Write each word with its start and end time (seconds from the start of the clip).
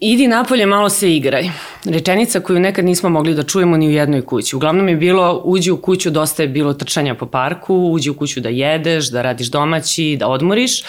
Idi 0.00 0.28
napolje, 0.28 0.66
malo 0.66 0.88
se 0.88 1.16
igraj. 1.16 1.50
Rečenica 1.84 2.40
koju 2.40 2.60
nekad 2.60 2.84
nismo 2.84 3.08
mogli 3.08 3.34
da 3.34 3.42
čujemo 3.42 3.76
ni 3.76 3.88
u 3.88 3.90
jednoj 3.90 4.22
kući. 4.22 4.56
Uglavnom 4.56 4.88
je 4.88 4.96
bilo, 4.96 5.42
uđi 5.44 5.70
u 5.70 5.76
kuću, 5.76 6.10
dosta 6.10 6.42
je 6.42 6.48
bilo 6.48 6.74
trčanja 6.74 7.14
po 7.14 7.26
parku, 7.26 7.74
uđi 7.92 8.10
u 8.10 8.14
kuću 8.14 8.40
da 8.40 8.48
jedeš, 8.48 9.10
da 9.10 9.22
radiš 9.22 9.50
domaći, 9.50 10.16
da 10.20 10.28
odmoriš. 10.28 10.82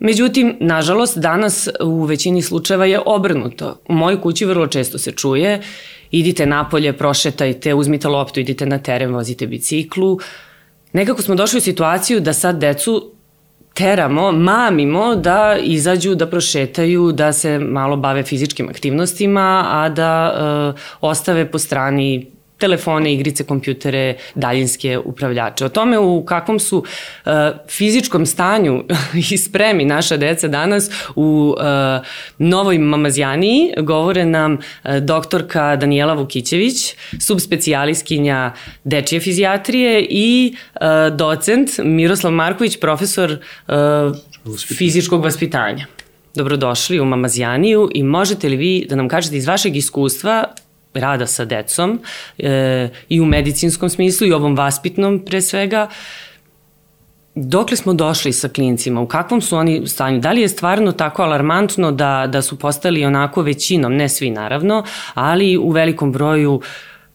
Međutim, 0.00 0.56
nažalost, 0.60 1.18
danas 1.18 1.68
u 1.80 2.04
većini 2.04 2.42
slučajeva 2.42 2.86
je 2.86 3.00
obrnuto. 3.06 3.80
U 3.88 3.94
mojoj 3.94 4.20
kući 4.20 4.44
vrlo 4.44 4.66
često 4.66 4.98
se 4.98 5.12
čuje, 5.12 5.62
idite 6.10 6.46
napolje, 6.46 6.92
prošetajte, 6.92 7.74
uzmite 7.74 8.08
loptu, 8.08 8.40
idite 8.40 8.66
na 8.66 8.78
teren, 8.78 9.14
vozite 9.14 9.46
biciklu. 9.46 10.18
Nekako 10.92 11.22
smo 11.22 11.34
došli 11.34 11.58
u 11.58 11.60
situaciju 11.60 12.20
da 12.20 12.32
sad 12.32 12.58
decu 12.58 13.15
teramo, 13.76 14.32
mamimo 14.32 15.16
da 15.16 15.56
izađu, 15.62 16.14
da 16.14 16.26
prošetaju, 16.26 17.12
da 17.12 17.32
se 17.32 17.58
malo 17.58 17.96
bave 17.96 18.22
fizičkim 18.22 18.68
aktivnostima, 18.68 19.64
a 19.68 19.88
da 19.88 20.34
e, 20.74 20.80
ostave 21.00 21.50
po 21.50 21.58
strani 21.58 22.35
telefone, 22.58 23.12
igrice, 23.14 23.44
kompjutere, 23.44 24.16
daljinske 24.34 24.98
upravljače. 24.98 25.64
O 25.64 25.68
tome 25.68 25.98
u 25.98 26.24
kakvom 26.24 26.58
su 26.58 26.78
uh, 26.78 27.32
fizičkom 27.68 28.26
stanju 28.26 28.84
i 29.30 29.38
spremi 29.38 29.84
naša 29.84 30.16
deca 30.16 30.48
danas 30.48 30.90
u 31.14 31.54
uh, 31.58 32.06
Novoj 32.38 32.78
Mamazjaniji 32.78 33.72
govore 33.78 34.24
nam 34.24 34.52
uh, 34.52 34.96
doktorka 34.96 35.76
Daniela 35.76 36.14
Vukićević, 36.14 36.94
subspecijaliskinja 37.20 38.52
dečije 38.84 39.20
fizijatrije 39.20 40.06
i 40.10 40.54
uh, 40.74 41.16
docent 41.16 41.70
Miroslav 41.78 42.32
Marković, 42.32 42.80
profesor 42.80 43.38
uh, 43.68 43.74
fizičkog 44.76 45.24
vaspitanja. 45.24 45.86
Dobrodošli 46.34 47.00
u 47.00 47.04
Mamazjaniju 47.04 47.90
i 47.94 48.02
možete 48.02 48.48
li 48.48 48.56
vi 48.56 48.86
da 48.90 48.96
nam 48.96 49.08
kažete 49.08 49.36
iz 49.36 49.46
vašeg 49.46 49.76
iskustva 49.76 50.44
rada 51.00 51.26
sa 51.26 51.44
decom 51.44 52.00
e, 52.38 52.88
i 53.08 53.20
u 53.20 53.24
medicinskom 53.24 53.88
smislu 53.88 54.26
i 54.26 54.32
ovom 54.32 54.56
vaspitnom 54.56 55.24
pre 55.24 55.42
svega, 55.42 55.88
Dokle 57.38 57.76
smo 57.76 57.92
došli 57.94 58.32
sa 58.32 58.48
klincima? 58.48 59.00
U 59.00 59.06
kakvom 59.06 59.40
su 59.40 59.56
oni 59.56 59.86
stanju? 59.86 60.20
Da 60.20 60.32
li 60.32 60.40
je 60.40 60.48
stvarno 60.48 60.92
tako 60.92 61.22
alarmantno 61.22 61.92
da, 61.92 62.26
da 62.32 62.42
su 62.42 62.58
postali 62.58 63.04
onako 63.04 63.42
većinom, 63.42 63.92
ne 63.92 64.08
svi 64.08 64.30
naravno, 64.30 64.84
ali 65.14 65.56
u 65.56 65.70
velikom 65.70 66.12
broju 66.12 66.54
uh, 66.54 66.64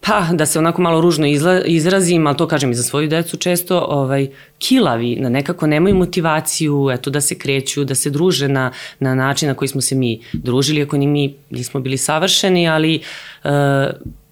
pa 0.01 0.27
da 0.33 0.45
se 0.45 0.59
onako 0.59 0.81
malo 0.81 1.01
ružno 1.01 1.27
izla, 1.27 1.61
izrazim, 1.65 2.27
ali 2.27 2.37
to 2.37 2.47
kažem 2.47 2.71
i 2.71 2.75
za 2.75 2.83
svoju 2.83 3.07
decu 3.07 3.37
često, 3.37 3.79
ovaj, 3.79 4.27
kilavi, 4.59 5.15
na 5.15 5.29
nekako 5.29 5.67
nemaju 5.67 5.95
motivaciju, 5.95 6.89
eto 6.93 7.09
da 7.09 7.21
se 7.21 7.37
kreću, 7.37 7.83
da 7.83 7.95
se 7.95 8.09
druže 8.09 8.47
na, 8.47 8.71
na 8.99 9.15
način 9.15 9.47
na 9.47 9.55
koji 9.55 9.67
smo 9.69 9.81
se 9.81 9.95
mi 9.95 10.21
družili, 10.33 10.81
ako 10.81 10.97
ni 10.97 11.07
mi 11.07 11.35
nismo 11.49 11.79
bili 11.79 11.97
savršeni, 11.97 12.69
ali 12.69 12.95
e, 12.95 13.01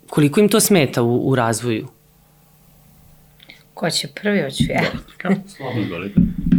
koliko 0.10 0.40
im 0.40 0.50
to 0.50 0.60
smeta 0.60 1.02
u, 1.02 1.30
u 1.30 1.36
razvoju? 1.36 1.88
Ko 3.74 3.90
će 3.90 4.08
prvi, 4.08 4.42
hoću 4.42 4.64
ja. 4.70 4.82
Da, 5.24 5.36
slobodno, 5.48 6.10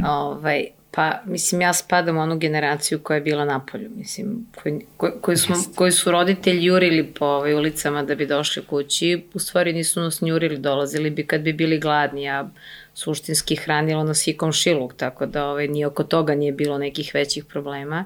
ovaj, 0.07 0.67
Pa, 1.01 1.21
mislim, 1.25 1.61
ja 1.61 1.73
spadam 1.73 2.17
u 2.17 2.21
onu 2.21 2.39
generaciju 2.39 2.99
koja 3.03 3.15
je 3.15 3.21
bila 3.21 3.45
na 3.45 3.61
polju, 3.67 3.91
mislim, 3.97 4.47
koji, 4.63 4.81
koji, 4.97 5.13
koji, 5.21 5.37
smo, 5.37 5.57
koji 5.75 5.93
su 5.93 6.11
roditelji 6.11 6.65
jurili 6.65 7.07
po 7.07 7.25
ovaj, 7.27 7.55
ulicama 7.55 8.03
da 8.03 8.15
bi 8.15 8.27
došli 8.27 8.63
kući, 8.67 9.23
u 9.35 9.39
stvari 9.39 9.73
nisu 9.73 10.01
nas 10.01 10.21
njurili, 10.21 10.59
dolazili 10.59 11.11
bi 11.11 11.27
kad 11.27 11.41
bi 11.41 11.53
bili 11.53 11.79
gladni, 11.79 12.23
ja 12.23 12.51
suštinski 12.95 13.57
hranila 13.57 14.05
nas 14.05 14.27
i 14.27 14.37
komšiluk, 14.37 14.95
tako 14.95 15.27
da 15.27 15.47
ovaj, 15.47 15.69
ni 15.69 15.85
oko 15.85 16.05
toga 16.05 16.35
nije 16.35 16.53
bilo 16.53 16.79
nekih 16.79 17.11
većih 17.15 17.45
problema. 17.45 18.05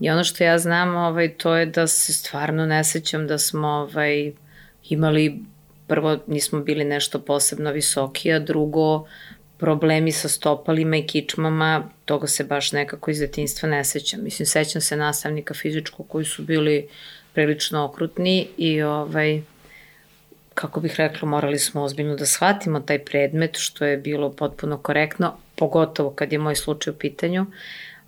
I 0.00 0.10
ono 0.10 0.24
što 0.24 0.44
ja 0.44 0.58
znam, 0.58 0.96
ovaj, 0.96 1.28
to 1.34 1.56
je 1.56 1.66
da 1.66 1.86
se 1.86 2.12
stvarno 2.12 2.66
ne 2.66 2.84
sećam 2.84 3.26
da 3.26 3.38
smo 3.38 3.68
ovaj, 3.68 4.32
imali, 4.88 5.38
prvo 5.86 6.18
nismo 6.26 6.60
bili 6.60 6.84
nešto 6.84 7.18
posebno 7.18 7.72
visoki, 7.72 8.32
a 8.32 8.38
drugo, 8.38 9.06
problemi 9.58 10.12
sa 10.12 10.28
stopalima 10.28 10.96
i 10.96 11.06
kičmama, 11.06 11.90
toga 12.04 12.26
se 12.26 12.44
baš 12.44 12.72
nekako 12.72 13.10
iz 13.10 13.18
detinstva 13.18 13.68
ne 13.68 13.84
sećam. 13.84 14.24
Mislim, 14.24 14.46
sećam 14.46 14.80
se 14.80 14.96
nastavnika 14.96 15.54
fizičkog 15.54 16.08
koji 16.08 16.24
su 16.24 16.42
bili 16.42 16.88
prilično 17.32 17.84
okrutni 17.84 18.48
i 18.56 18.82
ovaj, 18.82 19.42
kako 20.54 20.80
bih 20.80 20.94
rekla, 20.96 21.28
morali 21.28 21.58
smo 21.58 21.82
ozbiljno 21.82 22.16
da 22.16 22.26
shvatimo 22.26 22.80
taj 22.80 22.98
predmet, 23.04 23.58
što 23.58 23.84
je 23.84 23.96
bilo 23.96 24.32
potpuno 24.32 24.78
korektno, 24.78 25.36
pogotovo 25.56 26.10
kad 26.10 26.32
je 26.32 26.38
moj 26.38 26.56
slučaj 26.56 26.90
u 26.90 26.96
pitanju. 26.96 27.46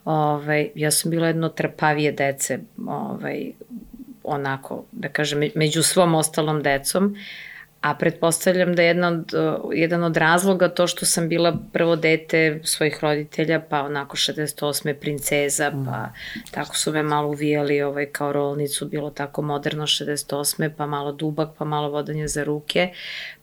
Ovaj, 0.05 0.71
ja 0.75 0.91
sam 0.91 1.11
bila 1.11 1.27
jedno 1.27 1.49
trpavije 1.49 2.13
dece, 2.13 2.59
ovaj, 2.87 3.53
onako, 4.25 4.85
da 4.93 5.09
kažem, 5.09 5.51
među 5.55 5.83
svom 5.83 6.15
ostalom 6.15 6.63
decom, 6.63 7.17
A 7.89 7.95
pretpostavljam 7.95 8.75
da 8.75 8.83
je 8.83 8.89
jedna 8.89 9.09
od, 9.09 9.35
jedan 9.75 10.05
od 10.05 10.17
razloga 10.17 10.69
to 10.69 10.87
što 10.87 11.07
sam 11.07 11.29
bila 11.29 11.57
prvo 11.73 11.97
dete 11.97 12.61
svojih 12.65 12.99
roditelja, 13.03 13.61
pa 13.61 13.83
onako 13.83 14.17
68. 14.17 14.93
princeza, 14.93 15.71
mm. 15.71 15.85
pa 15.87 16.09
tako 16.51 16.77
su 16.77 16.93
me 16.93 17.03
malo 17.03 17.29
uvijali 17.29 17.83
ovaj, 17.83 18.07
kao 18.07 18.33
rolnicu, 18.33 18.89
bilo 18.89 19.11
tako 19.11 19.43
moderno 19.43 19.87
68. 19.87 20.71
pa 20.77 20.87
malo 20.87 21.13
dubak, 21.13 21.49
pa 21.59 21.65
malo 21.65 21.91
vodanje 21.91 22.29
za 22.29 22.45
ruke, 22.45 22.89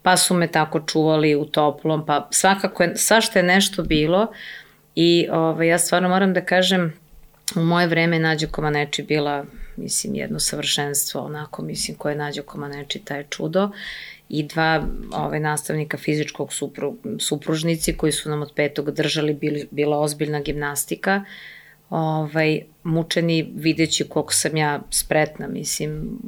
pa 0.02 0.18
su 0.18 0.34
me 0.34 0.48
tako 0.48 0.80
čuvali 0.80 1.36
u 1.36 1.46
toplom, 1.46 2.06
pa 2.06 2.28
svakako 2.32 2.84
je, 2.84 2.98
svašta 2.98 3.40
je 3.40 3.44
nešto 3.44 3.84
bilo 3.84 4.28
i 4.96 5.28
ovaj, 5.32 5.68
ja 5.68 5.78
stvarno 5.78 6.10
moram 6.10 6.34
da 6.34 6.42
kažem, 6.42 6.94
u 7.56 7.60
moje 7.60 7.88
vreme 7.88 8.20
Nađa 8.20 8.48
Komaneči 8.48 9.04
bila 9.04 9.46
mislim, 9.78 10.16
jedno 10.16 10.40
savršenstvo, 10.40 11.22
onako, 11.22 11.62
mislim, 11.62 11.98
koje 11.98 12.16
Nađa 12.16 12.42
Komaneči, 12.42 13.00
taj 13.00 13.24
čudo 13.30 13.70
i 14.30 14.44
dva 14.44 14.88
ovaj, 15.12 15.40
nastavnika 15.40 15.98
fizičkog 15.98 16.54
supru, 16.54 16.98
supružnici 17.20 17.98
koji 17.98 18.12
su 18.12 18.30
nam 18.30 18.42
od 18.42 18.52
petog 18.56 18.92
držali, 18.92 19.34
bili, 19.34 19.68
bila 19.72 20.00
ozbiljna 20.00 20.40
gimnastika. 20.40 21.24
Ovaj, 21.90 22.62
mučeni 22.86 23.54
videći 23.56 24.04
koliko 24.10 24.34
sam 24.34 24.58
ja 24.58 24.82
spretna, 24.90 25.48
mislim, 25.48 26.20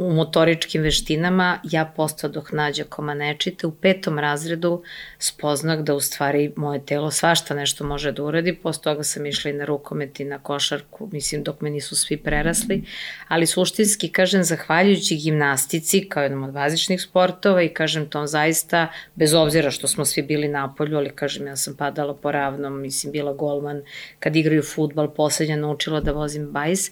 u, 0.00 0.12
motoričkim 0.12 0.82
veštinama, 0.82 1.58
ja 1.70 1.92
postao 1.96 2.30
dok 2.30 2.52
nađa 2.52 2.84
komanečite 2.84 3.66
u 3.66 3.72
petom 3.72 4.18
razredu 4.18 4.82
spoznak 5.18 5.82
da 5.82 5.94
u 5.94 6.00
stvari 6.00 6.52
moje 6.56 6.86
telo 6.86 7.10
svašta 7.10 7.54
nešto 7.54 7.84
može 7.84 8.12
da 8.12 8.22
uradi, 8.22 8.54
posle 8.54 8.82
toga 8.82 9.02
sam 9.02 9.26
išla 9.26 9.50
i 9.50 9.54
na 9.54 9.64
rukomet 9.64 10.20
i 10.20 10.24
na 10.24 10.38
košarku, 10.38 11.08
mislim, 11.12 11.42
dok 11.42 11.60
me 11.60 11.70
nisu 11.70 11.96
svi 11.96 12.16
prerasli, 12.16 12.84
ali 13.28 13.46
suštinski, 13.46 14.08
kažem, 14.08 14.44
zahvaljujući 14.44 15.16
gimnastici 15.16 16.08
kao 16.08 16.22
jednom 16.22 16.42
od 16.42 16.52
bazičnih 16.52 17.02
sportova 17.02 17.62
i 17.62 17.68
kažem 17.68 18.08
tom 18.08 18.26
zaista, 18.26 18.88
bez 19.14 19.34
obzira 19.34 19.70
što 19.70 19.88
smo 19.88 20.04
svi 20.04 20.22
bili 20.22 20.48
na 20.48 20.74
polju, 20.74 20.96
ali 20.96 21.10
kažem, 21.10 21.46
ja 21.46 21.56
sam 21.56 21.76
padala 21.76 22.14
po 22.14 22.32
ravnom, 22.32 22.80
mislim, 22.80 23.12
bila 23.12 23.32
golman, 23.32 23.82
kad 24.18 24.36
igraju 24.36 24.62
futbal, 24.62 25.14
poslednja 25.14 25.56
naučila 25.56 25.97
naučila 25.98 26.00
da 26.00 26.18
vozim 26.18 26.52
bajs, 26.52 26.90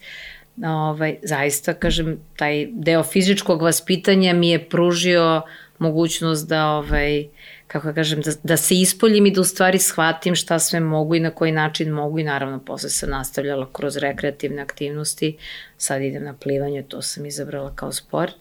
ovaj, 0.65 1.19
zaista, 1.23 1.75
kažem, 1.75 2.19
taj 2.37 2.69
deo 2.73 3.03
fizičkog 3.03 3.63
vaspitanja 3.63 4.35
mi 4.35 4.51
je 4.51 4.69
pružio 4.69 5.43
mogućnost 5.79 6.49
da, 6.49 6.67
ovaj, 6.67 7.29
kako 7.67 7.93
kažem, 7.93 8.21
da, 8.21 8.33
da 8.43 8.57
se 8.57 8.75
ispoljim 8.75 9.27
i 9.27 9.31
da 9.31 9.41
u 9.41 9.45
stvari 9.45 9.79
shvatim 9.79 10.35
šta 10.35 10.59
sve 10.59 10.81
mogu 10.81 11.15
i 11.15 11.21
na 11.21 11.31
koji 11.31 11.53
način 11.53 11.91
mogu 11.91 12.19
i 12.19 12.25
naravno 12.25 12.59
posle 12.65 12.91
se 12.91 13.07
nastavljala 13.07 13.67
kroz 13.73 13.97
rekreativne 13.97 14.63
aktivnosti, 14.63 15.37
sad 15.79 16.03
idem 16.03 16.25
na 16.25 16.35
plivanje, 16.35 16.83
to 16.83 17.03
sam 17.03 17.27
izabrala 17.27 17.75
kao 17.75 17.93
sport. 17.93 18.35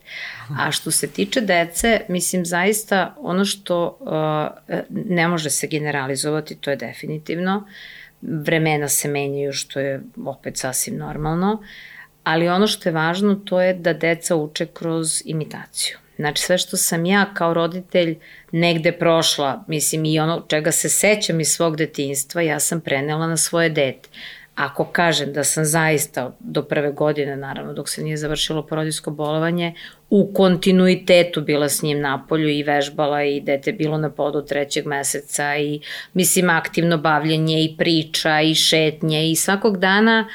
A 0.58 0.70
što 0.70 0.90
se 0.90 1.06
tiče 1.06 1.40
dece, 1.40 2.00
mislim 2.08 2.46
zaista 2.46 3.14
ono 3.18 3.44
što 3.44 3.98
uh, 4.00 4.80
ne 4.88 5.28
može 5.28 5.50
se 5.50 5.66
generalizovati, 5.66 6.56
to 6.56 6.70
je 6.70 6.76
definitivno, 6.76 7.56
uh, 7.56 8.05
vremena 8.26 8.88
se 8.88 9.08
menjaju, 9.08 9.52
što 9.52 9.80
je 9.80 10.00
opet 10.26 10.56
sasvim 10.56 10.96
normalno, 10.96 11.62
ali 12.24 12.48
ono 12.48 12.66
što 12.66 12.88
je 12.88 12.92
važno 12.92 13.34
to 13.34 13.60
je 13.60 13.74
da 13.74 13.92
deca 13.92 14.36
uče 14.36 14.66
kroz 14.66 15.22
imitaciju. 15.24 15.98
Znači 16.16 16.42
sve 16.42 16.58
što 16.58 16.76
sam 16.76 17.04
ja 17.04 17.34
kao 17.34 17.54
roditelj 17.54 18.18
negde 18.52 18.92
prošla, 18.92 19.64
mislim 19.66 20.04
i 20.04 20.18
ono 20.18 20.44
čega 20.48 20.72
se 20.72 20.88
sećam 20.88 21.40
iz 21.40 21.48
svog 21.48 21.76
detinstva, 21.76 22.42
ja 22.42 22.60
sam 22.60 22.80
prenela 22.80 23.26
na 23.26 23.36
svoje 23.36 23.68
dete. 23.68 24.08
Ako 24.54 24.84
kažem 24.84 25.32
da 25.32 25.44
sam 25.44 25.64
zaista 25.64 26.36
do 26.40 26.62
prve 26.62 26.92
godine, 26.92 27.36
naravno 27.36 27.72
dok 27.72 27.88
se 27.88 28.02
nije 28.02 28.16
završilo 28.16 28.66
porodijsko 28.66 29.10
bolovanje, 29.10 29.74
u 30.10 30.32
kontinuitetu 30.32 31.40
bila 31.40 31.68
s 31.68 31.82
njim 31.82 32.00
na 32.00 32.26
polju 32.28 32.48
i 32.48 32.62
vežbala 32.62 33.22
i 33.24 33.40
dete 33.40 33.72
bilo 33.72 33.98
na 33.98 34.10
podu 34.10 34.42
trećeg 34.42 34.86
meseca 34.86 35.56
i 35.56 35.80
mislim 36.14 36.50
aktivno 36.50 36.98
bavljenje 36.98 37.64
i 37.64 37.74
priča 37.78 38.40
i 38.40 38.54
šetnje 38.54 39.30
i 39.30 39.36
svakog 39.36 39.78
dana 39.78 40.28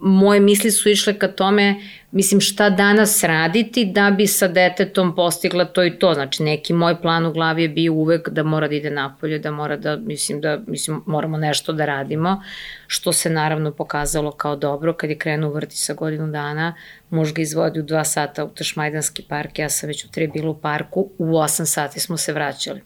moje 0.00 0.40
misli 0.40 0.70
su 0.70 0.88
išle 0.88 1.18
ka 1.18 1.28
tome, 1.28 1.74
mislim 2.12 2.40
šta 2.40 2.70
danas 2.70 3.24
raditi 3.24 3.84
da 3.84 4.10
bi 4.10 4.26
sa 4.26 4.48
detetom 4.48 5.14
postigla 5.14 5.64
to 5.64 5.84
i 5.84 5.98
to. 5.98 6.14
Znači 6.14 6.42
neki 6.42 6.72
moj 6.72 7.00
plan 7.00 7.26
u 7.26 7.32
glavi 7.32 7.62
je 7.62 7.68
bio 7.68 7.92
uvek 7.92 8.28
da 8.28 8.42
mora 8.42 8.68
da 8.68 8.74
ide 8.74 8.90
napolje, 8.90 9.38
da 9.38 9.50
mora 9.50 9.76
da, 9.76 9.96
mislim 9.96 10.40
da, 10.40 10.60
mislim 10.66 11.02
moramo 11.06 11.36
nešto 11.36 11.72
da 11.72 11.86
radimo, 11.86 12.42
što 12.86 13.12
se 13.12 13.30
naravno 13.30 13.72
pokazalo 13.72 14.32
kao 14.32 14.56
dobro 14.56 14.92
kad 14.92 15.10
je 15.10 15.18
krenuo 15.18 15.52
vrti 15.52 15.76
sa 15.76 15.94
godinu 15.94 16.30
dana, 16.30 16.74
muž 17.10 17.32
ga 17.32 17.42
izvodi 17.42 17.80
u 17.80 17.82
dva 17.82 18.04
sata 18.04 18.44
u 18.44 18.48
Tašmajdanski 18.48 19.22
park, 19.22 19.58
ja 19.58 19.68
sam 19.68 19.86
već 19.86 20.04
u 20.04 20.10
tri 20.10 20.28
bila 20.28 20.50
u 20.50 20.60
parku, 20.60 21.10
u 21.18 21.36
osam 21.36 21.66
sati 21.66 22.00
smo 22.00 22.16
se 22.16 22.32
vraćali. 22.32 22.80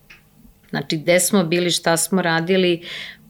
Znači, 0.71 0.97
gde 0.97 1.21
smo 1.21 1.45
bili, 1.45 1.71
šta 1.71 1.97
smo 1.97 2.23
radili, 2.23 2.83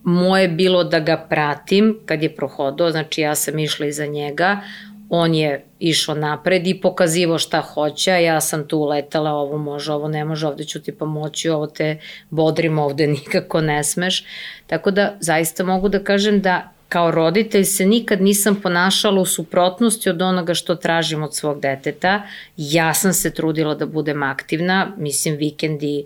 moje 0.04 0.48
bilo 0.48 0.84
da 0.84 1.00
ga 1.00 1.26
pratim 1.30 1.98
kad 2.06 2.22
je 2.22 2.36
prohodao, 2.36 2.90
znači 2.90 3.20
ja 3.20 3.34
sam 3.34 3.58
išla 3.58 3.86
iza 3.86 4.06
njega, 4.06 4.60
on 5.08 5.34
je 5.34 5.64
išao 5.78 6.14
napred 6.14 6.66
i 6.66 6.80
pokazivo 6.80 7.38
šta 7.38 7.60
hoće, 7.60 8.12
a 8.12 8.18
ja 8.18 8.40
sam 8.40 8.68
tu 8.68 8.84
letala, 8.84 9.30
ovo 9.30 9.58
može, 9.58 9.92
ovo 9.92 10.08
ne 10.08 10.24
može, 10.24 10.46
ovde 10.46 10.64
ću 10.64 10.82
ti 10.82 10.92
pomoći, 10.92 11.48
ovo 11.48 11.66
te 11.66 11.98
bodrim, 12.30 12.78
ovde 12.78 13.06
nikako 13.16 13.60
ne 13.60 13.84
smeš. 13.84 14.24
Tako 14.66 14.90
da 14.90 15.16
zaista 15.20 15.64
mogu 15.64 15.88
da 15.88 16.04
kažem 16.04 16.40
da 16.40 16.73
kao 16.94 17.10
roditelj 17.10 17.64
se 17.64 17.86
nikad 17.86 18.22
nisam 18.22 18.60
ponašala 18.62 19.20
u 19.20 19.26
suprotnosti 19.26 20.10
od 20.10 20.22
onoga 20.22 20.54
što 20.54 20.74
tražim 20.74 21.22
od 21.22 21.34
svog 21.34 21.60
deteta. 21.60 22.22
Ja 22.56 22.94
sam 22.94 23.12
se 23.12 23.32
trudila 23.34 23.74
da 23.74 23.86
budem 23.86 24.22
aktivna, 24.22 24.92
mislim 24.96 25.36
vikendi, 25.36 26.04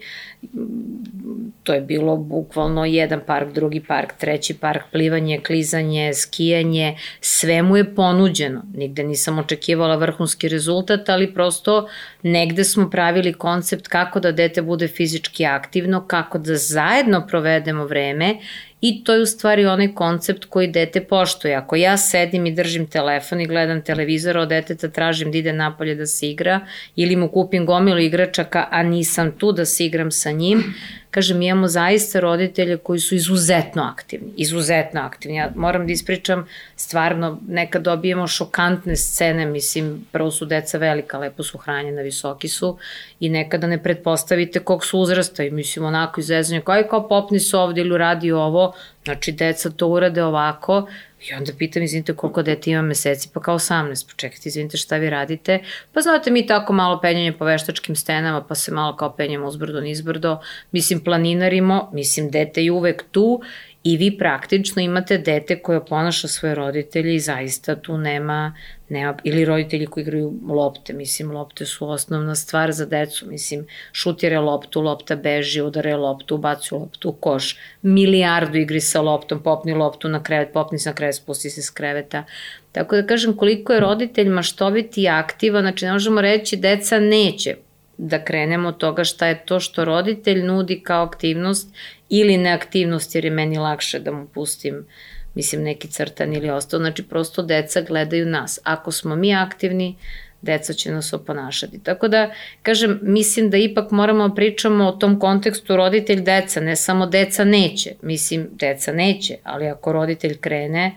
to 1.62 1.74
je 1.74 1.80
bilo 1.80 2.16
bukvalno 2.16 2.84
jedan 2.84 3.20
park, 3.26 3.52
drugi 3.52 3.80
park, 3.80 4.12
treći 4.18 4.54
park, 4.54 4.82
plivanje, 4.92 5.40
klizanje, 5.46 6.14
skijanje, 6.14 6.96
sve 7.20 7.62
mu 7.62 7.76
je 7.76 7.94
ponuđeno. 7.94 8.62
Nigde 8.74 9.04
nisam 9.04 9.38
očekivala 9.38 9.96
vrhunski 9.96 10.48
rezultat, 10.48 11.08
ali 11.08 11.34
prosto 11.34 11.88
negde 12.22 12.64
smo 12.64 12.90
pravili 12.90 13.32
koncept 13.32 13.88
kako 13.88 14.20
da 14.20 14.32
dete 14.32 14.62
bude 14.62 14.88
fizički 14.88 15.46
aktivno, 15.46 16.06
kako 16.06 16.38
da 16.38 16.56
zajedno 16.56 17.26
provedemo 17.26 17.84
vreme 17.84 18.38
I 18.80 19.04
to 19.04 19.14
je 19.14 19.22
u 19.22 19.26
stvari 19.26 19.66
onaj 19.66 19.94
koncept 19.94 20.44
koji 20.44 20.66
dete 20.66 21.00
poštuje. 21.04 21.54
Ako 21.54 21.76
ja 21.76 21.96
sedim 21.96 22.46
i 22.46 22.54
držim 22.54 22.86
telefon 22.86 23.40
i 23.40 23.46
gledam 23.46 23.82
televizor, 23.82 24.36
od 24.36 24.48
deteta 24.48 24.88
tražim 24.88 25.32
da 25.32 25.38
ide 25.38 25.52
napolje 25.52 25.94
da 25.94 26.06
se 26.06 26.30
igra 26.30 26.60
ili 26.96 27.16
mu 27.16 27.28
kupim 27.28 27.66
gomilu 27.66 27.98
igračaka, 27.98 28.68
a 28.70 28.82
nisam 28.82 29.32
tu 29.38 29.52
da 29.52 29.64
se 29.64 29.86
igram 29.86 30.10
sa 30.10 30.30
njim, 30.30 30.74
kažem, 31.18 31.42
imamo 31.42 31.68
zaista 31.68 32.20
roditelje 32.20 32.76
koji 32.76 33.00
su 33.00 33.14
izuzetno 33.14 33.82
aktivni, 33.82 34.28
izuzetno 34.36 35.00
aktivni. 35.00 35.36
Ja 35.36 35.50
moram 35.54 35.86
da 35.86 35.92
ispričam, 35.92 36.46
stvarno, 36.76 37.38
nekad 37.48 37.82
dobijemo 37.82 38.26
šokantne 38.26 38.96
scene, 38.96 39.46
mislim, 39.46 40.06
prvo 40.12 40.30
su 40.30 40.46
deca 40.46 40.78
velika, 40.78 41.18
lepo 41.18 41.42
su 41.42 41.58
hranjena, 41.58 42.02
visoki 42.02 42.48
su 42.48 42.76
i 43.20 43.28
nekada 43.28 43.66
ne 43.66 43.82
pretpostavite 43.82 44.60
kog 44.60 44.84
su 44.84 44.98
uzrasta 44.98 45.44
i 45.44 45.50
mislim, 45.50 45.84
onako 45.84 46.20
izvezanje, 46.20 46.60
kao 46.60 46.76
je 46.76 46.88
kao 46.88 47.08
popni 47.08 47.40
su 47.40 47.58
ovde 47.58 47.80
ili 47.80 47.94
uradi 47.94 48.32
ovo, 48.32 48.72
znači 49.04 49.32
deca 49.32 49.70
to 49.70 49.86
urade 49.88 50.22
ovako 50.22 50.86
I 51.20 51.34
onda 51.34 51.52
pitam, 51.58 51.82
izvinite, 51.82 52.14
koliko 52.14 52.42
dete 52.42 52.70
ima 52.70 52.82
meseci? 52.82 53.28
Pa 53.34 53.40
kao 53.40 53.58
18. 53.58 54.06
Pa 54.06 54.12
čekajte, 54.16 54.48
izvinite, 54.48 54.76
šta 54.76 54.96
vi 54.96 55.10
radite? 55.10 55.58
Pa 55.92 56.00
znate, 56.00 56.30
mi 56.30 56.46
tako 56.46 56.72
malo 56.72 57.00
penjanje 57.00 57.32
po 57.32 57.44
veštačkim 57.44 57.96
stenama, 57.96 58.44
pa 58.44 58.54
se 58.54 58.72
malo 58.72 58.96
kao 58.96 59.16
penjamo 59.16 59.46
uzbrdo, 59.46 59.80
nizbrdo. 59.80 60.40
Mislim, 60.72 61.00
planinarimo, 61.00 61.90
mislim, 61.92 62.30
dete 62.30 62.64
je 62.64 62.72
uvek 62.72 63.04
tu 63.10 63.40
i 63.84 63.96
vi 63.96 64.18
praktično 64.18 64.82
imate 64.82 65.18
dete 65.18 65.62
koje 65.62 65.86
ponaša 65.86 66.28
svoje 66.28 66.54
roditelje 66.54 67.14
i 67.14 67.20
zaista 67.20 67.76
tu 67.76 67.98
nema, 67.98 68.54
nema 68.88 69.14
ili 69.24 69.44
roditelji 69.44 69.86
koji 69.86 70.02
igraju 70.02 70.34
lopte, 70.48 70.92
mislim 70.92 71.30
lopte 71.30 71.66
su 71.66 71.90
osnovna 71.90 72.34
stvar 72.34 72.72
za 72.72 72.86
decu, 72.86 73.26
mislim 73.26 73.66
šutire 73.92 74.38
loptu, 74.38 74.80
lopta 74.80 75.16
beži, 75.16 75.62
udare 75.62 75.96
loptu, 75.96 76.34
ubacuju 76.34 76.80
loptu 76.80 77.08
u 77.08 77.12
koš, 77.12 77.56
milijardu 77.82 78.58
igri 78.58 78.80
sa 78.80 79.00
loptom, 79.00 79.42
popni 79.42 79.74
loptu 79.74 80.08
na 80.08 80.22
krevet, 80.22 80.52
popni 80.52 80.78
se 80.78 80.88
na 80.88 80.94
krevet, 80.94 81.14
spusti 81.14 81.50
se 81.50 81.62
s 81.62 81.70
kreveta. 81.70 82.24
Tako 82.72 82.96
da 82.96 83.06
kažem 83.06 83.36
koliko 83.36 83.72
je 83.72 83.80
roditelj 83.80 84.28
maštovit 84.28 84.98
i 84.98 85.08
aktivan, 85.08 85.62
znači 85.62 85.84
ne 85.84 85.92
možemo 85.92 86.20
reći 86.20 86.56
deca 86.56 87.00
neće, 87.00 87.56
da 87.98 88.24
krenemo 88.24 88.68
od 88.68 88.76
toga 88.76 89.04
šta 89.04 89.26
je 89.26 89.44
to 89.46 89.60
što 89.60 89.84
roditelj 89.84 90.42
nudi 90.42 90.80
kao 90.80 91.04
aktivnost 91.04 91.74
ili 92.08 92.36
neaktivnost 92.36 93.14
jer 93.14 93.24
je 93.24 93.30
meni 93.30 93.58
lakše 93.58 93.98
da 93.98 94.12
mu 94.12 94.26
pustim 94.26 94.86
mislim 95.34 95.62
neki 95.62 95.88
crtan 95.88 96.34
ili 96.34 96.50
ostao, 96.50 96.80
znači 96.80 97.02
prosto 97.02 97.42
deca 97.42 97.80
gledaju 97.80 98.26
nas. 98.26 98.60
Ako 98.64 98.92
smo 98.92 99.16
mi 99.16 99.34
aktivni, 99.34 99.96
deca 100.42 100.72
će 100.72 100.92
nas 100.92 101.12
oponašati. 101.12 101.78
Tako 101.78 102.08
da, 102.08 102.30
kažem, 102.62 102.98
mislim 103.02 103.50
da 103.50 103.56
ipak 103.56 103.90
moramo 103.90 104.28
da 104.28 104.34
pričamo 104.34 104.88
o 104.88 104.92
tom 104.92 105.18
kontekstu 105.20 105.76
roditelj 105.76 106.20
deca, 106.22 106.60
ne 106.60 106.76
samo 106.76 107.06
deca 107.06 107.44
neće, 107.44 107.94
mislim 108.02 108.48
deca 108.52 108.92
neće, 108.92 109.36
ali 109.44 109.68
ako 109.68 109.92
roditelj 109.92 110.38
krene, 110.38 110.94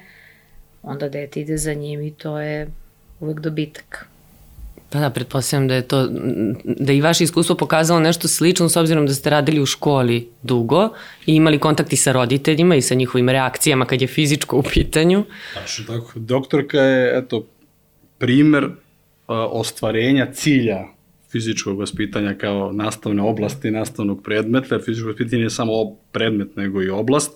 onda 0.84 1.10
dete 1.10 1.42
ide 1.42 1.58
za 1.58 1.74
njim 1.74 2.02
i 2.02 2.12
to 2.12 2.40
je 2.40 2.68
uvek 3.20 3.40
dobitak. 3.40 4.11
Pa 4.92 5.00
da, 5.00 5.10
pretpostavljam 5.10 5.68
da 5.68 5.76
je 5.76 5.88
to, 5.88 6.08
da 6.64 6.94
i 6.94 7.02
vaše 7.02 7.24
iskustvo 7.24 7.56
pokazalo 7.56 8.00
nešto 8.00 8.28
slično 8.28 8.70
s 8.70 8.76
obzirom 8.76 9.06
da 9.06 9.14
ste 9.14 9.30
radili 9.30 9.62
u 9.62 9.66
školi 9.66 10.30
dugo 10.44 10.90
i 11.26 11.36
imali 11.36 11.60
kontakti 11.60 11.96
sa 11.96 12.12
roditeljima 12.12 12.76
i 12.76 12.82
sa 12.82 12.96
njihovim 12.96 13.30
reakcijama 13.30 13.86
kad 13.86 14.02
je 14.02 14.08
fizičko 14.08 14.58
u 14.58 14.64
pitanju. 14.64 15.24
Tačno 15.54 15.86
tako. 15.86 16.12
Doktorka 16.16 16.78
je, 16.78 17.18
eto, 17.18 17.46
primer 18.18 18.66
uh, 18.66 18.72
ostvarenja 19.28 20.28
cilja 20.34 20.80
fizičkog 21.32 21.80
vaspitanja 21.80 22.34
kao 22.34 22.72
nastavne 22.72 23.22
oblasti, 23.22 23.72
nastavnog 23.72 24.24
predmeta, 24.24 24.80
fizičko 24.80 25.08
vaspitanje 25.08 25.44
je 25.44 25.50
samo 25.50 25.74
predmet 26.12 26.56
nego 26.56 26.84
i 26.84 26.90
oblast, 26.90 27.32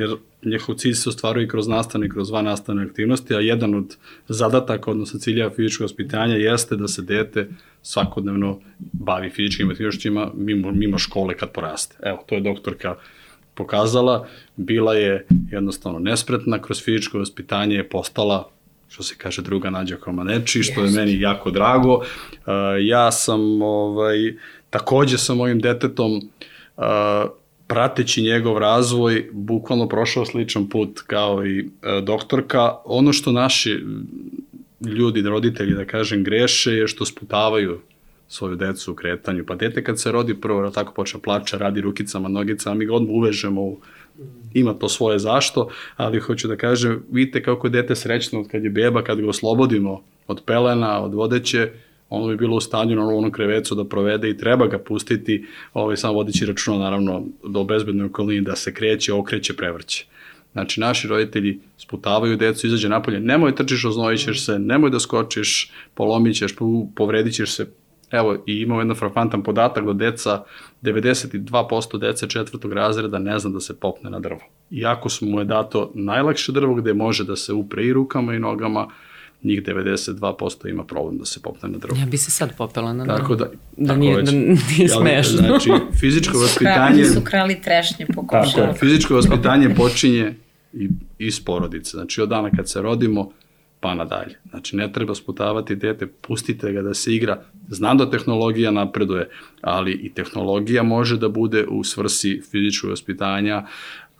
jer 0.00 0.16
njihov 0.44 0.74
cilj 0.74 0.94
se 0.94 1.08
ostvaruje 1.08 1.48
kroz 1.48 1.68
nastavne 1.68 2.06
i 2.06 2.10
kroz 2.10 2.30
van 2.30 2.44
nastavne 2.44 2.84
aktivnosti, 2.84 3.34
a 3.34 3.40
jedan 3.40 3.74
od 3.74 3.96
zadataka, 4.28 4.90
odnosno 4.90 5.20
cilja 5.20 5.50
fizičkog 5.50 5.84
vaspitanja 5.84 6.36
jeste 6.36 6.76
da 6.76 6.88
se 6.88 7.02
dete 7.02 7.48
svakodnevno 7.82 8.58
bavi 8.78 9.30
fizičkim 9.30 9.70
aktivnostima 9.70 10.30
mimo, 10.34 10.72
mimo 10.72 10.98
škole 10.98 11.36
kad 11.36 11.50
poraste. 11.50 11.96
Evo, 12.02 12.24
to 12.26 12.34
je 12.34 12.40
doktorka 12.40 12.96
pokazala, 13.54 14.26
bila 14.56 14.94
je 14.94 15.26
jednostavno 15.50 15.98
nespretna, 15.98 16.62
kroz 16.62 16.84
fizičko 16.84 17.18
vaspitanje 17.18 17.76
je 17.76 17.88
postala 17.88 18.50
što 18.88 19.02
se 19.02 19.14
kaže 19.18 19.42
druga 19.42 19.70
Nađa 19.70 19.96
Komaneči, 19.96 20.62
što 20.62 20.84
je 20.84 20.90
meni 20.90 21.20
jako 21.20 21.50
drago. 21.50 21.94
Uh, 21.94 22.04
ja 22.80 23.12
sam 23.12 23.62
ovaj, 23.62 24.34
takođe 24.70 25.18
sa 25.18 25.34
mojim 25.34 25.60
detetom 25.60 26.16
uh, 26.16 26.84
prateći 27.70 28.22
njegov 28.22 28.58
razvoj, 28.58 29.30
bukvalno 29.32 29.88
prošao 29.88 30.26
sličan 30.26 30.68
put 30.68 31.00
kao 31.06 31.46
i 31.46 31.58
e, 31.60 32.00
doktorka. 32.00 32.74
Ono 32.84 33.12
što 33.12 33.32
naši 33.32 33.84
ljudi, 34.86 35.22
roditelji, 35.22 35.74
da 35.74 35.84
kažem, 35.84 36.24
greše 36.24 36.72
je 36.72 36.88
što 36.88 37.04
sputavaju 37.04 37.80
svoju 38.28 38.56
decu 38.56 38.92
u 38.92 38.94
kretanju. 38.94 39.44
Pa 39.46 39.54
dete 39.54 39.84
kad 39.84 40.00
se 40.00 40.12
rodi 40.12 40.40
prvo, 40.40 40.70
tako 40.70 40.94
počne 40.94 41.20
plaća, 41.20 41.58
radi 41.58 41.80
rukicama, 41.80 42.28
nogicama, 42.28 42.74
mi 42.74 42.86
ga 42.86 42.94
odmah 42.94 43.10
uvežemo 43.10 43.62
u 43.62 43.78
ima 44.54 44.74
to 44.74 44.88
svoje 44.88 45.18
zašto, 45.18 45.68
ali 45.96 46.20
hoću 46.20 46.48
da 46.48 46.56
kažem, 46.56 47.02
vidite 47.10 47.42
kako 47.42 47.66
je 47.66 47.70
dete 47.70 47.94
srećno 47.94 48.40
od 48.40 48.48
kad 48.48 48.64
je 48.64 48.70
beba, 48.70 49.04
kad 49.04 49.20
ga 49.20 49.28
oslobodimo 49.28 50.02
od 50.26 50.42
pelena, 50.46 51.00
od 51.00 51.14
vodeće, 51.14 51.72
ono 52.10 52.26
bi 52.26 52.36
bilo 52.36 52.56
u 52.56 52.60
stanju 52.60 52.96
na 52.96 53.08
onom 53.08 53.32
krevecu 53.32 53.74
da 53.74 53.84
provede 53.84 54.30
i 54.30 54.36
treba 54.36 54.66
ga 54.66 54.78
pustiti, 54.78 55.46
ovaj, 55.74 55.96
samo 55.96 56.14
vodići 56.14 56.46
računa 56.46 56.78
naravno 56.78 57.24
do 57.44 57.64
bezbednoj 57.64 58.06
okolini 58.06 58.40
da 58.40 58.56
se 58.56 58.74
kreće, 58.74 59.12
okreće, 59.12 59.56
prevrće. 59.56 60.06
Znači, 60.52 60.80
naši 60.80 61.08
roditelji 61.08 61.60
sputavaju 61.78 62.36
decu, 62.36 62.66
izađe 62.66 62.88
napolje, 62.88 63.20
nemoj 63.20 63.54
trčiš, 63.54 63.84
oznojit 63.84 64.20
ćeš 64.20 64.44
se, 64.44 64.58
nemoj 64.58 64.90
da 64.90 65.00
skočiš, 65.00 65.72
polomit 65.94 66.36
ćeš, 66.36 66.54
povredit 66.96 67.34
ćeš 67.34 67.54
se. 67.54 67.66
Evo, 68.10 68.34
i 68.46 68.60
imamo 68.60 68.80
jedan 68.80 68.96
frapantan 68.96 69.42
podatak 69.42 69.86
da 69.86 69.92
deca, 69.92 70.42
92% 70.82 71.98
dece 71.98 72.28
četvrtog 72.28 72.72
razreda 72.72 73.18
ne 73.18 73.38
zna 73.38 73.50
da 73.50 73.60
se 73.60 73.80
popne 73.80 74.10
na 74.10 74.20
drvo. 74.20 74.40
Iako 74.70 75.08
su 75.08 75.26
mu 75.26 75.38
je 75.38 75.44
dato 75.44 75.92
najlakše 75.94 76.52
drvo 76.52 76.74
gde 76.74 76.94
može 76.94 77.24
da 77.24 77.36
se 77.36 77.52
upre 77.52 77.84
i 77.84 77.92
rukama 77.92 78.34
i 78.34 78.38
nogama, 78.38 78.88
njih 79.42 79.62
92% 79.62 80.70
ima 80.70 80.84
problem 80.84 81.18
da 81.18 81.24
se 81.24 81.40
popne 81.42 81.68
na 81.68 81.78
drvo. 81.78 81.96
Ja 81.98 82.06
bi 82.06 82.18
se 82.18 82.30
sad 82.30 82.56
popela 82.56 82.92
na 82.92 83.04
drvo. 83.04 83.18
Tako 83.18 83.34
da, 83.34 83.44
da 83.76 83.86
tako 83.86 84.00
nije, 84.00 84.16
već, 84.16 84.30
da 84.30 84.36
nije 84.36 84.88
smešno. 84.88 85.36
Znači, 85.36 85.70
fizičko 86.00 86.38
vaspitanje... 86.38 87.04
Su 87.04 87.20
krali 87.24 87.60
trešnje 87.62 88.06
po 88.14 88.24
Tako 88.30 88.74
fizičko 88.78 89.14
vaspitanje 89.14 89.74
počinje 89.74 90.34
i, 90.72 90.88
iz 91.18 91.44
porodice. 91.44 91.90
Znači, 91.90 92.22
od 92.22 92.28
dana 92.28 92.50
kad 92.50 92.68
se 92.68 92.82
rodimo, 92.82 93.30
pa 93.80 93.94
nadalje. 93.94 94.38
Znači, 94.50 94.76
ne 94.76 94.92
treba 94.92 95.14
sputavati 95.14 95.76
dete, 95.76 96.06
pustite 96.06 96.72
ga 96.72 96.82
da 96.82 96.94
se 96.94 97.14
igra. 97.14 97.42
Znam 97.68 97.98
da 97.98 98.10
tehnologija 98.10 98.70
napreduje, 98.70 99.28
ali 99.60 99.92
i 99.92 100.14
tehnologija 100.14 100.82
može 100.82 101.16
da 101.16 101.28
bude 101.28 101.66
u 101.66 101.84
svrsi 101.84 102.42
fizičkog 102.50 102.90
vaspitanja, 102.90 103.66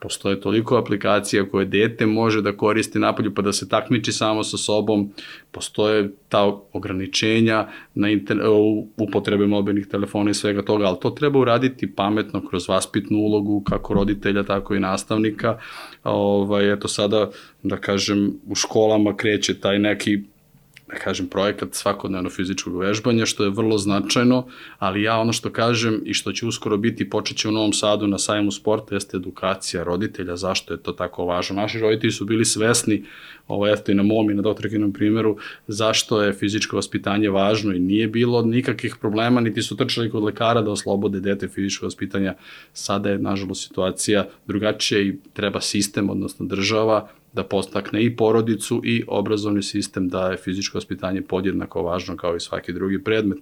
Postoje 0.00 0.40
toliko 0.40 0.76
aplikacija 0.76 1.49
koje 1.49 1.66
dete 1.66 2.07
može 2.07 2.42
da 2.42 2.57
koristi 2.57 2.99
napolju 2.99 3.35
pa 3.35 3.42
da 3.42 3.52
se 3.52 3.69
takmiči 3.69 4.12
samo 4.12 4.45
sa 4.45 4.57
sobom. 4.57 5.12
Postoje 5.50 6.11
ta 6.28 6.45
ograničenja 6.73 7.69
na 7.95 8.09
internet, 8.11 8.47
u 8.49 8.87
upotrebe 8.97 9.47
mobilnih 9.47 9.87
telefona 9.87 10.30
i 10.30 10.35
svega 10.35 10.62
toga, 10.62 10.87
ali 10.87 10.97
to 11.00 11.11
treba 11.11 11.38
uraditi 11.38 11.95
pametno 11.95 12.47
kroz 12.49 12.69
vaspitnu 12.69 13.19
ulogu 13.19 13.61
kako 13.61 13.95
roditelja, 13.95 14.42
tako 14.42 14.75
i 14.75 14.80
nastavnika. 14.80 15.59
Ovaj, 16.04 16.73
eto 16.73 16.88
sada, 16.88 17.30
da 17.62 17.76
kažem, 17.76 18.33
u 18.47 18.54
školama 18.54 19.16
kreće 19.16 19.61
taj 19.61 19.78
neki 19.78 20.23
da 20.92 20.99
kažem, 20.99 21.26
projekat 21.26 21.75
svakodnevno 21.75 22.30
fizičkog 22.30 22.80
vežbanja, 22.80 23.26
što 23.26 23.44
je 23.44 23.50
vrlo 23.50 23.78
značajno, 23.78 24.47
ali 24.78 25.02
ja 25.02 25.18
ono 25.18 25.32
što 25.32 25.52
kažem 25.52 26.02
i 26.04 26.14
što 26.14 26.32
će 26.32 26.47
uskoro 26.47 26.76
biti, 26.76 27.11
počet 27.11 27.37
će 27.37 27.49
u 27.49 27.52
Novom 27.52 27.73
Sadu 27.73 28.06
na 28.06 28.18
sajmu 28.18 28.50
sporta, 28.50 28.94
jeste 28.94 29.16
edukacija 29.16 29.85
roditelja, 29.85 30.37
zašto 30.37 30.75
je 30.75 30.82
to 30.82 30.92
tako 30.92 31.25
važno. 31.25 31.56
Naši 31.56 31.80
roditelji 31.80 32.12
su 32.12 32.25
bili 32.25 32.44
svesni, 32.44 33.04
ovo 33.49 33.68
eto 33.68 33.92
i 33.92 33.94
na 33.94 34.02
mom 34.02 34.30
i 34.30 34.35
na 34.35 34.42
doktorkinom 34.42 34.92
primjeru, 34.92 35.37
zašto 35.66 36.23
je 36.23 36.32
fizičko 36.32 36.76
vaspitanje 36.76 37.30
važno 37.30 37.75
i 37.75 37.78
nije 37.78 38.09
bilo 38.09 38.42
nikakvih 38.42 38.97
problema, 39.00 39.40
niti 39.40 39.62
su 39.62 39.76
trčali 39.76 40.11
kod 40.11 40.23
lekara 40.23 40.62
da 40.62 40.70
oslobode 40.70 41.20
dete 41.20 41.49
fizičko 41.49 41.87
vaspitanja. 41.87 42.35
Sada 42.73 43.11
je, 43.11 43.18
nažalost, 43.18 43.68
situacija 43.68 44.28
drugačija 44.47 45.00
i 45.00 45.16
treba 45.32 45.61
sistem, 45.61 46.11
odnosno 46.11 46.47
država, 46.47 47.09
da 47.32 47.44
postakne 47.44 48.04
i 48.04 48.16
porodicu 48.16 48.80
i 48.84 49.04
obrazovni 49.08 49.62
sistem 49.62 50.08
da 50.08 50.30
je 50.30 50.37
fizičko 50.37 50.78
vaspitanje 50.78 51.22
podjednako 51.22 51.82
važno 51.82 52.16
kao 52.16 52.37
i 52.37 52.40
svaki 52.40 52.72
drugi 52.72 53.04
predmet. 53.04 53.38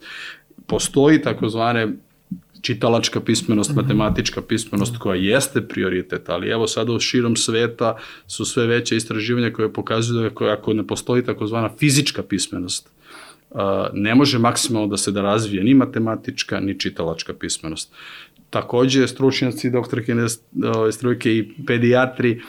Postoji 0.66 1.22
takozvane 1.22 1.88
čitalačka 2.62 3.20
pismenost, 3.20 3.70
mhm. 3.70 3.80
matematička 3.80 4.42
pismenost 4.42 4.98
koja 4.98 5.16
jeste 5.16 5.68
prioritet, 5.68 6.28
ali 6.28 6.48
evo 6.48 6.66
sada 6.66 6.92
u 6.92 7.00
širom 7.00 7.36
sveta 7.36 7.96
su 8.26 8.44
sve 8.44 8.66
veće 8.66 8.96
istraživanja 8.96 9.52
koje 9.52 9.72
pokazuju 9.72 10.30
da 10.30 10.52
ako 10.52 10.72
ne 10.72 10.86
postoji 10.86 11.24
takozvana 11.24 11.70
fizička 11.78 12.22
pismenost, 12.22 12.90
ne 13.92 14.14
može 14.14 14.38
maksimalno 14.38 14.88
da 14.88 14.96
se 14.96 15.12
da 15.12 15.22
razvije 15.22 15.64
ni 15.64 15.74
matematička 15.74 16.60
ni 16.60 16.80
čitalačka 16.80 17.34
pismenost. 17.34 17.92
Takođe, 18.50 19.08
stručnjaci, 19.08 19.70
doktorke 19.70 20.14
strujke 20.92 21.32
i 21.36 21.48
pedijatri 21.66 22.40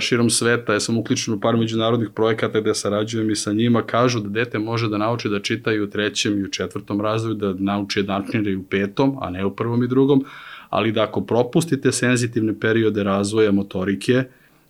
širom 0.00 0.30
sveta, 0.30 0.72
ja 0.72 0.80
sam 0.80 0.98
uključen 0.98 1.34
u 1.34 1.40
par 1.40 1.56
međunarodnih 1.56 2.08
projekata 2.14 2.60
gde 2.60 2.74
sarađujem 2.74 3.30
i 3.30 3.36
sa 3.36 3.52
njima, 3.52 3.82
kažu 3.82 4.20
da 4.20 4.28
dete 4.28 4.58
može 4.58 4.88
da 4.88 4.98
nauči 4.98 5.28
da 5.28 5.40
čita 5.40 5.72
i 5.72 5.80
u 5.80 5.90
trećem 5.90 6.38
i 6.40 6.44
u 6.44 6.48
četvrtom 6.48 7.00
razvoju, 7.00 7.34
da 7.34 7.54
nauči 7.58 7.98
jednačnire 7.98 8.50
i 8.50 8.56
u 8.56 8.62
petom, 8.62 9.16
a 9.20 9.30
ne 9.30 9.44
u 9.44 9.56
prvom 9.56 9.84
i 9.84 9.88
drugom, 9.88 10.24
ali 10.70 10.92
da 10.92 11.02
ako 11.02 11.20
propustite 11.20 11.92
senzitivne 11.92 12.60
periode 12.60 13.02
razvoja 13.02 13.52
motorike, 13.52 14.24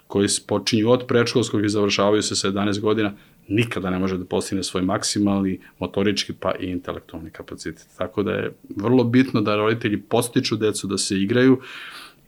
koji 0.06 0.28
počinju 0.46 0.90
od 0.90 1.06
predškolskog 1.06 1.64
i 1.64 1.68
završavaju 1.68 2.22
se 2.22 2.36
sa 2.36 2.48
11 2.48 2.80
godina, 2.80 3.12
nikada 3.48 3.90
ne 3.90 3.98
može 3.98 4.18
da 4.18 4.24
postigne 4.24 4.62
svoj 4.62 4.82
maksimalni 4.82 5.58
motorički 5.78 6.32
pa 6.32 6.52
i 6.60 6.66
intelektualni 6.66 7.30
kapacitet. 7.30 7.86
Tako 7.98 8.22
da 8.22 8.32
je 8.32 8.52
vrlo 8.76 9.04
bitno 9.04 9.40
da 9.40 9.56
roditelji 9.56 10.02
postiču 10.02 10.56
decu 10.56 10.86
da 10.86 10.98
se 10.98 11.18
igraju 11.18 11.60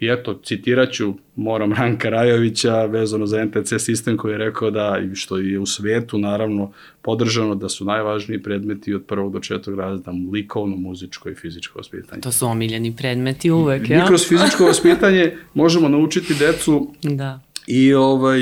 I 0.00 0.08
eto, 0.08 0.40
citiraću 0.44 1.14
Moram 1.36 1.72
Ranka 1.72 2.10
Rajovića 2.10 2.84
vezano 2.84 3.26
za 3.26 3.44
NTC 3.44 3.72
sistem 3.78 4.16
koji 4.16 4.32
je 4.32 4.38
rekao 4.38 4.70
da, 4.70 4.98
i 5.12 5.14
što 5.14 5.36
je 5.36 5.58
u 5.58 5.66
svetu 5.66 6.18
naravno 6.18 6.72
podržano, 7.02 7.54
da 7.54 7.68
su 7.68 7.84
najvažniji 7.84 8.42
predmeti 8.42 8.94
od 8.94 9.04
prvog 9.04 9.32
do 9.32 9.40
četvrtog 9.40 9.78
razreda 9.78 10.12
likovno, 10.32 10.76
muzičko 10.76 11.28
i 11.30 11.34
fizičko 11.34 11.78
vaspitanje. 11.78 12.20
To 12.20 12.32
su 12.32 12.46
omiljeni 12.46 12.96
predmeti 12.96 13.50
uvek, 13.50 13.90
ja? 13.90 14.00
Mi 14.00 14.06
kroz 14.06 14.28
fizičko 14.28 14.64
vaspitanje 14.64 15.36
možemo 15.54 15.88
naučiti 15.88 16.34
decu 16.34 16.90
da. 17.02 17.40
i 17.66 17.94
ovaj, 17.94 18.40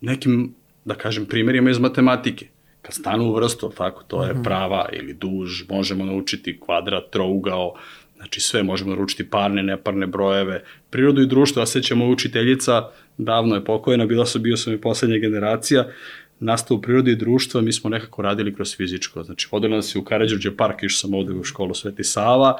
nekim 0.00 0.54
da 0.84 0.94
kažem, 0.94 1.26
primjerima 1.26 1.70
iz 1.70 1.78
matematike. 1.78 2.46
Kad 2.82 2.94
stanu 2.94 3.24
u 3.24 3.34
vrstu, 3.34 3.72
tako, 3.76 4.02
to 4.02 4.24
je 4.24 4.32
mhm. 4.32 4.42
prava 4.42 4.88
ili 4.92 5.14
duž, 5.14 5.62
možemo 5.68 6.04
naučiti 6.04 6.60
kvadrat, 6.60 7.10
trougao, 7.10 7.74
znači 8.16 8.40
sve 8.40 8.62
možemo 8.62 8.94
naučiti 8.94 9.30
parne, 9.30 9.62
neparne 9.62 10.06
brojeve, 10.06 10.64
prirodu 10.90 11.22
i 11.22 11.26
društvo, 11.26 11.62
a 11.62 11.66
sećamo 11.66 12.08
učiteljica, 12.08 12.88
davno 13.18 13.54
je 13.54 13.64
pokojena, 13.64 14.06
bila 14.06 14.26
sam, 14.26 14.42
bio 14.42 14.56
sam 14.56 14.72
i 14.72 14.80
poslednja 14.80 15.18
generacija, 15.18 15.86
nastavu 16.40 16.82
prirode 16.82 17.12
i 17.12 17.16
društva 17.16 17.60
mi 17.60 17.72
smo 17.72 17.90
nekako 17.90 18.22
radili 18.22 18.54
kroz 18.54 18.76
fizičko. 18.76 19.22
Znači, 19.22 19.48
vodila 19.52 19.76
nas 19.76 19.94
je 19.94 19.98
u 19.98 20.04
Karadžorđe 20.04 20.56
park, 20.56 20.82
išao 20.82 20.98
sam 20.98 21.14
ovde 21.14 21.32
u 21.32 21.44
školu 21.44 21.74
Sveti 21.74 22.04
Sava 22.04 22.56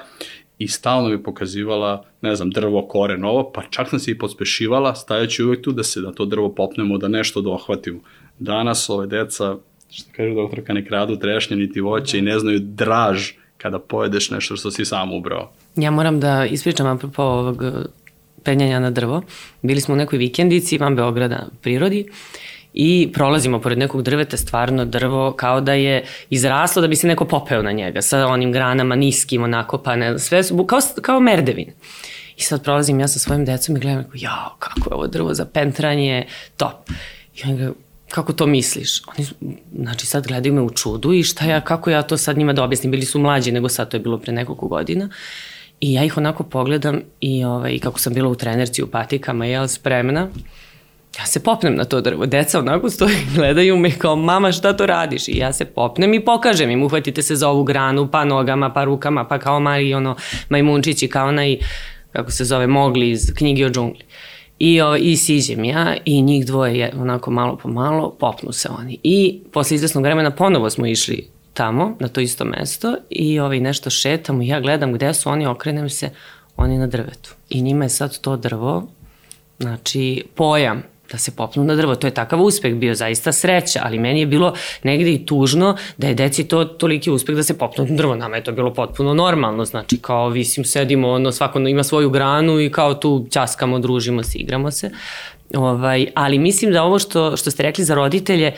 i 0.58 0.68
stalno 0.68 1.08
mi 1.08 1.22
pokazivala, 1.22 2.04
ne 2.20 2.36
znam, 2.36 2.50
drvo, 2.50 2.82
kore, 2.88 3.18
novo, 3.18 3.50
pa 3.54 3.62
čak 3.70 3.92
nas 3.92 4.08
je 4.08 4.12
i 4.12 4.18
podspešivala, 4.18 4.94
stajaći 4.94 5.42
uvek 5.42 5.62
tu 5.62 5.72
da 5.72 5.82
se 5.82 6.00
na 6.00 6.12
to 6.12 6.24
drvo 6.24 6.54
popnemo, 6.54 6.98
da 6.98 7.08
nešto 7.08 7.40
dohvatimo. 7.40 8.00
Danas 8.38 8.90
ove 8.90 9.06
deca, 9.06 9.56
što 9.90 10.10
kaže 10.16 10.34
doktorka, 10.34 10.72
ne 10.72 10.86
kradu 10.86 11.16
trešnje 11.16 11.56
niti 11.56 11.80
voće 11.80 12.18
i 12.18 12.22
ne 12.22 12.38
znaju 12.38 12.58
draž 12.62 13.30
kada 13.58 13.78
pojedeš 13.78 14.30
nešto 14.30 14.56
što 14.56 14.70
si 14.70 14.84
sam 14.84 15.12
ubrao. 15.12 15.52
Ja 15.76 15.90
moram 15.90 16.20
da 16.20 16.46
ispričam 16.46 16.86
apropo 16.86 17.22
ovog 17.22 17.62
eh, 17.62 17.72
penjanja 18.42 18.80
na 18.80 18.90
drvo. 18.90 19.22
Bili 19.62 19.80
smo 19.80 19.94
u 19.94 19.96
nekoj 19.96 20.18
vikendici 20.18 20.78
van 20.78 20.96
Beograda 20.96 21.46
prirodi 21.62 22.06
i 22.74 23.10
prolazimo 23.12 23.60
pored 23.60 23.78
nekog 23.78 24.02
drveta, 24.02 24.36
stvarno 24.36 24.84
drvo 24.84 25.32
kao 25.32 25.60
da 25.60 25.72
je 25.72 26.04
izraslo 26.30 26.82
da 26.82 26.88
bi 26.88 26.96
se 26.96 27.06
neko 27.06 27.24
popeo 27.24 27.62
na 27.62 27.72
njega 27.72 28.02
sa 28.02 28.26
onim 28.26 28.52
granama 28.52 28.96
niskim, 28.96 29.42
onako, 29.42 29.78
pa 29.78 29.96
ne, 29.96 30.18
sve 30.18 30.42
su, 30.42 30.66
kao, 30.66 30.80
kao 31.02 31.20
merdevin. 31.20 31.72
I 32.36 32.42
sad 32.42 32.64
prolazim 32.64 33.00
ja 33.00 33.08
sa 33.08 33.18
svojim 33.18 33.44
decom 33.44 33.76
i 33.76 33.80
gledam, 33.80 34.04
jao, 34.14 34.56
kako 34.58 34.90
je 34.90 34.94
ovo 34.94 35.06
drvo 35.06 35.34
za 35.34 35.44
pentranje, 35.44 36.26
top. 36.56 36.90
I 37.36 37.50
on 37.50 37.56
ga, 37.56 37.72
kako 38.08 38.32
to 38.32 38.46
misliš? 38.46 39.02
Oni, 39.06 39.26
znači 39.78 40.06
sad 40.06 40.26
gledaju 40.26 40.54
me 40.54 40.60
u 40.60 40.70
čudu 40.70 41.12
i 41.12 41.22
šta 41.22 41.44
ja, 41.44 41.60
kako 41.60 41.90
ja 41.90 42.02
to 42.02 42.16
sad 42.16 42.38
njima 42.38 42.52
da 42.52 42.64
objasnim, 42.64 42.90
bili 42.90 43.04
su 43.04 43.18
mlađi 43.18 43.52
nego 43.52 43.68
sad, 43.68 43.90
to 43.90 43.96
je 43.96 44.00
bilo 44.00 44.18
pre 44.18 44.32
nekoliko 44.32 44.68
godina. 44.68 45.08
I 45.80 45.92
ja 45.92 46.04
ih 46.04 46.16
onako 46.16 46.42
pogledam 46.42 47.00
i 47.20 47.44
ovaj, 47.44 47.78
kako 47.78 47.98
sam 47.98 48.14
bila 48.14 48.28
u 48.28 48.34
trenerci 48.34 48.82
u 48.82 48.86
patikama, 48.86 49.46
jel, 49.46 49.68
spremna, 49.68 50.28
ja 51.18 51.26
se 51.26 51.42
popnem 51.42 51.76
na 51.76 51.84
to 51.84 52.00
drvo. 52.00 52.26
Deca 52.26 52.58
onako 52.58 52.90
stoji, 52.90 53.16
gledaju 53.36 53.76
me 53.76 53.90
kao, 53.90 54.16
mama 54.16 54.52
šta 54.52 54.72
to 54.72 54.86
radiš? 54.86 55.28
I 55.28 55.38
ja 55.38 55.52
se 55.52 55.64
popnem 55.64 56.14
i 56.14 56.24
pokažem 56.24 56.70
im, 56.70 56.82
uhvatite 56.82 57.22
se 57.22 57.36
za 57.36 57.48
ovu 57.48 57.64
granu, 57.64 58.10
pa 58.10 58.24
nogama, 58.24 58.72
pa 58.72 58.84
rukama, 58.84 59.24
pa 59.24 59.38
kao 59.38 59.60
Mari, 59.60 59.94
ono, 59.94 60.16
majmunčići, 60.48 61.08
kao 61.08 61.28
onaj, 61.28 61.58
kako 62.12 62.30
se 62.30 62.44
zove, 62.44 62.66
mogli 62.66 63.10
iz 63.10 63.32
knjige 63.36 63.66
o 63.66 63.70
džungli. 63.70 64.04
I, 64.58 64.80
o, 64.80 64.96
I 64.96 65.16
siđem 65.16 65.64
ja 65.64 65.96
i 66.04 66.22
njih 66.22 66.46
dvoje 66.46 66.78
je, 66.78 66.92
onako 67.00 67.30
malo 67.30 67.56
po 67.56 67.68
malo 67.68 68.16
popnu 68.20 68.52
se 68.52 68.68
oni. 68.78 68.98
I 69.02 69.40
posle 69.52 69.74
izvesnog 69.74 70.04
vremena 70.04 70.30
ponovo 70.30 70.70
smo 70.70 70.86
išli 70.86 71.28
tamo, 71.54 71.96
na 72.00 72.08
to 72.08 72.20
isto 72.20 72.44
mesto 72.44 72.96
i 73.10 73.40
ovaj, 73.40 73.60
nešto 73.60 73.90
šetamo 73.90 74.42
i 74.42 74.48
ja 74.48 74.60
gledam 74.60 74.92
gde 74.92 75.14
su 75.14 75.30
oni, 75.30 75.46
okrenem 75.46 75.90
se, 75.90 76.10
oni 76.56 76.78
na 76.78 76.86
drvetu. 76.86 77.34
I 77.48 77.62
njima 77.62 77.84
je 77.84 77.88
sad 77.88 78.20
to 78.20 78.36
drvo, 78.36 78.88
znači 79.58 80.24
pojam, 80.34 80.82
da 81.14 81.18
se 81.18 81.36
popnu 81.36 81.64
na 81.64 81.74
drvo. 81.76 81.94
To 81.94 82.06
je 82.06 82.10
takav 82.14 82.42
uspeh 82.42 82.74
bio, 82.74 82.94
zaista 82.94 83.32
sreća, 83.32 83.80
ali 83.84 83.98
meni 83.98 84.20
je 84.20 84.26
bilo 84.26 84.54
negde 84.82 85.12
i 85.12 85.26
tužno 85.26 85.76
da 85.96 86.06
je 86.06 86.14
deci 86.14 86.44
to 86.48 86.64
toliki 86.64 87.10
uspeh 87.10 87.36
da 87.36 87.42
se 87.42 87.58
popnu 87.58 87.86
na 87.86 87.96
drvo. 87.96 88.16
Nama 88.16 88.36
je 88.36 88.44
to 88.44 88.52
bilo 88.52 88.74
potpuno 88.74 89.14
normalno, 89.14 89.64
znači 89.64 89.98
kao 89.98 90.28
visim, 90.28 90.64
sedimo, 90.64 91.10
ono, 91.10 91.32
svako 91.32 91.58
ima 91.58 91.82
svoju 91.82 92.10
granu 92.10 92.60
i 92.60 92.70
kao 92.70 92.94
tu 92.94 93.26
ćaskamo, 93.30 93.78
družimo 93.78 94.22
se, 94.22 94.38
igramo 94.38 94.70
se. 94.70 94.90
Ovaj, 95.54 96.06
ali 96.14 96.38
mislim 96.38 96.72
da 96.72 96.82
ovo 96.82 96.98
što, 96.98 97.36
što 97.36 97.50
ste 97.50 97.62
rekli 97.62 97.84
za 97.84 97.94
roditelje, 97.94 98.52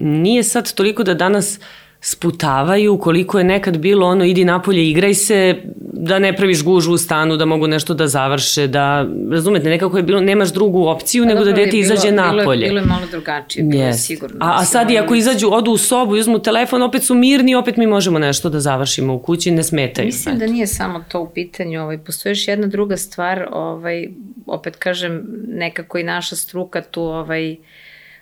nije 0.00 0.42
sad 0.42 0.74
toliko 0.74 1.04
da 1.04 1.14
danas 1.14 1.58
uh, 1.58 1.64
sputavaju, 2.00 2.98
koliko 2.98 3.38
je 3.38 3.44
nekad 3.44 3.78
bilo 3.78 4.06
ono 4.06 4.24
idi 4.24 4.44
napolje, 4.44 4.90
igraj 4.90 5.14
se, 5.14 5.62
da 5.92 6.18
ne 6.18 6.36
praviš 6.36 6.64
gužu 6.64 6.92
u 6.92 6.98
stanu, 6.98 7.36
da 7.36 7.44
mogu 7.44 7.66
nešto 7.66 7.94
da 7.94 8.06
završe, 8.06 8.66
da, 8.66 9.06
razumete, 9.30 9.68
nekako 9.68 9.96
je 9.96 10.02
bilo, 10.02 10.20
nemaš 10.20 10.52
drugu 10.52 10.86
opciju 10.86 11.24
pa, 11.24 11.28
nego 11.28 11.44
da 11.44 11.52
dete 11.52 11.78
izađe 11.78 12.10
bilo, 12.10 12.22
napolje. 12.22 12.42
Bilo 12.44 12.52
je, 12.52 12.68
bilo 12.68 12.80
je 12.80 12.86
malo 12.86 13.06
drugačije, 13.10 13.64
bilo 13.64 13.82
yes. 13.82 13.86
je 13.86 13.92
sigurno. 13.92 14.36
A, 14.40 14.56
a 14.60 14.64
sad 14.64 14.90
i 14.90 14.98
ako 14.98 15.14
izađu, 15.14 15.48
odu 15.52 15.70
u 15.70 15.76
sobu 15.76 16.16
i 16.16 16.20
uzmu 16.20 16.38
telefon, 16.38 16.82
opet 16.82 17.04
su 17.04 17.14
mirni, 17.14 17.54
opet 17.54 17.76
mi 17.76 17.86
možemo 17.86 18.18
nešto 18.18 18.48
da 18.48 18.60
završimo 18.60 19.14
u 19.14 19.18
kući, 19.18 19.50
ne 19.50 19.62
smetaju. 19.62 20.06
Mislim 20.06 20.38
da 20.38 20.46
nije 20.46 20.66
samo 20.66 21.04
to 21.08 21.20
u 21.20 21.28
pitanju, 21.28 21.82
ovaj, 21.82 21.98
postoji 21.98 22.30
još 22.30 22.48
jedna 22.48 22.66
druga 22.66 22.96
stvar, 22.96 23.48
ovaj, 23.52 24.08
opet 24.46 24.76
kažem, 24.76 25.22
nekako 25.48 25.98
i 25.98 26.02
naša 26.02 26.36
struka 26.36 26.82
tu 26.82 27.02
ovaj, 27.02 27.56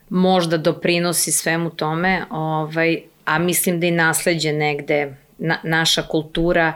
možda 0.09 0.57
doprinosi 0.57 1.33
svemu 1.33 1.71
tome, 1.71 2.25
ovaj, 2.31 3.01
a 3.25 3.39
mislim 3.39 3.81
da 3.81 3.87
i 3.87 3.91
nasledđe 3.91 4.53
negde 4.53 5.17
na, 5.39 5.59
naša 5.63 6.03
kultura 6.03 6.73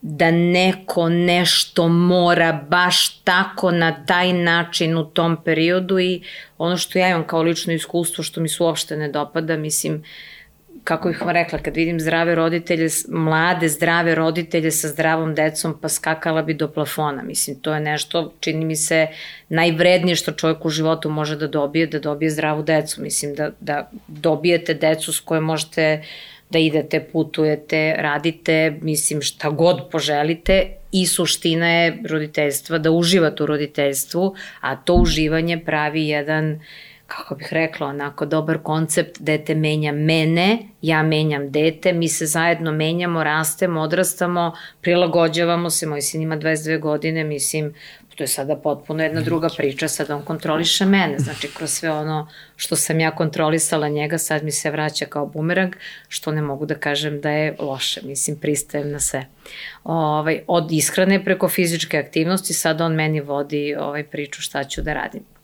da 0.00 0.30
neko 0.30 1.08
nešto 1.08 1.88
mora 1.88 2.52
baš 2.68 3.08
tako 3.08 3.70
na 3.70 4.04
taj 4.04 4.32
način 4.32 4.96
u 4.96 5.04
tom 5.04 5.36
periodu 5.44 5.98
i 5.98 6.22
ono 6.58 6.76
što 6.76 6.98
ja 6.98 7.08
imam 7.08 7.26
kao 7.26 7.42
lično 7.42 7.72
iskustvo 7.72 8.24
što 8.24 8.40
mi 8.40 8.48
se 8.48 8.62
uopšte 8.62 8.96
ne 8.96 9.08
dopada, 9.08 9.56
mislim, 9.56 10.04
kako 10.84 11.08
bih 11.08 11.20
vam 11.20 11.30
rekla, 11.30 11.58
kad 11.58 11.76
vidim 11.76 12.00
zdrave 12.00 12.34
roditelje, 12.34 12.88
mlade 13.08 13.68
zdrave 13.68 14.14
roditelje 14.14 14.70
sa 14.70 14.88
zdravom 14.88 15.34
decom, 15.34 15.78
pa 15.80 15.88
skakala 15.88 16.42
bi 16.42 16.54
do 16.54 16.68
plafona. 16.72 17.22
Mislim, 17.22 17.60
to 17.60 17.74
je 17.74 17.80
nešto, 17.80 18.32
čini 18.40 18.64
mi 18.64 18.76
se, 18.76 19.06
najvrednije 19.48 20.16
što 20.16 20.32
čovjek 20.32 20.64
u 20.64 20.70
životu 20.70 21.10
može 21.10 21.36
da 21.36 21.46
dobije, 21.46 21.86
da 21.86 21.98
dobije 21.98 22.30
zdravu 22.30 22.62
decu. 22.62 23.02
Mislim, 23.02 23.34
da, 23.34 23.50
da 23.60 23.90
dobijete 24.06 24.74
decu 24.74 25.12
s 25.12 25.20
koje 25.20 25.40
možete 25.40 26.02
da 26.50 26.58
idete, 26.58 27.00
putujete, 27.00 27.94
radite, 27.98 28.78
mislim, 28.82 29.22
šta 29.22 29.50
god 29.50 29.90
poželite 29.90 30.66
i 30.92 31.06
suština 31.06 31.68
je 31.68 31.98
roditeljstva, 32.08 32.78
da 32.78 32.90
uživate 32.90 33.42
u 33.42 33.46
roditeljstvu, 33.46 34.34
a 34.60 34.76
to 34.76 34.94
uživanje 34.94 35.58
pravi 35.64 36.08
jedan 36.08 36.52
uh, 36.52 36.60
kako 37.08 37.34
bih 37.34 37.48
rekla, 37.50 37.86
onako 37.86 38.26
dobar 38.26 38.58
koncept, 38.62 39.16
dete 39.20 39.54
menja 39.54 39.92
mene, 39.92 40.58
ja 40.82 41.02
menjam 41.02 41.50
dete, 41.50 41.92
mi 41.92 42.08
se 42.08 42.26
zajedno 42.26 42.72
menjamo, 42.72 43.24
rastemo, 43.24 43.80
odrastamo, 43.80 44.52
prilagođavamo 44.80 45.70
se, 45.70 45.86
moj 45.86 46.02
sin 46.02 46.22
ima 46.22 46.36
22 46.36 46.80
godine, 46.80 47.24
mislim, 47.24 47.74
to 48.16 48.24
je 48.24 48.28
sada 48.28 48.56
potpuno 48.56 49.02
jedna 49.02 49.20
druga 49.20 49.48
priča, 49.56 49.88
sad 49.88 50.10
on 50.10 50.22
kontroliše 50.22 50.84
mene, 50.84 51.18
znači 51.18 51.48
kroz 51.54 51.70
sve 51.70 51.90
ono 51.90 52.28
što 52.56 52.76
sam 52.76 53.00
ja 53.00 53.10
kontrolisala 53.10 53.88
njega, 53.88 54.18
sad 54.18 54.44
mi 54.44 54.52
se 54.52 54.70
vraća 54.70 55.06
kao 55.06 55.26
bumerang, 55.26 55.74
što 56.08 56.32
ne 56.32 56.42
mogu 56.42 56.66
da 56.66 56.74
kažem 56.74 57.20
da 57.20 57.30
je 57.30 57.56
loše, 57.58 58.00
mislim, 58.04 58.36
pristajem 58.36 58.90
na 58.90 59.00
sve. 59.00 59.26
Ovaj, 59.84 60.40
od 60.46 60.72
ishrane 60.72 61.24
preko 61.24 61.48
fizičke 61.48 61.98
aktivnosti, 61.98 62.54
sad 62.54 62.80
on 62.80 62.94
meni 62.94 63.20
vodi 63.20 63.76
ovaj 63.78 64.04
priču 64.04 64.42
šta 64.42 64.64
ću 64.64 64.82
da 64.82 64.94
radim 64.94 65.37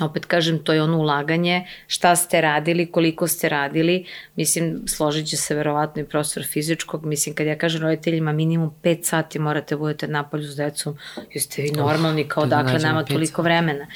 opet 0.00 0.24
kažem, 0.24 0.58
to 0.58 0.72
je 0.72 0.82
ono 0.82 0.98
ulaganje, 0.98 1.66
šta 1.86 2.16
ste 2.16 2.40
radili, 2.40 2.86
koliko 2.92 3.28
ste 3.28 3.48
radili, 3.48 4.04
mislim, 4.36 4.82
složit 4.86 5.26
će 5.26 5.36
se 5.36 5.54
verovatno 5.54 6.02
i 6.02 6.04
profesor 6.04 6.44
fizičkog, 6.46 7.06
mislim, 7.06 7.34
kad 7.34 7.46
ja 7.46 7.58
kažem 7.58 7.82
roditeljima, 7.82 8.32
minimum 8.32 8.74
5 8.82 9.04
sati 9.04 9.38
morate 9.38 9.74
da 9.74 9.78
budete 9.78 10.08
napolju 10.08 10.44
s 10.44 10.56
decom, 10.56 10.96
jeste 11.34 11.62
vi 11.62 11.70
normalni, 11.70 12.28
kao 12.28 12.46
da 12.46 12.62
dakle 12.62 12.78
nama 12.78 13.04
toliko 13.04 13.42
vremena 13.42 13.86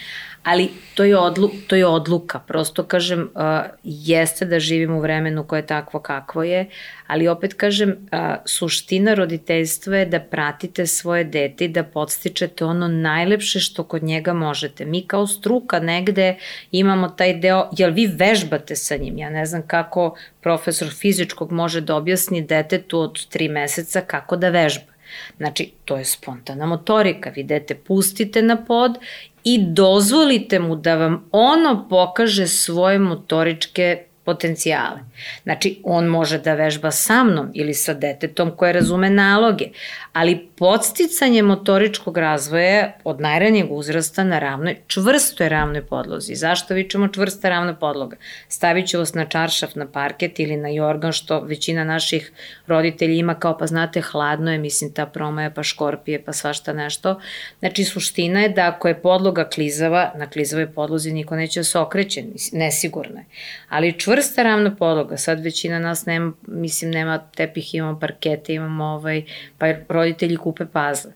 ali 0.43 0.69
to 0.95 1.05
je, 1.05 1.19
odlu, 1.19 1.51
to 1.67 1.77
je 1.77 1.87
odluka. 1.87 2.39
Prosto 2.39 2.85
kažem, 2.85 3.31
uh, 3.35 3.43
jeste 3.83 4.45
da 4.45 4.61
živimo 4.61 4.97
u 4.97 5.01
vremenu 5.01 5.45
koje 5.45 5.59
je 5.59 5.67
takvo 5.67 6.01
kakvo 6.01 6.43
je, 6.43 6.69
ali 7.07 7.29
opet 7.29 7.55
kažem, 7.55 7.91
uh, 7.91 8.19
suština 8.45 9.15
roditeljstva 9.15 9.97
je 9.97 10.07
da 10.07 10.21
pratite 10.21 10.87
svoje 10.87 11.25
dete 11.25 11.65
i 11.65 11.69
da 11.69 11.85
podstičete 11.85 12.65
ono 12.65 12.89
najlepše 12.89 13.61
što 13.61 13.85
kod 13.85 14.03
njega 14.03 14.33
možete. 14.33 14.85
Mi 14.85 15.07
kao 15.07 15.27
struka 15.27 15.81
negde 15.81 16.37
imamo 16.71 17.09
taj 17.09 17.35
deo, 17.35 17.69
jel 17.79 17.93
vi 17.93 18.07
vežbate 18.07 18.77
sa 18.77 18.97
njim? 18.97 19.19
Ja 19.19 19.31
ne 19.31 19.47
znam 19.47 19.63
kako 19.67 20.17
profesor 20.41 20.89
fizičkog 20.89 21.53
može 21.53 21.81
da 21.81 21.97
objasni 21.97 22.43
detetu 22.43 23.01
od 23.01 23.27
tri 23.27 23.49
meseca 23.49 24.01
kako 24.01 24.37
da 24.37 24.49
vežba. 24.49 24.92
Znači, 25.37 25.73
to 25.85 25.97
je 25.97 26.05
spontana 26.05 26.67
motorika. 26.67 27.31
Vi 27.31 27.43
dete 27.43 27.75
pustite 27.75 28.43
na 28.43 28.65
pod 28.65 28.99
i 29.45 29.65
dozvolite 29.69 30.59
mu 30.59 30.77
da 30.77 30.95
vam 30.95 31.29
ono 31.33 31.87
pokaže 31.89 32.47
svoje 32.47 32.99
motoričke 32.99 34.05
potencijale. 34.25 35.01
Znači, 35.43 35.81
on 35.85 36.07
može 36.07 36.39
da 36.39 36.55
vežba 36.55 36.91
sa 36.91 37.25
mnom 37.25 37.51
ili 37.55 37.75
sa 37.75 37.95
detetom 37.95 38.51
koje 38.57 38.73
razume 38.73 39.11
naloge, 39.11 39.69
ali 40.13 40.49
podsticanje 40.63 41.43
motoričkog 41.43 42.19
razvoja 42.19 42.93
od 43.05 43.21
najranijeg 43.21 43.73
uzrasta 43.73 44.25
na 44.25 44.39
ravnoj, 44.39 44.77
čvrstoj 44.87 45.49
ravnoj 45.49 45.87
podlozi. 45.87 46.35
Zašto 46.35 46.75
vičemo 46.75 47.09
čvrsta 47.09 47.49
ravna 47.49 47.75
podloga? 47.75 48.17
Stavit 48.49 48.89
ću 48.89 48.99
vas 48.99 49.15
na 49.15 49.25
čaršaf, 49.25 49.75
na 49.75 49.87
parket 49.87 50.41
ili 50.41 50.57
na 50.57 50.69
jorgan, 50.69 51.13
što 51.13 51.41
većina 51.41 51.85
naših 51.85 52.33
roditelji 52.67 53.19
ima 53.19 53.35
kao, 53.35 53.59
pa 53.59 53.67
znate, 53.67 54.01
hladno 54.01 54.53
je, 54.53 54.59
mislim, 54.59 54.93
ta 54.93 55.07
promaja, 55.07 55.51
pa 55.51 55.63
škorpije, 55.63 56.23
pa 56.25 56.33
svašta 56.33 56.73
nešto. 56.73 57.21
Znači, 57.59 57.85
suština 57.85 58.41
je 58.41 58.49
da 58.49 58.69
ako 58.69 58.89
je 58.89 59.03
podloga 59.03 59.49
klizava, 59.49 60.13
na 60.17 60.31
klizavoj 60.31 60.73
podlozi 60.73 61.13
niko 61.13 61.37
neće 61.37 61.61
da 61.61 61.65
se 61.65 61.79
okreće, 61.79 62.25
nesigurno 62.53 63.19
je. 63.19 63.25
Ali 63.69 63.99
čvrsta 63.99 64.43
ravna 64.43 64.77
podloga, 64.77 65.17
sad 65.17 65.41
većina 65.41 65.79
nas 65.79 66.07
nema, 66.07 66.33
mislim, 66.47 66.91
nema 66.91 67.19
tepih, 67.19 67.75
imamo 67.75 68.01
parkete, 68.01 68.55
imamo 68.55 68.85
ovaj, 68.85 69.23
pa 69.59 69.67
roditelji 69.89 70.37
kupe 70.53 70.67
pazle. 70.73 71.13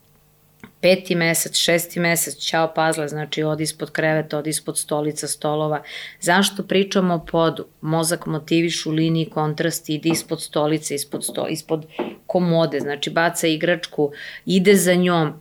Peti 0.81 1.14
mesec, 1.14 1.57
šesti 1.57 2.00
mesec, 2.00 2.37
ćao 2.37 2.73
pazle, 2.75 3.09
znači 3.09 3.43
odi 3.43 3.62
ispod 3.62 3.90
kreveta, 3.90 4.38
odi 4.38 4.50
ispod 4.50 4.78
stolica, 4.78 5.28
stolova. 5.28 5.83
Zašto 6.21 6.62
pričamo 6.62 7.15
o 7.15 7.25
podu? 7.30 7.67
Mozak 7.80 8.26
motiviš 8.26 8.87
u 8.87 8.91
liniji 8.91 9.30
kontrast, 9.30 9.91
ide 9.91 10.08
ispod 10.08 10.43
stolice, 10.43 10.95
ispod, 10.95 11.25
sto, 11.25 11.49
ispod 11.49 11.87
komode, 12.26 12.80
znači 12.80 13.11
baca 13.11 13.47
igračku, 13.47 14.13
ide 14.47 14.75
za 14.75 14.95
njom, 14.95 15.32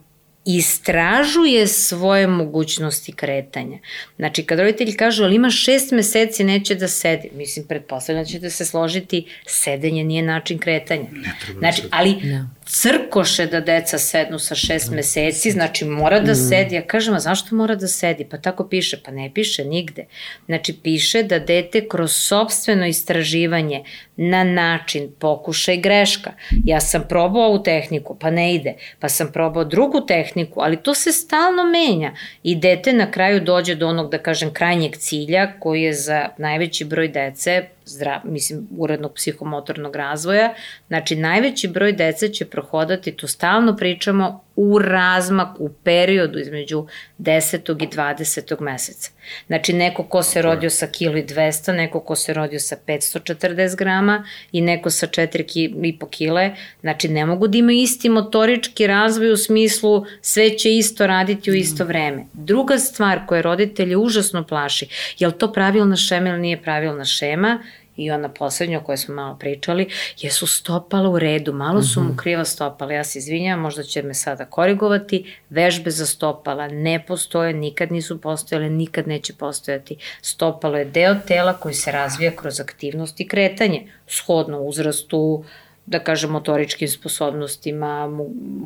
istražuje 0.46 1.67
svoje 1.67 2.28
mogućnosti 2.28 3.12
kretanja. 3.12 3.78
Znači, 4.15 4.43
kad 4.43 4.60
roditelj 4.60 4.96
kaže, 4.96 5.24
ali 5.24 5.36
ima 5.36 5.50
šest 5.50 5.91
meseci, 5.91 6.43
neće 6.43 6.76
da 6.76 6.88
sedi. 6.88 7.30
Mislim, 7.34 7.67
pretpostavljam 7.67 8.24
da 8.24 8.30
ćete 8.30 8.50
se 8.50 8.65
složiti, 8.65 9.26
sedenje 9.48 10.04
nije 10.04 10.22
način 10.22 10.60
kretanja. 10.60 11.08
Ne 11.12 11.36
treba 11.46 11.60
znači, 11.60 11.82
ali 11.91 12.15
no 12.24 12.50
crkoše 12.65 13.45
da 13.45 13.60
deca 13.62 13.97
sednu 13.97 14.39
sa 14.39 14.56
šest 14.56 14.91
meseci, 14.91 15.51
znači 15.51 15.86
mora 15.86 16.19
da 16.19 16.32
mm. 16.32 16.36
sedi. 16.49 16.75
Ja 16.75 16.82
kažem, 16.82 17.13
a 17.13 17.19
zašto 17.19 17.56
mora 17.56 17.75
da 17.75 17.88
sedi? 17.88 18.25
Pa 18.25 18.38
tako 18.38 18.67
piše. 18.67 18.97
Pa 19.06 19.12
ne 19.12 19.32
piše 19.34 19.65
nigde. 19.65 20.06
Znači 20.45 20.73
piše 20.84 21.23
da 21.23 21.39
dete 21.39 21.88
kroz 21.88 22.12
sobstveno 22.12 22.88
istraživanje 22.88 23.84
na 24.15 24.43
način 24.43 25.12
pokuša 25.19 25.71
i 25.71 25.78
greška. 25.78 26.32
Ja 26.65 26.80
sam 26.80 27.06
probao 27.10 27.43
ovu 27.43 27.63
tehniku, 27.63 28.17
pa 28.19 28.32
ne 28.32 28.56
ide. 28.56 28.73
Pa 28.99 29.10
sam 29.10 29.32
probao 29.32 29.63
drugu 29.63 30.06
tehniku, 30.06 30.62
ali 30.62 30.78
to 30.78 30.93
se 30.93 31.12
stalno 31.12 31.63
menja. 31.63 32.13
I 32.43 32.56
dete 32.56 32.93
na 32.93 33.12
kraju 33.12 33.39
dođe 33.39 33.75
do 33.75 33.88
onog, 33.88 34.12
da 34.12 34.17
kažem, 34.17 34.54
krajnjeg 34.54 34.97
cilja 34.97 35.60
koji 35.60 35.82
je 35.82 35.93
za 35.93 36.30
najveći 36.38 36.86
broj 36.86 37.08
dece 37.08 37.75
zdrav, 37.86 38.19
mislim, 38.24 38.67
urednog 38.78 39.13
psihomotornog 39.13 39.95
razvoja. 39.95 40.54
Znači, 40.88 41.15
najveći 41.15 41.67
broj 41.67 41.91
dece 41.93 42.30
će 42.30 42.45
prohodati, 42.45 43.12
tu 43.12 43.28
stalno 43.28 43.76
pričamo, 43.76 44.45
u 44.56 44.80
razmaku, 44.80 45.63
u 45.63 45.70
periodu 45.84 46.39
između 46.39 46.88
10. 47.20 47.84
i 47.84 47.88
20. 47.88 48.62
meseca. 48.62 49.12
Znači, 49.48 49.74
neko 49.74 50.04
ko 50.04 50.24
se 50.24 50.41
rodio 50.41 50.70
sa 50.70 50.88
kilo 50.88 51.18
i 51.18 51.24
200, 51.24 51.76
neko 51.76 52.00
ko 52.00 52.15
se 52.15 52.34
rodio 52.34 52.60
sa 52.60 52.76
540 52.88 53.76
grama 53.76 54.26
i 54.52 54.62
neko 54.62 54.89
sa 54.89 55.08
4,5 55.08 56.10
kile, 56.10 56.52
znači 56.82 57.08
ne 57.08 57.26
mogu 57.26 57.48
da 57.48 57.58
imaju 57.58 57.78
isti 57.78 58.10
motorički 58.10 58.88
razvoj 58.88 59.32
u 59.32 59.38
smislu 59.38 60.06
sve 60.22 60.58
će 60.58 60.76
isto 60.76 61.08
raditi 61.08 61.52
u 61.52 61.54
isto 61.54 61.86
vreme. 61.86 62.26
Druga 62.34 62.78
stvar 62.80 63.20
koja 63.28 63.41
roditelje 63.41 63.98
užasno 63.98 64.44
plaši, 64.44 64.88
je 65.20 65.28
li 65.28 65.34
to 65.34 65.54
pravilna 65.54 65.96
šema 65.96 66.30
ili 66.30 66.39
nije 66.39 66.62
pravilna 66.62 67.06
šema, 67.06 67.60
i 67.98 68.12
ona 68.12 68.30
poslednja 68.30 68.80
o 68.80 68.84
kojoj 68.84 68.98
smo 68.98 69.16
malo 69.16 69.38
pričali, 69.40 69.88
jesu 70.18 70.48
stopala 70.48 71.10
u 71.10 71.20
redu, 71.20 71.54
malo 71.54 71.82
su 71.82 72.02
mu 72.02 72.10
mhm. 72.10 72.18
kriva 72.18 72.46
stopala, 72.46 72.94
ja 72.94 73.04
se 73.04 73.20
izvinjam, 73.20 73.60
možda 73.60 73.84
će 73.84 74.04
me 74.04 74.14
sada 74.14 74.46
korigovati, 74.46 75.36
vežbe 75.50 75.92
za 75.92 76.06
stopala 76.06 76.68
ne 76.68 77.04
postoje, 77.08 77.54
nikad 77.54 77.92
nisu 77.92 78.22
postojale, 78.22 78.70
nikad 78.70 79.08
neće 79.08 79.34
postojati. 79.34 79.98
Stopalo 80.22 80.78
je 80.78 80.86
deo 80.86 81.16
tela 81.28 81.54
koji 81.54 81.74
se 81.74 81.92
razvija 81.92 82.32
kroz 82.32 82.60
aktivnost 82.60 83.20
i 83.20 83.28
kretanje, 83.28 83.88
shodno 84.08 84.62
uzrastu, 84.62 85.44
da 85.86 86.00
kažem, 86.00 86.32
motoričkim 86.32 86.88
sposobnostima, 86.88 88.10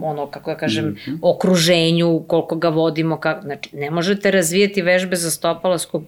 ono, 0.01 0.27
kako 0.31 0.49
ja 0.49 0.57
kažem, 0.57 0.85
mm 0.85 0.95
-hmm. 0.95 1.17
okruženju, 1.21 2.23
koliko 2.27 2.55
ga 2.55 2.69
vodimo, 2.69 3.19
kako, 3.19 3.41
znači, 3.41 3.69
ne 3.73 3.91
možete 3.91 4.31
razvijeti 4.31 4.81
vežbe 4.81 5.15
za 5.15 5.31
stopala 5.31 5.77
skup 5.77 6.03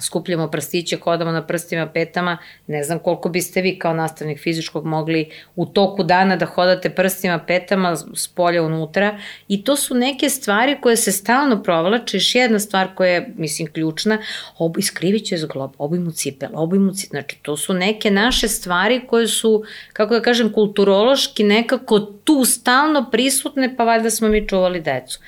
skupljamo 0.00 0.50
prstiće, 0.50 0.96
hodamo 0.96 1.32
na 1.32 1.46
prstima, 1.46 1.86
petama, 1.86 2.38
ne 2.66 2.82
znam 2.82 2.98
koliko 2.98 3.28
biste 3.28 3.60
vi 3.60 3.78
kao 3.78 3.94
nastavnik 3.94 4.40
fizičkog 4.40 4.86
mogli 4.86 5.30
u 5.56 5.66
toku 5.66 6.02
dana 6.02 6.36
da 6.36 6.46
hodate 6.46 6.90
prstima, 6.90 7.38
petama, 7.38 7.96
s 7.96 8.28
polja 8.28 8.62
unutra. 8.62 9.18
I 9.48 9.64
to 9.64 9.76
su 9.76 9.94
neke 9.94 10.28
stvari 10.28 10.76
koje 10.80 10.96
se 10.96 11.12
stalno 11.12 11.62
provlače, 11.62 12.16
još 12.16 12.34
jedna 12.34 12.58
stvar 12.58 12.88
koja 12.94 13.10
je, 13.10 13.34
mislim, 13.36 13.72
ključna, 13.72 14.18
ob, 14.58 14.78
iskrivit 14.78 15.26
će 15.26 15.36
zglob, 15.36 15.72
oboj 15.78 15.98
mu 15.98 16.10
cipel, 16.10 16.50
oboj 16.54 16.78
mu 16.78 16.92
cipel, 16.92 17.10
znači 17.10 17.38
to 17.42 17.56
su 17.56 17.74
neke 17.74 18.10
naše 18.10 18.48
stvari 18.48 19.00
koje 19.06 19.28
su, 19.28 19.64
kako 19.92 20.14
da 20.14 20.22
kažem, 20.22 20.52
kulturološki 20.52 21.44
nekako 21.44 22.00
tu 22.00 22.44
stalno 22.44 23.10
prisutne, 23.10 23.76
pa 23.76 23.84
valjda 23.84 24.10
smo 24.10 24.28
mi 24.28 24.48
čuvali 24.48 24.80
decu. 24.80 25.18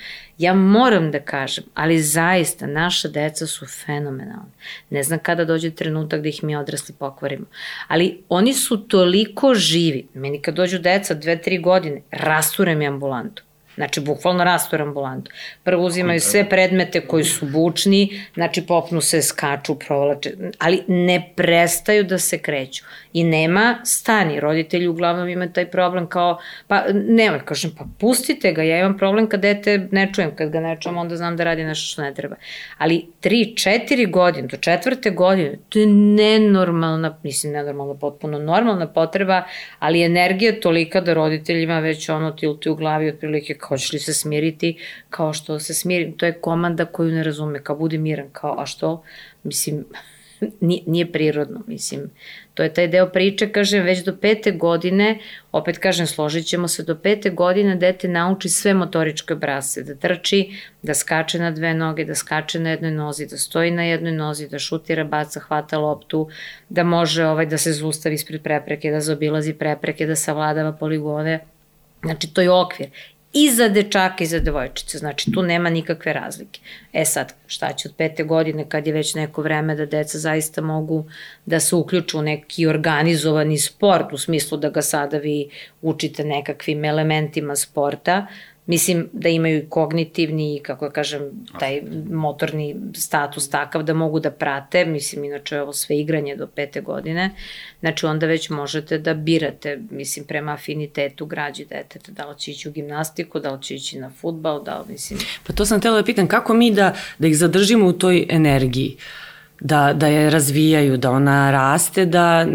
Ja 0.40 0.54
moram 0.54 1.10
da 1.10 1.20
kažem, 1.20 1.64
ali 1.74 1.98
zaista 1.98 2.66
naša 2.66 3.08
deca 3.08 3.46
su 3.46 3.66
fenomenalne. 3.66 4.52
Ne 4.90 5.02
znam 5.02 5.18
kada 5.18 5.44
dođe 5.44 5.70
trenutak 5.70 6.22
da 6.22 6.28
ih 6.28 6.44
mi 6.44 6.56
odrasli 6.56 6.94
pokvarimo. 6.98 7.46
Ali 7.88 8.22
oni 8.28 8.54
su 8.54 8.76
toliko 8.88 9.54
živi. 9.54 10.06
Meni 10.14 10.42
kad 10.42 10.54
dođu 10.54 10.78
deca 10.78 11.14
dve, 11.14 11.42
tri 11.42 11.58
godine, 11.58 12.02
rasture 12.10 12.74
mi 12.74 12.86
ambulantu. 12.86 13.42
Znači, 13.80 14.00
bukvalno 14.00 14.44
rastor 14.44 14.82
ambulantu. 14.82 15.30
Prvo 15.64 15.84
uzimaju 15.84 16.20
sve 16.20 16.48
predmete 16.48 17.00
koji 17.00 17.24
su 17.24 17.46
bučni, 17.46 18.20
znači 18.34 18.66
popnu 18.66 19.00
se, 19.00 19.22
skaču, 19.22 19.78
provlače, 19.78 20.32
ali 20.58 20.82
ne 20.88 21.32
prestaju 21.36 22.04
da 22.04 22.18
se 22.18 22.38
kreću. 22.38 22.84
I 23.12 23.24
nema 23.24 23.78
stani. 23.84 24.40
Roditelji 24.40 24.88
uglavnom 24.88 25.28
imaju 25.28 25.52
taj 25.52 25.70
problem 25.70 26.06
kao, 26.06 26.38
pa 26.66 26.82
nema, 26.92 27.38
kažem, 27.38 27.70
pa 27.78 27.84
pustite 27.98 28.52
ga, 28.52 28.62
ja 28.62 28.78
imam 28.78 28.98
problem 28.98 29.28
kad 29.28 29.40
dete 29.40 29.88
ne 29.90 30.10
čujem, 30.14 30.36
kad 30.36 30.50
ga 30.50 30.60
ne 30.60 30.76
čujem, 30.80 30.98
onda 30.98 31.16
znam 31.16 31.36
da 31.36 31.44
radi 31.44 31.64
nešto 31.64 31.86
što 31.92 32.02
ne 32.02 32.14
treba. 32.14 32.36
Ali 32.78 33.06
3, 33.22 33.54
4 33.88 34.10
godine, 34.10 34.48
do 34.48 34.56
četvrte 34.56 35.10
godine, 35.10 35.56
to 35.68 35.78
je 35.78 35.86
nenormalna, 35.86 37.18
mislim 37.22 37.52
nenormalna, 37.52 37.94
potpuno 37.94 38.38
normalna 38.38 38.86
potreba, 38.86 39.42
ali 39.78 40.02
energija 40.02 40.60
tolika 40.60 41.00
da 41.00 41.14
roditeljima 41.14 41.78
već 41.78 42.08
ono 42.08 42.30
tilti 42.30 42.70
u 42.70 42.74
glavi 42.74 43.08
otprilike 43.08 43.54
kao 43.54 43.69
ćeš 43.78 43.92
li 43.92 43.98
se 43.98 44.14
smiriti, 44.14 44.76
kao 45.10 45.32
što 45.32 45.58
se 45.58 45.74
smiri, 45.74 46.12
to 46.16 46.26
je 46.26 46.40
komanda 46.40 46.84
koju 46.84 47.12
ne 47.12 47.22
razume, 47.22 47.62
kao 47.62 47.76
budi 47.76 47.98
miran, 47.98 48.28
kao 48.32 48.60
a 48.60 48.66
što, 48.66 49.02
mislim, 49.42 49.84
nije, 50.60 50.82
nije 50.86 51.12
prirodno, 51.12 51.62
mislim. 51.66 52.10
To 52.54 52.62
je 52.62 52.74
taj 52.74 52.88
deo 52.88 53.06
priče, 53.08 53.48
kažem, 53.52 53.84
već 53.84 54.04
do 54.04 54.16
pete 54.16 54.52
godine, 54.52 55.18
opet 55.52 55.78
kažem, 55.78 56.06
složit 56.06 56.46
ćemo 56.46 56.68
se, 56.68 56.82
do 56.82 56.96
pete 56.96 57.30
godine 57.30 57.76
dete 57.76 58.08
nauči 58.08 58.48
sve 58.48 58.74
motoričke 58.74 59.34
obrasce, 59.34 59.82
da 59.82 59.94
trči, 59.94 60.50
da 60.82 60.94
skače 60.94 61.38
na 61.38 61.50
dve 61.50 61.74
noge, 61.74 62.04
da 62.04 62.14
skače 62.14 62.60
na 62.60 62.70
jednoj 62.70 62.90
nozi, 62.90 63.26
da 63.26 63.36
stoji 63.36 63.70
na 63.70 63.84
jednoj 63.84 64.12
nozi, 64.12 64.48
da 64.48 64.58
šutira, 64.58 65.04
baca, 65.04 65.40
hvata 65.40 65.78
loptu, 65.78 66.28
da 66.68 66.84
može 66.84 67.24
ovaj, 67.26 67.46
da 67.46 67.58
se 67.58 67.72
zustavi 67.72 68.14
ispred 68.14 68.42
prepreke, 68.42 68.90
da 68.90 69.00
zaobilazi 69.00 69.52
prepreke, 69.52 70.06
da 70.06 70.16
savladava 70.16 70.72
poligone, 70.72 71.40
Znači, 72.02 72.34
to 72.34 72.40
je 72.40 72.50
okvir 72.50 72.88
i 73.32 73.50
za 73.50 73.68
dečaka 73.68 74.24
i 74.24 74.26
za 74.26 74.40
devojčice, 74.40 74.98
znači 74.98 75.32
tu 75.32 75.42
nema 75.42 75.70
nikakve 75.70 76.12
razlike. 76.12 76.60
E 76.92 77.04
sad, 77.04 77.34
šta 77.46 77.72
će 77.72 77.88
od 77.88 77.94
pete 77.96 78.24
godine 78.24 78.68
kad 78.68 78.86
je 78.86 78.92
već 78.92 79.14
neko 79.14 79.42
vreme 79.42 79.74
da 79.74 79.86
deca 79.86 80.18
zaista 80.18 80.60
mogu 80.60 81.04
da 81.46 81.60
se 81.60 81.76
uključu 81.76 82.18
u 82.18 82.22
neki 82.22 82.66
organizovani 82.66 83.58
sport, 83.58 84.12
u 84.12 84.18
smislu 84.18 84.58
da 84.58 84.70
ga 84.70 84.82
sada 84.82 85.18
vi 85.18 85.48
učite 85.82 86.24
nekakvim 86.24 86.84
elementima 86.84 87.56
sporta, 87.56 88.26
Mislim 88.70 89.08
da 89.12 89.28
imaju 89.28 89.58
i 89.58 89.66
kognitivni 89.68 90.60
kako 90.62 90.84
ja 90.84 90.90
kažem, 90.90 91.20
taj 91.58 91.82
motorni 92.10 92.76
status 92.94 93.48
takav 93.50 93.82
da 93.82 93.94
mogu 93.94 94.20
da 94.20 94.30
prate, 94.30 94.84
mislim, 94.84 95.24
inače 95.24 95.60
ovo 95.60 95.72
sve 95.72 95.98
igranje 95.98 96.36
do 96.36 96.46
pete 96.46 96.80
godine, 96.80 97.30
znači 97.80 98.06
onda 98.06 98.26
već 98.26 98.50
možete 98.50 98.98
da 98.98 99.14
birate, 99.14 99.78
mislim, 99.90 100.24
prema 100.24 100.52
afinitetu 100.52 101.26
građi 101.26 101.64
deteta, 101.64 102.12
da 102.12 102.26
li 102.30 102.38
će 102.38 102.50
ići 102.50 102.68
u 102.68 102.72
gimnastiku, 102.72 103.40
da 103.40 103.50
li 103.50 103.62
će 103.62 103.74
ići 103.74 103.98
na 103.98 104.10
futbal, 104.20 104.62
da 104.64 104.78
li, 104.78 104.92
mislim... 104.92 105.18
Pa 105.46 105.52
to 105.52 105.66
sam 105.66 105.80
htela 105.80 105.96
da 105.96 106.04
pitam, 106.04 106.28
kako 106.28 106.54
mi 106.54 106.70
da, 106.70 106.94
da 107.18 107.26
ih 107.26 107.36
zadržimo 107.36 107.86
u 107.86 107.92
toj 107.92 108.26
energiji? 108.30 108.96
Uh, 108.96 109.29
da, 109.60 109.92
da 109.92 110.06
je 110.06 110.30
razvijaju, 110.30 110.96
da 110.96 111.10
ona 111.10 111.50
raste, 111.50 112.06
da, 112.06 112.46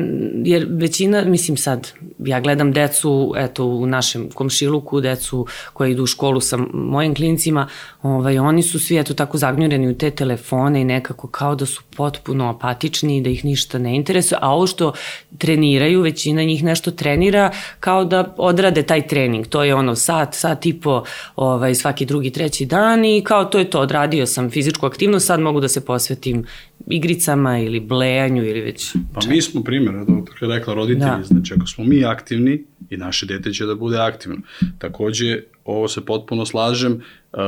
jer 0.43 0.67
većina, 0.69 1.23
mislim 1.25 1.57
sad, 1.57 1.91
ja 2.19 2.39
gledam 2.39 2.71
decu, 2.71 3.33
eto, 3.37 3.65
u 3.65 3.85
našem 3.85 4.29
komšiluku, 4.29 5.01
decu 5.01 5.45
koja 5.73 5.89
idu 5.89 6.03
u 6.03 6.07
školu 6.07 6.41
sa 6.41 6.57
mojim 6.73 7.15
klincima, 7.15 7.67
ovaj, 8.01 8.39
oni 8.39 8.63
su 8.63 8.79
svi, 8.79 8.97
eto, 8.97 9.13
tako 9.13 9.37
zagnjureni 9.37 9.87
u 9.87 9.97
te 9.97 10.11
telefone 10.11 10.81
i 10.81 10.85
nekako 10.85 11.27
kao 11.27 11.55
da 11.55 11.65
su 11.65 11.83
potpuno 11.95 12.49
apatični, 12.49 13.21
da 13.21 13.29
ih 13.29 13.45
ništa 13.45 13.77
ne 13.77 13.95
interesuje, 13.95 14.39
a 14.41 14.49
ovo 14.49 14.67
što 14.67 14.93
treniraju, 15.37 16.01
većina 16.01 16.43
njih 16.43 16.63
nešto 16.63 16.91
trenira 16.91 17.51
kao 17.79 18.05
da 18.05 18.33
odrade 18.37 18.83
taj 18.83 19.07
trening, 19.07 19.47
to 19.47 19.63
je 19.63 19.75
ono 19.75 19.95
sat, 19.95 20.33
sat 20.33 20.65
i 20.65 20.79
po 20.79 21.03
ovaj, 21.35 21.75
svaki 21.75 22.05
drugi, 22.05 22.31
treći 22.31 22.65
dan 22.65 23.05
i 23.05 23.23
kao 23.23 23.45
to 23.45 23.59
je 23.59 23.69
to, 23.69 23.79
odradio 23.79 24.25
sam 24.25 24.51
fizičku 24.51 24.85
aktivnost, 24.85 25.27
sad 25.27 25.39
mogu 25.39 25.59
da 25.59 25.67
se 25.67 25.85
posvetim 25.85 26.45
igricama 26.87 27.59
ili 27.59 27.79
blejanju 27.79 28.45
ili 28.45 28.61
već... 28.61 28.95
Pa 29.13 29.21
čak. 29.21 29.29
mi 29.29 29.41
smo 29.41 29.63
primjer, 29.63 29.95
da 30.05 30.13
je 30.13 30.57
rekla 30.57 30.73
roditelji, 30.73 31.17
da. 31.17 31.23
znači 31.23 31.53
ako 31.53 31.67
smo 31.67 31.83
mi 31.83 32.05
aktivni 32.05 32.63
i 32.89 32.97
naše 32.97 33.25
dete 33.25 33.53
će 33.53 33.65
da 33.65 33.75
bude 33.75 33.97
aktivno. 33.97 34.37
Takođe, 34.77 35.41
ovo 35.65 35.87
se 35.87 36.05
potpuno 36.05 36.45
slažem, 36.45 36.93
uh, 36.93 37.39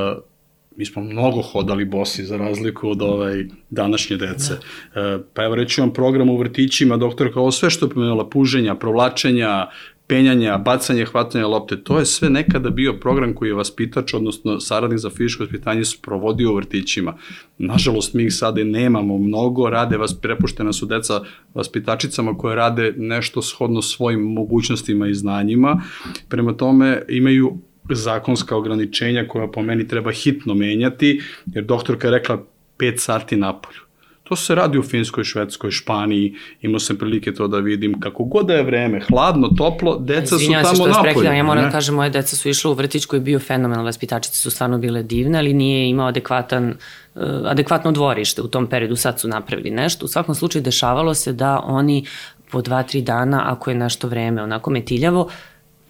mi 0.75 0.85
smo 0.85 1.03
mnogo 1.03 1.41
hodali 1.41 1.85
bosi 1.85 2.25
za 2.25 2.37
razliku 2.37 2.89
od 2.89 3.01
ovaj 3.01 3.45
današnje 3.69 4.17
dece. 4.17 4.53
Da. 4.95 5.15
Uh, 5.15 5.21
pa 5.33 5.43
evo 5.43 5.55
reći 5.55 5.81
vam 5.81 5.93
program 5.93 6.29
u 6.29 6.37
vrtićima, 6.37 6.97
doktorka, 6.97 7.39
ovo 7.39 7.51
sve 7.51 7.69
što 7.69 7.85
je 7.85 7.89
pomenula, 7.89 8.29
puženja, 8.29 8.75
provlačenja, 8.75 9.67
penjanja, 10.07 10.57
bacanje, 10.57 11.05
hvatanje 11.05 11.45
lopte, 11.45 11.83
to 11.83 11.99
je 11.99 12.05
sve 12.05 12.29
nekada 12.29 12.69
bio 12.69 12.93
program 12.93 13.33
koji 13.33 13.49
je 13.49 13.53
vaspitač, 13.53 14.13
odnosno 14.13 14.59
saradnik 14.59 14.99
za 14.99 15.09
fizičko 15.09 15.43
vaspitanje 15.43 15.85
sprovodio 15.85 16.51
u 16.51 16.55
vrtićima. 16.55 17.17
Nažalost, 17.57 18.13
mi 18.13 18.23
ih 18.23 18.33
sada 18.33 18.63
nemamo 18.63 19.17
mnogo, 19.17 19.69
rade 19.69 19.97
vas, 19.97 20.13
prepuštena 20.21 20.73
su 20.73 20.85
deca 20.85 21.21
vaspitačicama 21.53 22.37
koje 22.37 22.55
rade 22.55 22.93
nešto 22.97 23.41
shodno 23.41 23.81
svojim 23.81 24.21
mogućnostima 24.21 25.07
i 25.07 25.13
znanjima. 25.13 25.81
Prema 26.29 26.53
tome, 26.53 27.01
imaju 27.09 27.57
zakonska 27.89 28.55
ograničenja 28.55 29.27
koja 29.27 29.47
po 29.47 29.61
meni 29.61 29.87
treba 29.87 30.11
hitno 30.11 30.53
menjati, 30.53 31.21
jer 31.45 31.63
doktorka 31.63 32.07
je 32.07 32.11
rekla 32.11 32.43
5 32.77 32.97
sati 32.97 33.35
napolju. 33.35 33.87
To 34.29 34.35
se 34.35 34.55
radi 34.55 34.77
u 34.77 34.83
Finskoj, 34.83 35.23
Švedskoj, 35.23 35.71
Španiji, 35.71 36.35
imao 36.61 36.79
sam 36.79 36.97
prilike 36.97 37.33
to 37.33 37.47
da 37.47 37.57
vidim, 37.57 37.99
kako 37.99 38.23
god 38.23 38.45
da 38.45 38.53
je 38.53 38.63
vreme, 38.63 39.01
hladno, 39.11 39.47
toplo, 39.57 39.97
deca 39.99 40.35
Izvinjam 40.35 40.65
su 40.65 40.71
tamo 40.71 40.87
napolje. 40.87 41.37
Ja 41.37 41.43
moram 41.43 41.63
da 41.63 41.71
kažem, 41.71 41.95
moje 41.95 42.09
deca 42.09 42.35
su 42.35 42.49
išle 42.49 42.71
u 42.71 42.73
vrtić 42.73 43.05
koji 43.05 43.17
je 43.17 43.21
bio 43.21 43.39
fenomenal, 43.39 43.85
vaspitačice 43.85 44.41
su 44.41 44.51
stvarno 44.51 44.77
bile 44.77 45.03
divne, 45.03 45.37
ali 45.37 45.53
nije 45.53 45.89
imao 45.89 46.07
adekvatan 46.07 46.69
uh, 47.15 47.23
adekvatno 47.45 47.91
dvorište 47.91 48.41
u 48.41 48.47
tom 48.47 48.67
periodu, 48.67 48.95
sad 48.95 49.19
su 49.19 49.27
napravili 49.27 49.69
nešto. 49.71 50.05
U 50.05 50.09
svakom 50.09 50.35
slučaju 50.35 50.63
dešavalo 50.63 51.13
se 51.13 51.33
da 51.33 51.59
oni 51.63 52.05
po 52.51 52.61
dva, 52.61 52.83
tri 52.83 53.01
dana, 53.01 53.43
ako 53.45 53.69
je 53.69 53.75
nešto 53.75 54.07
vreme 54.07 54.43
onako 54.43 54.69
metiljavo, 54.69 55.29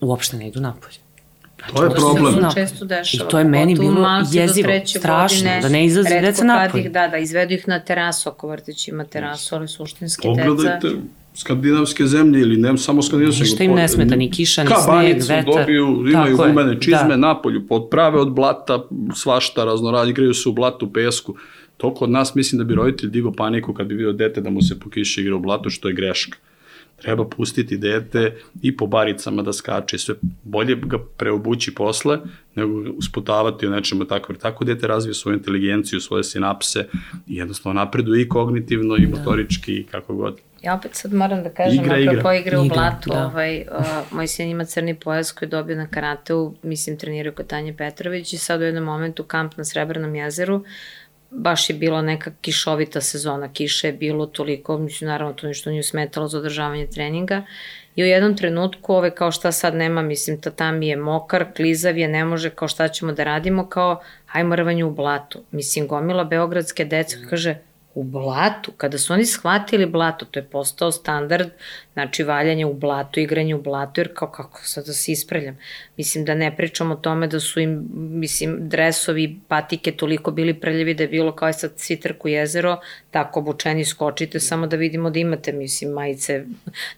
uopšte 0.01 0.37
ne 0.37 0.47
idu 0.47 0.59
napolje. 0.59 1.06
To 1.75 1.83
je 1.83 1.89
problem. 1.89 2.33
To 2.33 2.51
se 2.51 2.55
često 2.55 2.85
dešava. 2.85 3.27
I 3.27 3.31
to 3.31 3.39
je 3.39 3.45
meni 3.45 3.75
bilo 3.75 4.07
jezivo, 4.31 4.69
strašno, 4.85 5.37
godine, 5.37 5.61
da 5.61 5.69
ne 5.69 5.85
izlazi 5.85 6.09
deca 6.21 6.43
napolje. 6.43 6.83
Ih, 6.83 6.91
da, 6.91 7.07
da, 7.07 7.17
izvedu 7.17 7.53
ih 7.53 7.67
na 7.67 7.79
terasu, 7.79 8.29
ako 8.29 8.47
vrtić 8.47 8.87
ima 8.87 9.03
terasu, 9.03 9.55
ali 9.55 9.67
suštinski 9.67 10.27
Pogledajte, 10.27 10.63
deca... 10.63 10.79
Pogledajte 10.79 11.07
skandinavske 11.37 12.05
zemlje 12.05 12.41
ili 12.41 12.57
ne 12.57 12.77
samo 12.77 13.01
skandinavske. 13.01 13.43
Ništa 13.43 13.63
im 13.63 13.75
ne 13.75 13.87
smeta, 13.87 14.15
ni 14.15 14.31
kiša, 14.31 14.63
ni 14.63 14.69
sneg, 14.69 15.17
vetar. 15.17 15.45
dobiju, 15.45 16.05
imaju 16.11 16.37
gumene 16.37 16.81
čizme 16.81 17.07
da. 17.07 17.15
napolju, 17.15 17.67
pod 17.67 17.87
prave 17.91 18.19
od 18.19 18.31
blata, 18.31 18.83
svašta 19.15 19.65
raznoradi, 19.65 20.11
igraju 20.11 20.33
se 20.33 20.49
u 20.49 20.53
blatu, 20.53 20.93
pesku. 20.93 21.35
To 21.77 21.93
kod 21.93 22.09
nas 22.09 22.35
mislim 22.35 22.57
da 22.57 22.65
bi 22.65 22.75
roditelj 22.75 23.09
digo 23.09 23.31
paniku 23.31 23.73
kad 23.73 23.87
bi 23.87 23.95
vidio 23.95 24.13
dete 24.13 24.41
da 24.41 24.49
mu 24.49 24.61
se 24.61 24.79
po 24.79 24.89
kiši 24.89 25.21
igra 25.21 25.35
u 25.35 25.39
blatu, 25.39 25.69
što 25.69 25.87
je 25.87 25.93
greška 25.93 26.37
treba 27.01 27.25
pustiti 27.25 27.77
dete 27.77 28.35
i 28.61 28.77
po 28.77 28.87
baricama 28.87 29.41
da 29.41 29.53
skače, 29.53 29.97
sve 29.97 30.15
bolje 30.43 30.75
ga 30.75 30.97
preobući 31.17 31.75
posle, 31.75 32.17
nego 32.55 32.91
usputavati 32.97 33.67
o 33.67 33.69
nečemu 33.69 34.05
tako, 34.05 34.33
jer 34.33 34.39
tako 34.39 34.65
dete 34.65 34.87
razvije 34.87 35.13
svoju 35.13 35.37
inteligenciju, 35.37 35.99
svoje 35.99 36.23
sinapse 36.23 36.87
i 37.27 37.35
jednostavno 37.35 37.81
napreduje 37.81 38.21
i 38.21 38.29
kognitivno 38.29 38.95
i 38.97 39.05
da. 39.05 39.17
motorički 39.17 39.73
i 39.73 39.83
kako 39.83 40.15
god. 40.15 40.37
Ja 40.63 40.75
opet 40.75 40.95
sad 40.95 41.13
moram 41.13 41.43
da 41.43 41.49
kažem, 41.49 41.83
igra, 41.83 41.95
apropo 41.95 42.31
igra, 42.31 42.35
igre 42.35 42.57
u 42.57 42.65
blatu, 42.65 43.09
da. 43.09 43.25
ovaj, 43.25 43.61
uh, 43.61 43.85
moj 44.11 44.27
sin 44.27 44.49
ima 44.49 44.65
crni 44.65 44.95
pojas 44.95 45.31
koji 45.31 45.47
je 45.47 45.49
dobio 45.49 45.75
na 45.75 45.87
karateu, 45.87 46.53
mislim 46.63 46.97
treniraju 46.97 47.35
kod 47.35 47.47
Tanje 47.47 47.73
Petrović 47.77 48.33
i 48.33 48.37
sad 48.37 48.61
u 48.61 48.63
jednom 48.63 48.83
momentu 48.83 49.23
kamp 49.23 49.57
na 49.57 49.65
Srebrnom 49.65 50.15
jezeru, 50.15 50.63
baš 51.31 51.69
je 51.69 51.75
bila 51.75 52.01
neka 52.01 52.31
kišovita 52.41 53.01
sezona, 53.01 53.53
kiše 53.53 53.87
je 53.87 53.93
bilo 53.93 54.25
toliko, 54.25 54.77
mislim, 54.77 55.07
naravno 55.07 55.33
to 55.33 55.47
ništa 55.47 55.69
nije 55.69 55.83
smetalo 55.83 56.27
za 56.27 56.37
održavanje 56.37 56.87
treninga 56.87 57.43
i 57.95 58.03
u 58.03 58.05
jednom 58.05 58.37
trenutku, 58.37 58.93
ove, 58.93 59.15
kao 59.15 59.31
šta 59.31 59.51
sad 59.51 59.75
nema, 59.75 60.01
mislim, 60.01 60.41
tatami 60.41 60.87
je 60.87 60.95
mokar, 60.95 61.45
klizav 61.55 61.97
je, 61.97 62.07
ne 62.07 62.25
može, 62.25 62.49
kao 62.49 62.67
šta 62.67 62.87
ćemo 62.87 63.11
da 63.11 63.23
radimo, 63.23 63.69
kao 63.69 64.01
hajmo 64.25 64.55
rvanje 64.55 64.83
u 64.85 64.91
blatu. 64.91 65.43
Mislim, 65.51 65.87
gomila 65.87 66.23
beogradske 66.23 66.85
dece, 66.85 67.17
kaže, 67.29 67.55
u 67.97 68.03
blatu. 68.03 68.71
Kada 68.77 68.97
su 68.97 69.13
oni 69.13 69.25
shvatili 69.25 69.85
blato, 69.85 70.25
to 70.25 70.39
je 70.39 70.43
postao 70.45 70.91
standard, 70.91 71.49
znači 71.97 72.23
valjanje 72.23 72.65
u 72.65 72.73
blatu, 72.73 73.19
igranje 73.19 73.55
u 73.55 73.61
blatu, 73.61 74.01
jer 74.01 74.09
kao 74.13 74.31
kako 74.31 74.61
sad 74.63 74.85
da 74.85 74.93
se 74.93 75.11
ispravljam. 75.11 75.57
Mislim 75.97 76.25
da 76.25 76.35
ne 76.35 76.55
pričam 76.57 76.91
o 76.91 76.95
tome 76.95 77.27
da 77.27 77.39
su 77.39 77.59
im, 77.59 77.87
mislim, 77.93 78.57
dresovi, 78.69 79.39
patike 79.47 79.91
toliko 79.91 80.31
bili 80.31 80.53
preljevi 80.53 80.93
da 80.93 81.03
je 81.03 81.07
bilo 81.09 81.31
kao 81.35 81.53
sad 81.53 81.71
svi 81.75 81.99
trku 81.99 82.27
jezero, 82.27 82.77
tako 83.11 83.39
obučeni 83.39 83.85
skočite, 83.85 84.39
samo 84.39 84.67
da 84.67 84.77
vidimo 84.77 85.09
da 85.09 85.19
imate, 85.19 85.51
mislim, 85.51 85.91
majice, 85.91 86.43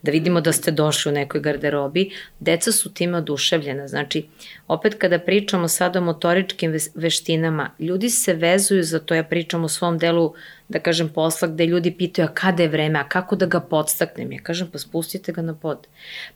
da 0.01 0.11
vidimo 0.11 0.41
da 0.41 0.51
ste 0.51 0.71
došli 0.71 1.11
u 1.11 1.15
nekoj 1.15 1.41
garderobi. 1.41 2.09
Deca 2.39 2.71
su 2.71 2.93
time 2.93 3.17
oduševljena, 3.17 3.87
znači, 3.87 4.25
opet 4.67 4.95
kada 4.99 5.19
pričamo 5.19 5.67
sada 5.67 5.99
o 5.99 6.03
motoričkim 6.03 6.75
veštinama, 6.95 7.71
ljudi 7.79 8.09
se 8.09 8.33
vezuju 8.33 8.83
za 8.83 8.99
to, 8.99 9.15
ja 9.15 9.23
pričam 9.23 9.63
o 9.63 9.69
svom 9.69 9.97
delu 9.97 10.33
da 10.69 10.79
kažem, 10.79 11.09
posla 11.09 11.47
gde 11.47 11.65
ljudi 11.65 11.91
pitaju, 11.97 12.27
a 12.27 12.33
kada 12.33 12.63
je 12.63 12.69
vreme, 12.69 12.99
a 12.99 13.07
kako 13.09 13.35
da 13.35 13.45
ga 13.45 13.59
podstaknem? 13.59 14.31
Ja 14.31 14.39
kažem, 14.43 14.67
pa 14.71 14.77
spustite 14.89 15.31
ga 15.31 15.41
na 15.41 15.53
pod. 15.53 15.87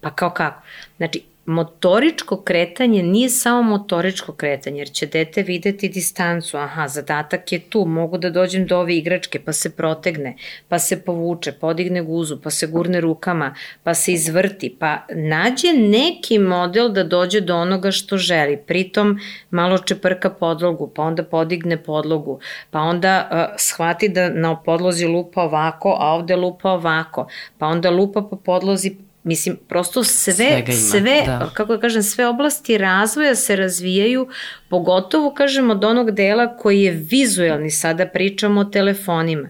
Pa 0.01 0.09
kao 0.15 0.29
kako? 0.29 0.61
Znači, 0.97 1.23
motoričko 1.45 2.37
kretanje 2.41 3.03
nije 3.03 3.29
samo 3.29 3.61
motoričko 3.61 4.31
kretanje, 4.31 4.79
jer 4.79 4.91
će 4.91 5.05
dete 5.05 5.41
videti 5.41 5.89
distancu, 5.89 6.57
aha, 6.57 6.87
zadatak 6.87 7.51
je 7.51 7.59
tu, 7.59 7.85
mogu 7.85 8.17
da 8.17 8.29
dođem 8.29 8.67
do 8.67 8.77
ove 8.79 8.97
igračke, 8.97 9.39
pa 9.39 9.53
se 9.53 9.75
protegne, 9.75 10.35
pa 10.67 10.79
se 10.79 11.01
povuče, 11.01 11.51
podigne 11.51 12.01
guzu, 12.01 12.41
pa 12.41 12.49
se 12.49 12.67
gurne 12.67 13.01
rukama, 13.01 13.55
pa 13.83 13.93
se 13.93 14.13
izvrti, 14.13 14.75
pa 14.79 14.97
nađe 15.15 15.73
neki 15.73 16.39
model 16.39 16.89
da 16.89 17.03
dođe 17.03 17.41
do 17.41 17.57
onoga 17.57 17.91
što 17.91 18.17
želi, 18.17 18.57
pritom 18.57 19.19
malo 19.49 19.77
čeprka 19.77 20.29
podlogu, 20.29 20.91
pa 20.95 21.03
onda 21.03 21.23
podigne 21.23 21.77
podlogu, 21.83 22.39
pa 22.71 22.79
onda 22.79 23.29
uh, 23.31 23.55
shvati 23.57 24.09
da 24.09 24.29
na 24.29 24.55
podlozi 24.55 25.05
lupa 25.05 25.41
ovako, 25.41 25.97
a 25.99 26.13
ovde 26.13 26.35
lupa 26.35 26.71
ovako, 26.71 27.27
pa 27.57 27.67
onda 27.67 27.89
lupa 27.89 28.21
po 28.21 28.35
podlozi 28.35 28.95
Mislim, 29.23 29.57
prosto 29.67 30.03
sve, 30.03 30.63
sve 30.91 31.23
da. 31.25 31.51
kako 31.53 31.75
da 31.75 31.81
kažem, 31.81 32.03
sve 32.03 32.27
oblasti 32.27 32.77
razvoja 32.77 33.35
se 33.35 33.55
razvijaju, 33.55 34.27
pogotovo, 34.69 35.33
kažem, 35.33 35.69
od 35.69 35.83
onog 35.83 36.11
dela 36.11 36.57
koji 36.57 36.81
je 36.81 36.91
vizuelni, 36.91 37.71
sada 37.71 38.05
pričamo 38.05 38.61
o 38.61 38.65
telefonima. 38.65 39.49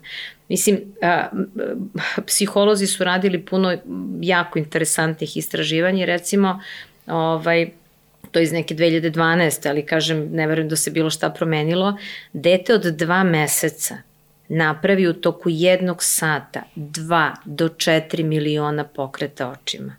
Mislim, 0.50 0.82
a, 1.02 1.28
psiholozi 2.26 2.88
su 2.88 3.04
radili 3.04 3.46
puno 3.46 3.78
jako 4.22 4.60
interesantnih 4.60 5.38
istraživanja, 5.38 6.06
recimo, 6.06 6.62
ovaj, 7.08 7.70
to 8.32 8.40
iz 8.40 8.52
neke 8.52 8.76
2012. 8.76 9.70
ali 9.70 9.86
kažem, 9.86 10.30
ne 10.32 10.48
verujem 10.48 10.70
da 10.70 10.76
se 10.76 10.92
bilo 10.92 11.10
šta 11.10 11.30
promenilo, 11.30 11.98
dete 12.34 12.74
od 12.74 12.82
dva 12.82 13.24
meseca 13.24 13.98
napravi 14.56 15.08
u 15.08 15.14
toku 15.14 15.50
jednog 15.50 16.04
sata 16.04 16.64
2 16.76 17.32
do 17.46 17.70
4 17.70 18.24
miliona 18.24 18.84
pokreta 18.84 19.50
očima. 19.50 19.96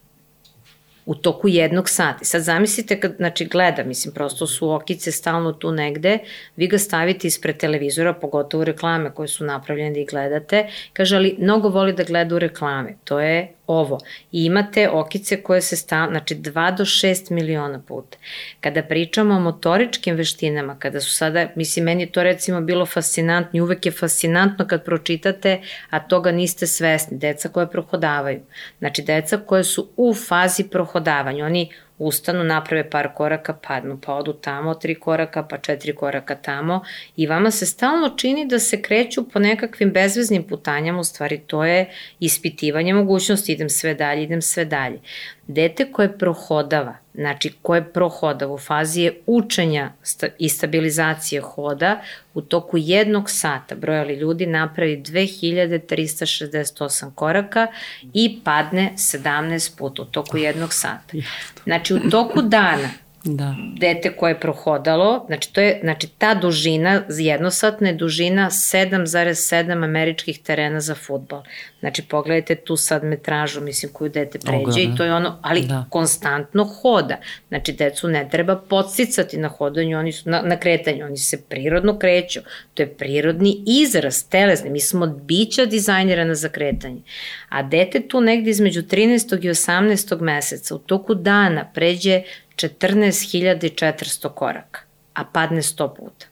U 1.06 1.14
toku 1.14 1.48
jednog 1.48 1.88
sata. 1.88 2.24
Sad 2.24 2.42
zamislite 2.42 3.00
kad, 3.00 3.14
znači 3.16 3.44
gleda, 3.44 3.84
mislim, 3.84 4.14
prosto 4.14 4.46
su 4.46 4.70
okice 4.70 5.12
stalno 5.12 5.52
tu 5.52 5.72
negde, 5.72 6.18
vi 6.56 6.66
ga 6.66 6.78
stavite 6.78 7.26
ispred 7.26 7.56
televizora, 7.56 8.12
pogotovo 8.12 8.64
reklame 8.64 9.10
koje 9.10 9.28
su 9.28 9.44
napravljene 9.44 9.90
da 9.90 10.00
ih 10.00 10.08
gledate, 10.10 10.66
kaže, 10.92 11.16
ali 11.16 11.36
mnogo 11.38 11.68
voli 11.68 11.92
da 11.92 12.04
gleda 12.04 12.36
u 12.36 12.38
reklame. 12.38 12.96
To 13.04 13.20
je 13.20 13.52
ovo. 13.66 13.98
I 14.33 14.44
imate 14.44 14.88
okice 14.90 15.42
koje 15.42 15.61
se 15.61 15.77
stavljaju, 15.77 16.11
znači 16.11 16.35
2 16.35 16.77
do 16.77 16.85
6 16.85 17.31
miliona 17.31 17.83
puta. 17.88 18.18
Kada 18.61 18.83
pričamo 18.83 19.35
o 19.35 19.40
motoričkim 19.40 20.16
veštinama, 20.16 20.79
kada 20.79 21.00
su 21.00 21.14
sada, 21.14 21.48
mislim, 21.57 21.85
meni 21.85 22.12
to 22.12 22.22
recimo 22.22 22.61
bilo 22.61 22.87
fascinantno 22.87 23.59
i 23.59 23.61
uvek 23.61 23.87
je 23.87 23.92
fascinantno 23.92 24.66
kad 24.66 24.85
pročitate, 24.85 25.61
a 25.90 26.00
toga 26.00 26.33
niste 26.33 26.66
svesni, 26.66 27.18
deca 27.18 27.48
koje 27.48 27.70
prohodavaju. 27.70 28.40
Znači, 28.79 29.03
deca 29.03 29.38
koje 29.46 29.64
su 29.64 29.88
u 29.96 30.14
fazi 30.14 30.64
prohodavanja, 30.64 31.46
oni 31.46 31.70
ustanu, 31.98 32.44
naprave 32.44 32.90
par 32.90 33.09
koraka, 33.14 33.52
padnu, 33.52 33.98
pa 34.07 34.14
odu 34.14 34.33
tamo 34.33 34.74
tri 34.74 34.94
koraka, 34.94 35.42
pa 35.42 35.59
četiri 35.59 35.94
koraka 35.94 36.35
tamo 36.35 36.80
i 37.16 37.26
vama 37.26 37.50
se 37.50 37.66
stalno 37.66 38.09
čini 38.16 38.46
da 38.46 38.59
se 38.59 38.83
kreću 38.83 39.28
po 39.28 39.38
nekakvim 39.38 39.92
bezveznim 39.92 40.42
putanjama, 40.42 41.00
u 41.00 41.04
stvari 41.04 41.40
to 41.46 41.64
je 41.64 41.90
ispitivanje 42.20 42.94
mogućnosti, 42.94 43.52
idem 43.52 43.68
sve 43.68 43.94
dalje, 43.94 44.22
idem 44.22 44.42
sve 44.42 44.64
dalje. 44.64 45.00
Dete 45.46 45.92
koje 45.92 46.18
prohodava, 46.18 46.96
znači 47.14 47.52
koje 47.62 47.92
prohoda 47.92 48.48
u 48.48 48.59
fazi 48.59 49.02
je 49.02 49.20
učenja 49.26 49.92
i 50.38 50.48
stabilizacije 50.48 51.40
hoda, 51.40 52.02
u 52.35 52.40
toku 52.40 52.78
jednog 52.78 53.30
sata 53.30 53.74
brojali 53.74 54.14
ljudi 54.14 54.46
napravi 54.46 55.02
2368 55.02 57.14
koraka 57.14 57.66
i 58.14 58.40
padne 58.44 58.92
17 58.96 59.78
puta 59.78 60.02
u 60.02 60.04
toku 60.04 60.38
jednog 60.38 60.72
sata. 60.72 61.16
Znači 61.64 61.94
u 61.94 62.11
toku 62.11 62.42
dana 62.42 62.88
da. 63.24 63.54
dete 63.76 64.16
koje 64.16 64.30
je 64.30 64.40
prohodalo, 64.40 65.24
znači 65.26 65.52
to 65.52 65.60
je 65.60 65.80
znači 65.82 66.08
ta 66.18 66.34
dužina 66.34 67.02
jednosatna 67.08 67.88
je 67.88 67.94
dužina 67.94 68.50
7,7 68.50 69.84
američkih 69.84 70.38
terena 70.38 70.80
za 70.80 70.94
futbol. 70.94 71.42
Znači 71.80 72.02
pogledajte 72.02 72.54
tu 72.54 72.76
sad 72.76 73.04
metražu, 73.04 73.60
mislim 73.60 73.92
koju 73.92 74.10
dete 74.10 74.38
pređe 74.38 74.62
Oga, 74.64 74.80
i 74.80 74.96
to 74.96 75.04
je 75.04 75.14
ono, 75.14 75.38
ali 75.42 75.60
da. 75.60 75.87
konstantno 75.90 76.64
hoda. 76.64 77.16
Znači 77.48 77.72
decu 77.72 78.08
ne 78.08 78.28
treba 78.30 78.56
podsticati 78.56 79.37
na 79.37 79.48
hodanju, 79.48 79.98
oni 79.98 80.12
su 80.12 80.30
na, 80.30 80.42
na 80.42 80.56
kretanju, 80.56 81.04
oni 81.04 81.16
se 81.16 81.42
prirodno 81.48 81.98
kreću. 81.98 82.40
To 82.74 82.82
je 82.82 82.94
prirodni 82.94 83.62
izraz, 83.66 84.28
telesni. 84.28 84.70
Mi 84.70 84.80
smo 84.80 85.06
bića 85.06 85.66
dizajnirana 85.66 86.34
za 86.34 86.48
kretanje. 86.48 87.00
A 87.48 87.62
dete 87.62 88.08
tu 88.08 88.20
negde 88.20 88.50
između 88.50 88.82
13. 88.82 89.44
i 89.44 89.48
18. 89.48 90.20
meseca 90.20 90.74
u 90.74 90.78
toku 90.78 91.14
dana 91.14 91.70
pređe 91.74 92.22
14.400 92.56 94.28
koraka, 94.34 94.80
a 95.14 95.24
padne 95.24 95.62
100 95.62 95.96
puta. 95.96 96.26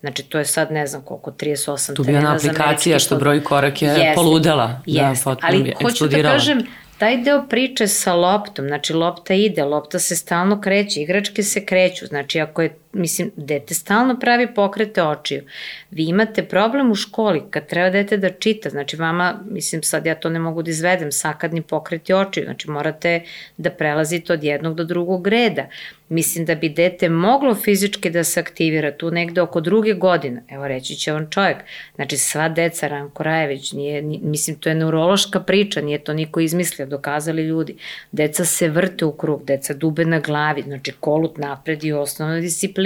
Znači, 0.00 0.22
to 0.22 0.38
je 0.38 0.44
sad 0.44 0.72
ne 0.72 0.86
znam 0.86 1.02
koliko, 1.02 1.30
38 1.30 1.96
tu 1.96 2.04
bi 2.04 2.16
ona 2.16 2.34
aplikacija 2.34 2.98
što 2.98 3.16
broj 3.16 3.44
korak 3.44 3.82
je 3.82 3.88
jest, 3.88 4.14
poludela. 4.14 4.80
Jest, 4.86 5.24
da, 5.24 5.36
ali 5.40 5.74
hoću 5.82 6.08
da 6.08 6.22
kažem, 6.22 6.66
taj 6.98 7.16
deo 7.16 7.42
priče 7.48 7.86
sa 7.88 8.14
loptom, 8.14 8.66
znači 8.66 8.92
lopta 8.92 9.34
ide, 9.34 9.64
lopta 9.64 9.98
se 9.98 10.16
stalno 10.16 10.60
kreće, 10.60 11.00
igračke 11.00 11.42
se 11.42 11.64
kreću, 11.66 12.06
znači 12.06 12.40
ako 12.40 12.62
je, 12.62 12.76
mislim, 12.92 13.30
dete 13.36 13.74
stalno 13.74 14.18
pravi 14.18 14.54
pokrete 14.54 15.02
očiju. 15.02 15.42
Vi 15.90 16.04
imate 16.04 16.42
problem 16.42 16.90
u 16.90 16.94
školi 16.94 17.42
kad 17.50 17.66
treba 17.66 17.90
dete 17.90 18.16
da 18.16 18.30
čita, 18.30 18.70
znači 18.70 18.96
vama, 18.96 19.40
mislim 19.50 19.82
sad 19.82 20.06
ja 20.06 20.14
to 20.14 20.30
ne 20.30 20.38
mogu 20.38 20.62
da 20.62 20.70
izvedem, 20.70 21.12
sakadni 21.12 21.62
pokreti 21.62 22.12
očiju, 22.14 22.44
znači 22.44 22.70
morate 22.70 23.22
da 23.56 23.70
prelazite 23.70 24.32
od 24.32 24.44
jednog 24.44 24.74
do 24.74 24.84
drugog 24.84 25.26
reda. 25.26 25.66
Mislim 26.08 26.44
da 26.44 26.54
bi 26.54 26.68
dete 26.68 27.08
moglo 27.08 27.54
fizički 27.54 28.10
da 28.10 28.24
se 28.24 28.40
aktivira 28.40 28.92
tu 28.96 29.10
negde 29.10 29.40
oko 29.40 29.60
druge 29.60 29.92
godine. 29.92 30.42
Evo 30.48 30.68
reći 30.68 30.94
će 30.94 31.12
on 31.12 31.26
čovjek. 31.30 31.56
Znači 31.94 32.16
sva 32.16 32.48
deca 32.48 32.88
Ranko 32.88 33.22
Rajević, 33.22 33.72
nije, 33.72 34.02
mislim 34.02 34.56
to 34.56 34.68
je 34.68 34.74
neurološka 34.74 35.40
priča, 35.40 35.80
nije 35.80 35.98
to 35.98 36.14
niko 36.14 36.40
izmislio, 36.40 36.86
dokazali 36.86 37.42
ljudi. 37.42 37.76
Deca 38.12 38.44
se 38.44 38.68
vrte 38.68 39.04
u 39.04 39.12
krug, 39.12 39.44
deca 39.44 39.74
dube 39.74 40.04
na 40.04 40.20
glavi, 40.20 40.62
znači 40.62 40.92
kolut 41.00 41.38
napred 41.38 41.84
i 41.84 41.92
osnovna 41.92 42.40
disciplina. 42.40 42.77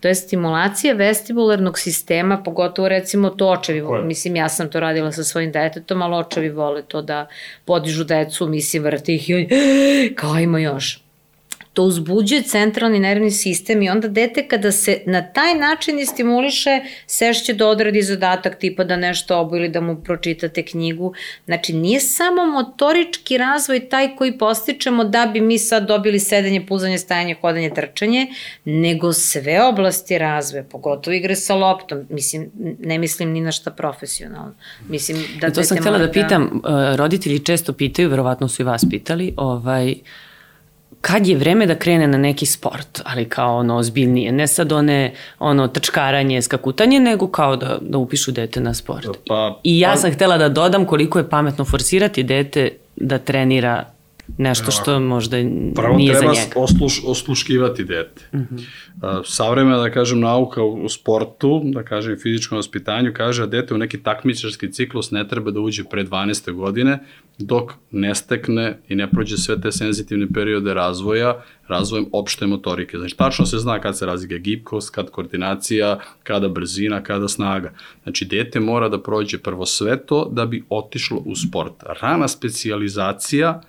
To 0.00 0.08
je 0.08 0.14
stimulacija 0.14 0.94
vestibularnog 0.94 1.78
sistema, 1.78 2.42
pogotovo 2.42 2.88
recimo 2.88 3.30
to 3.30 3.48
očevi 3.48 3.80
vole. 3.80 4.04
Mislim, 4.04 4.36
ja 4.36 4.48
sam 4.48 4.70
to 4.70 4.80
radila 4.80 5.12
sa 5.12 5.24
svojim 5.24 5.52
detetom, 5.52 6.02
ali 6.02 6.14
očevi 6.14 6.48
vole 6.48 6.82
to 6.82 7.02
da 7.02 7.26
podižu 7.64 8.04
decu, 8.04 8.46
mislim, 8.46 8.82
vrti 8.82 9.14
ih 9.14 9.30
i 9.30 9.34
oni, 9.34 9.48
kao 10.16 10.38
ima 10.38 10.58
još 10.58 11.05
to 11.76 11.82
uzbuđuje 11.82 12.42
centralni 12.42 13.00
nervni 13.00 13.30
sistem 13.30 13.82
i 13.82 13.90
onda 13.90 14.08
dete 14.08 14.48
kada 14.48 14.72
se 14.72 15.00
na 15.06 15.32
taj 15.32 15.54
način 15.54 15.98
istimuliše, 15.98 16.80
sešće 17.06 17.54
da 17.54 17.66
odradi 17.68 18.02
zadatak 18.02 18.58
tipa 18.58 18.84
da 18.84 18.96
nešto 18.96 19.38
obu 19.38 19.56
ili 19.56 19.68
da 19.68 19.80
mu 19.80 19.96
pročitate 20.04 20.62
knjigu. 20.62 21.12
Znači 21.44 21.72
nije 21.72 22.00
samo 22.00 22.46
motorički 22.46 23.38
razvoj 23.38 23.88
taj 23.88 24.16
koji 24.16 24.38
postičemo 24.38 25.04
da 25.04 25.30
bi 25.32 25.40
mi 25.40 25.58
sad 25.58 25.86
dobili 25.86 26.20
sedenje, 26.20 26.66
puzanje, 26.66 26.98
stajanje, 26.98 27.36
hodanje, 27.40 27.70
trčanje, 27.70 28.26
nego 28.64 29.12
sve 29.12 29.62
oblasti 29.62 30.18
razvoja, 30.18 30.64
pogotovo 30.64 31.14
igre 31.14 31.36
sa 31.36 31.54
loptom. 31.54 32.06
Mislim, 32.10 32.50
ne 32.80 32.98
mislim 32.98 33.32
ni 33.32 33.40
na 33.40 33.52
šta 33.52 33.70
profesionalno. 33.70 34.54
Mislim 34.88 35.24
da 35.40 35.46
I 35.46 35.52
to 35.52 35.62
sam 35.62 35.78
htjela 35.78 35.98
da 35.98 36.10
pitam, 36.12 36.60
da... 36.64 36.96
roditelji 36.96 37.38
često 37.38 37.72
pitaju, 37.72 38.08
verovatno 38.08 38.48
su 38.48 38.62
i 38.62 38.64
vas 38.64 38.84
pitali, 38.90 39.34
ovaj, 39.36 39.94
kad 41.06 41.26
je 41.26 41.36
vreme 41.36 41.66
da 41.66 41.74
krene 41.74 42.06
na 42.06 42.18
neki 42.18 42.46
sport, 42.46 43.00
ali 43.04 43.24
kao 43.28 43.56
ono 43.56 43.76
ozbiljnije, 43.76 44.32
ne 44.32 44.46
sad 44.46 44.72
one 44.72 45.12
ono 45.38 45.68
trčkaranje, 45.68 46.42
skakutanje, 46.42 47.00
nego 47.00 47.28
kao 47.28 47.56
da, 47.56 47.78
da 47.80 47.98
upišu 47.98 48.32
dete 48.32 48.60
na 48.60 48.74
sport. 48.74 49.06
Pa, 49.26 49.60
I 49.62 49.80
ja 49.80 49.90
pa... 49.90 49.96
sam 49.96 50.12
htela 50.12 50.38
da 50.38 50.48
dodam 50.48 50.84
koliko 50.84 51.18
je 51.18 51.30
pametno 51.30 51.64
forsirati 51.64 52.22
dete 52.22 52.70
da 52.96 53.18
trenira 53.18 53.84
nešto 54.38 54.70
što 54.70 55.00
možda 55.00 55.36
Prvo 55.74 55.96
nije 55.96 56.14
za 56.14 56.20
njega. 56.20 56.32
Prvo 56.32 56.34
treba 56.34 56.64
osluš, 56.64 57.02
osluškivati 57.06 57.84
dete. 57.84 58.22
Uh 58.32 58.40
mhm. 58.40 58.56
-huh. 58.56 59.22
Savremena, 59.24 59.78
da 59.78 59.90
kažem, 59.90 60.20
nauka 60.20 60.62
u 60.62 60.88
sportu, 60.88 61.62
da 61.64 61.82
kažem, 61.82 62.16
fizičkom 62.22 62.58
ospitanju, 62.58 63.12
kaže 63.16 63.42
da 63.42 63.46
dete 63.46 63.74
u 63.74 63.78
neki 63.78 64.02
takmičarski 64.02 64.72
ciklus 64.72 65.10
ne 65.10 65.28
treba 65.28 65.50
da 65.50 65.60
uđe 65.60 65.84
pre 65.84 66.04
12. 66.04 66.52
godine, 66.52 66.98
dok 67.38 67.72
ne 67.90 68.14
stekne 68.14 68.78
i 68.88 68.94
ne 68.94 69.10
prođe 69.10 69.36
sve 69.36 69.60
te 69.60 69.72
senzitivne 69.72 70.26
periode 70.34 70.74
razvoja, 70.74 71.42
razvojem 71.68 72.06
opšte 72.12 72.46
motorike. 72.46 72.98
Znači, 72.98 73.16
tačno 73.16 73.46
se 73.46 73.58
zna 73.58 73.80
kad 73.80 73.98
se 73.98 74.06
razlika 74.06 74.36
gibkost, 74.36 74.94
kad 74.94 75.10
koordinacija, 75.10 75.98
kada 76.22 76.48
brzina, 76.48 77.02
kada 77.02 77.28
snaga. 77.28 77.72
Znači, 78.02 78.24
dete 78.24 78.60
mora 78.60 78.88
da 78.88 79.02
prođe 79.02 79.38
prvo 79.38 79.66
sve 79.66 80.06
to 80.06 80.28
da 80.32 80.46
bi 80.46 80.64
otišlo 80.68 81.22
u 81.24 81.34
sport. 81.36 81.74
Rana 82.00 82.28
specializacija, 82.28 83.60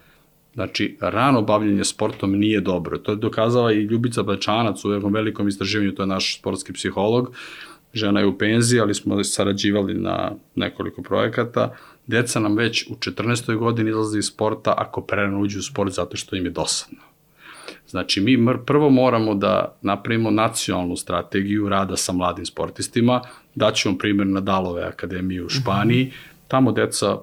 Znači, 0.58 0.98
rano 1.02 1.42
bavljenje 1.42 1.84
sportom 1.84 2.32
nije 2.32 2.62
dobro. 2.62 2.98
To 2.98 3.12
je 3.12 3.16
dokazala 3.16 3.74
i 3.74 3.82
Ljubica 3.82 4.24
Bačanac 4.24 4.86
u 4.86 4.92
jednom 4.92 5.14
velikom 5.14 5.48
istraživanju, 5.48 5.92
to 5.92 6.04
je 6.04 6.08
naš 6.08 6.40
sportski 6.40 6.74
psiholog. 6.74 7.36
Žena 7.94 8.20
je 8.20 8.26
u 8.26 8.38
penziji, 8.38 8.80
ali 8.80 8.94
smo 8.94 9.24
sarađivali 9.24 9.94
na 9.94 10.32
nekoliko 10.56 11.02
projekata. 11.02 11.76
Deca 12.08 12.40
nam 12.40 12.56
već 12.56 12.88
u 12.90 12.96
14. 12.96 13.56
godini 13.56 13.90
izlaze 13.90 14.20
iz 14.20 14.26
sporta 14.26 14.74
ako 14.78 15.02
prerano 15.02 15.40
uđu 15.40 15.60
u 15.60 15.62
sport 15.62 15.94
zato 15.94 16.18
što 16.18 16.36
im 16.36 16.46
je 16.46 16.52
dosadno. 16.52 17.00
Znači, 17.88 18.22
mi 18.22 18.38
prvo 18.66 18.90
moramo 18.90 19.36
da 19.36 19.78
napravimo 19.82 20.32
nacionalnu 20.32 20.96
strategiju 20.96 21.70
rada 21.70 21.98
sa 21.98 22.14
mladim 22.14 22.46
sportistima, 22.46 23.22
daćemo 23.56 23.98
primjer 23.98 24.28
Nadalove 24.28 24.84
akademije 24.84 25.44
u 25.44 25.50
Španiji, 25.50 26.12
tamo 26.48 26.72
deca 26.72 27.18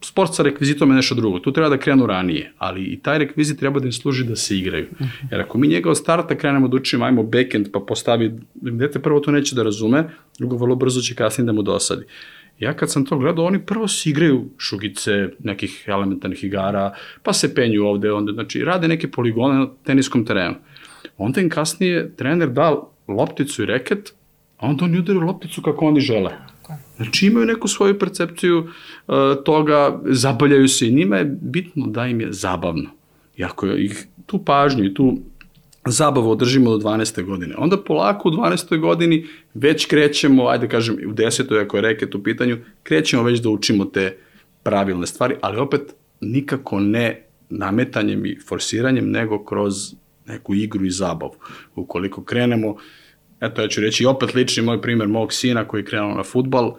sport 0.00 0.34
sa 0.34 0.42
rekvizitom 0.42 0.90
je 0.90 0.96
nešto 0.96 1.14
drugo. 1.14 1.38
Tu 1.38 1.52
treba 1.52 1.68
da 1.68 1.78
krenu 1.78 2.06
ranije, 2.06 2.52
ali 2.58 2.82
i 2.82 2.98
taj 2.98 3.18
rekvizit 3.18 3.58
treba 3.58 3.80
da 3.80 3.86
im 3.86 3.92
služi 3.92 4.24
da 4.24 4.36
se 4.36 4.58
igraju. 4.58 4.86
Jer 5.30 5.40
ako 5.40 5.58
mi 5.58 5.68
njega 5.68 5.90
od 5.90 5.96
starta 5.96 6.38
krenemo 6.38 6.68
da 6.68 6.76
učimo, 6.76 7.04
ajmo 7.04 7.22
backend 7.22 7.68
pa 7.72 7.80
postavi, 7.80 8.32
dete 8.54 8.98
prvo 8.98 9.20
to 9.20 9.30
neće 9.30 9.56
da 9.56 9.62
razume, 9.62 10.08
drugo 10.38 10.56
vrlo 10.56 10.76
brzo 10.76 11.00
će 11.00 11.14
kasnije 11.14 11.46
da 11.46 11.52
mu 11.52 11.62
dosadi. 11.62 12.04
Ja 12.58 12.74
kad 12.74 12.90
sam 12.90 13.04
to 13.04 13.18
gledao, 13.18 13.44
oni 13.44 13.58
prvo 13.66 13.88
se 13.88 14.10
igraju 14.10 14.44
šugice, 14.58 15.28
nekih 15.38 15.84
elementarnih 15.86 16.44
igara, 16.44 16.94
pa 17.22 17.32
se 17.32 17.54
penju 17.54 17.84
ovde, 17.86 18.12
onda, 18.12 18.32
znači 18.32 18.64
rade 18.64 18.88
neke 18.88 19.10
poligone 19.10 19.58
na 19.58 19.68
teniskom 19.84 20.24
terenu. 20.26 20.54
Onda 21.16 21.40
im 21.40 21.50
kasnije 21.50 22.16
trener 22.16 22.48
da 22.48 22.82
lopticu 23.08 23.62
i 23.62 23.66
reket, 23.66 24.12
a 24.56 24.66
onda 24.66 24.84
oni 24.84 24.98
udaraju 24.98 25.26
lopticu 25.26 25.62
kako 25.62 25.86
oni 25.86 26.00
žele. 26.00 26.30
Znači 26.96 27.26
imaju 27.26 27.46
neku 27.46 27.68
svoju 27.68 27.98
percepciju 27.98 28.58
uh, 28.58 29.14
toga, 29.44 30.00
zabavljaju 30.04 30.68
se 30.68 30.88
i 30.88 30.92
njima 30.92 31.16
je 31.16 31.36
bitno 31.40 31.86
da 31.86 32.06
im 32.06 32.20
je 32.20 32.32
zabavno. 32.32 32.90
I 33.36 33.44
ako 33.44 33.66
ih 33.66 34.06
tu 34.26 34.44
pažnju 34.44 34.84
i 34.84 34.94
tu 34.94 35.18
zabavu 35.86 36.30
održimo 36.30 36.70
do 36.70 36.88
12. 36.88 37.24
godine. 37.24 37.54
Onda 37.58 37.76
polako 37.76 38.28
u 38.28 38.32
12. 38.32 38.80
godini 38.80 39.26
već 39.54 39.86
krećemo, 39.86 40.46
ajde 40.46 40.68
kažem 40.68 40.94
u 40.94 41.12
10. 41.12 41.64
ako 41.64 41.76
je 41.76 41.80
reket 41.80 42.14
u 42.14 42.22
pitanju, 42.22 42.58
krećemo 42.82 43.22
već 43.22 43.40
da 43.40 43.48
učimo 43.48 43.84
te 43.84 44.16
pravilne 44.62 45.06
stvari, 45.06 45.34
ali 45.40 45.58
opet 45.58 45.94
nikako 46.20 46.80
ne 46.80 47.24
nametanjem 47.50 48.26
i 48.26 48.38
forsiranjem, 48.48 49.10
nego 49.10 49.44
kroz 49.44 49.74
neku 50.26 50.54
igru 50.54 50.84
i 50.84 50.90
zabavu. 50.90 51.34
Ukoliko 51.74 52.24
krenemo, 52.24 52.76
eto 53.40 53.62
ja 53.62 53.68
ću 53.68 53.80
reći 53.80 54.06
opet 54.06 54.34
lični 54.34 54.62
moj 54.62 54.82
primer 54.82 55.08
mog 55.08 55.32
sina 55.32 55.64
koji 55.64 55.80
je 55.80 55.84
krenuo 55.84 56.14
na 56.14 56.22
futbal, 56.22 56.74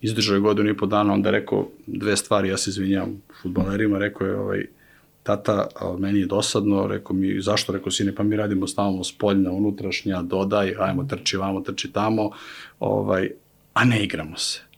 izdržao 0.00 0.34
je 0.34 0.40
godinu 0.40 0.70
i 0.70 0.76
po 0.76 0.86
dana, 0.86 1.12
onda 1.12 1.30
rekao 1.30 1.68
dve 1.86 2.16
stvari, 2.16 2.48
ja 2.48 2.56
se 2.56 2.70
izvinjam 2.70 3.22
futbalerima, 3.42 3.98
rekao 3.98 4.26
je 4.26 4.36
ovaj, 4.36 4.66
tata, 5.22 5.66
meni 5.98 6.20
je 6.20 6.26
dosadno, 6.26 6.86
rekao 6.86 7.16
mi, 7.16 7.40
zašto, 7.40 7.72
rekao 7.72 7.90
sine, 7.90 8.14
pa 8.14 8.22
mi 8.22 8.36
radimo 8.36 8.66
stalno 8.66 9.04
spoljna, 9.04 9.50
unutrašnja, 9.50 10.22
dodaj, 10.22 10.74
ajmo 10.78 11.04
trči 11.04 11.36
vamo, 11.36 11.60
trči 11.60 11.92
tamo, 11.92 12.30
ovaj, 12.80 13.30
a 13.74 13.84
ne 13.84 14.04
igramo 14.04 14.36
se. 14.36 14.71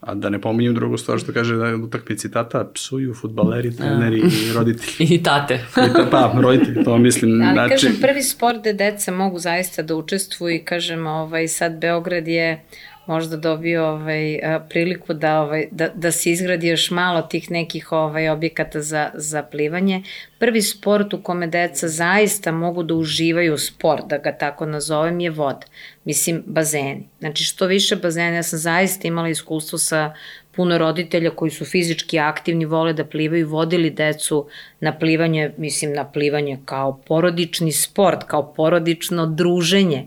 A 0.00 0.14
da 0.14 0.30
ne 0.30 0.40
pominjem 0.40 0.74
drugu 0.74 0.96
stvar 0.96 1.18
što 1.18 1.32
kaže 1.32 1.56
da 1.56 1.76
utakmici 1.84 2.30
tata 2.30 2.70
psuju 2.74 3.14
futbaleri, 3.14 3.76
treneri 3.76 4.18
i 4.18 4.52
roditelji. 4.54 5.08
I 5.14 5.22
tate. 5.22 5.54
I 5.54 5.92
ta, 5.94 6.08
pa, 6.10 6.40
roditelji, 6.40 6.84
to 6.84 6.98
mislim. 6.98 7.42
Ali 7.42 7.52
znači... 7.52 7.70
kažem, 7.70 7.96
prvi 8.00 8.22
sport 8.22 8.60
gde 8.60 8.72
deca 8.72 9.12
mogu 9.12 9.38
zaista 9.38 9.82
da 9.82 9.96
učestvuju 9.96 10.54
i 10.54 10.64
kažem, 10.64 11.06
ovaj, 11.06 11.48
sad 11.48 11.80
Beograd 11.80 12.28
je 12.28 12.64
možda 13.06 13.36
dobio 13.36 13.86
ovaj, 13.86 14.38
priliku 14.68 15.14
da, 15.14 15.40
ovaj, 15.40 15.68
da, 15.70 15.88
da 15.94 16.12
se 16.12 16.30
izgradi 16.30 16.68
još 16.68 16.90
malo 16.90 17.22
tih 17.22 17.50
nekih 17.50 17.92
ovaj, 17.92 18.28
objekata 18.28 18.82
za, 18.82 19.10
za 19.14 19.42
plivanje. 19.42 20.02
Prvi 20.38 20.62
sport 20.62 21.14
u 21.14 21.22
kome 21.22 21.46
deca 21.46 21.88
zaista 21.88 22.52
mogu 22.52 22.82
da 22.82 22.94
uživaju 22.94 23.58
sport, 23.58 24.06
da 24.06 24.18
ga 24.18 24.32
tako 24.32 24.66
nazovem, 24.66 25.20
je 25.20 25.30
voda. 25.30 25.66
Mislim, 26.04 26.42
bazeni. 26.46 27.08
Znači, 27.18 27.44
što 27.44 27.66
više 27.66 27.96
bazena, 27.96 28.36
ja 28.36 28.42
sam 28.42 28.58
zaista 28.58 29.08
imala 29.08 29.28
iskustvo 29.28 29.78
sa 29.78 30.14
puno 30.56 30.78
roditelja 30.78 31.30
koji 31.30 31.50
su 31.50 31.64
fizički 31.64 32.18
aktivni, 32.18 32.64
vole 32.64 32.92
da 32.92 33.04
plivaju, 33.04 33.48
vodili 33.48 33.90
decu 33.90 34.46
na 34.80 34.98
plivanje, 34.98 35.52
mislim 35.56 35.92
na 35.92 36.04
plivanje 36.04 36.58
kao 36.64 37.00
porodični 37.06 37.72
sport, 37.72 38.24
kao 38.26 38.54
porodično 38.54 39.26
druženje. 39.26 40.06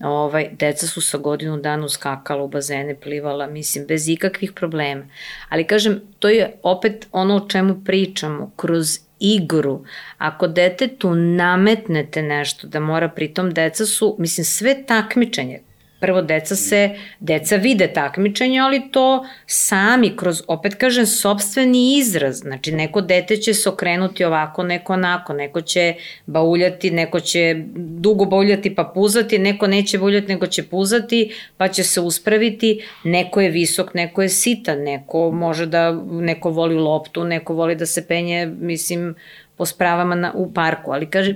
Ovaj, 0.00 0.48
deca 0.52 0.86
su 0.86 1.00
sa 1.00 1.18
godinu 1.18 1.56
dana 1.56 1.88
skakala 1.88 2.42
u 2.42 2.48
bazene, 2.48 2.94
plivala, 2.94 3.46
mislim, 3.46 3.86
bez 3.86 4.08
ikakvih 4.08 4.52
problema. 4.52 5.06
Ali 5.48 5.66
kažem, 5.66 6.00
to 6.18 6.28
je 6.28 6.52
opet 6.62 7.06
ono 7.12 7.36
o 7.36 7.48
čemu 7.48 7.82
pričamo, 7.84 8.50
kroz 8.56 8.98
igru. 9.20 9.84
Ako 10.18 10.48
detetu 10.48 11.14
nametnete 11.14 12.22
nešto 12.22 12.66
da 12.66 12.80
mora, 12.80 13.08
pritom 13.08 13.50
deca 13.50 13.86
su, 13.86 14.16
mislim, 14.18 14.44
sve 14.44 14.86
takmičenje, 14.86 15.60
Prvo, 16.00 16.22
deca 16.22 16.56
se, 16.56 16.90
deca 17.20 17.56
vide 17.56 17.92
takmičenje, 17.92 18.60
ali 18.60 18.82
to 18.92 19.26
sami, 19.46 20.16
kroz, 20.16 20.42
opet 20.46 20.74
kažem, 20.74 21.06
sobstveni 21.06 21.98
izraz. 21.98 22.36
Znači, 22.36 22.72
neko 22.72 23.00
dete 23.00 23.36
će 23.36 23.54
se 23.54 23.68
okrenuti 23.68 24.24
ovako, 24.24 24.62
neko 24.62 24.92
onako, 24.92 25.32
neko 25.32 25.60
će 25.60 25.94
bauljati, 26.26 26.90
neko 26.90 27.20
će 27.20 27.62
dugo 27.76 28.24
bauljati 28.24 28.74
pa 28.74 28.84
puzati, 28.84 29.38
neko 29.38 29.66
neće 29.66 29.98
bauljati, 29.98 30.28
nego 30.28 30.46
će 30.46 30.62
puzati, 30.62 31.34
pa 31.56 31.68
će 31.68 31.84
se 31.84 32.00
uspraviti. 32.00 32.82
Neko 33.04 33.40
je 33.40 33.50
visok, 33.50 33.94
neko 33.94 34.22
je 34.22 34.28
sitan, 34.28 34.78
neko 34.78 35.30
može 35.30 35.66
da, 35.66 35.92
neko 36.10 36.50
voli 36.50 36.74
loptu, 36.74 37.24
neko 37.24 37.54
voli 37.54 37.74
da 37.74 37.86
se 37.86 38.06
penje, 38.06 38.46
mislim, 38.60 39.14
po 39.56 39.66
spravama 39.66 40.14
na, 40.14 40.32
u 40.34 40.52
parku, 40.52 40.92
ali 40.92 41.06
kaže, 41.06 41.34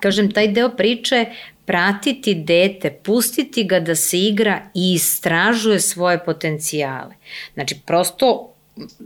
kažem, 0.00 0.30
taj 0.30 0.48
deo 0.48 0.68
priče 0.68 1.26
pratiti 1.64 2.34
dete, 2.34 2.90
pustiti 2.90 3.64
ga 3.64 3.80
da 3.80 3.94
se 3.94 4.18
igra 4.18 4.60
i 4.74 4.92
istražuje 4.92 5.80
svoje 5.80 6.24
potencijale. 6.24 7.14
Znači, 7.54 7.76
prosto 7.86 8.48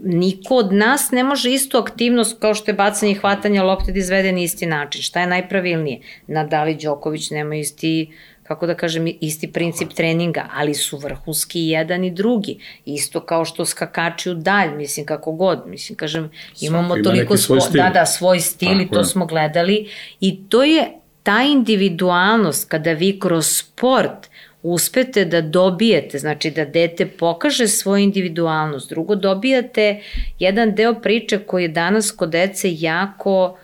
niko 0.03 0.55
od 0.55 0.73
nas 0.73 1.11
ne 1.11 1.23
može 1.23 1.53
istu 1.53 1.77
aktivnost 1.77 2.39
kao 2.39 2.53
što 2.53 2.71
je 2.71 2.75
bacanje 2.75 3.11
i 3.11 3.15
hvatanje 3.15 3.61
lopte 3.61 3.91
da 3.91 3.99
izvede 3.99 4.31
na 4.31 4.39
isti 4.39 4.65
način. 4.65 5.01
Šta 5.01 5.21
je 5.21 5.27
najpravilnije? 5.27 5.99
Nadali 6.27 6.75
Đoković 6.75 7.29
nema 7.29 7.55
isti 7.55 8.09
kako 8.47 8.67
da 8.67 8.75
kažem, 8.75 9.07
isti 9.21 9.51
princip 9.51 9.93
treninga, 9.93 10.49
ali 10.53 10.73
su 10.73 10.97
vrhunski 10.97 11.59
i 11.59 11.69
jedan 11.69 12.03
i 12.03 12.11
drugi. 12.11 12.59
Isto 12.85 13.19
kao 13.19 13.45
što 13.45 13.65
skakači 13.65 14.29
u 14.29 14.33
dalj, 14.33 14.69
mislim, 14.75 15.05
kako 15.05 15.31
god. 15.31 15.63
Mislim, 15.65 15.95
kažem, 15.95 16.31
imamo 16.61 16.87
Svaki 16.87 17.03
toliko 17.03 17.37
svoj 17.37 17.61
stil. 17.61 17.81
Da, 17.83 17.89
da, 17.89 18.05
svoj 18.05 18.39
stil 18.39 18.69
Tako 18.69 18.81
i 18.81 18.89
to 18.89 18.99
je. 18.99 19.05
smo 19.05 19.25
gledali. 19.25 19.89
I 20.19 20.49
to 20.49 20.63
je 20.63 20.91
ta 21.27 21.43
individualnost 21.43 22.69
kada 22.69 22.93
vi 22.93 23.19
kroz 23.19 23.47
sport 23.47 24.27
uspete 24.63 25.25
da 25.25 25.41
dobijete, 25.41 26.19
znači 26.19 26.51
da 26.51 26.65
dete 26.65 27.05
pokaže 27.05 27.67
svoju 27.67 28.03
individualnost, 28.03 28.89
drugo 28.89 29.15
dobijate 29.15 30.01
jedan 30.39 30.75
deo 30.75 30.93
priče 30.93 31.39
koji 31.39 31.63
je 31.63 31.67
danas 31.67 32.11
kod 32.11 32.29
dece 32.29 32.69
jako 32.79 33.57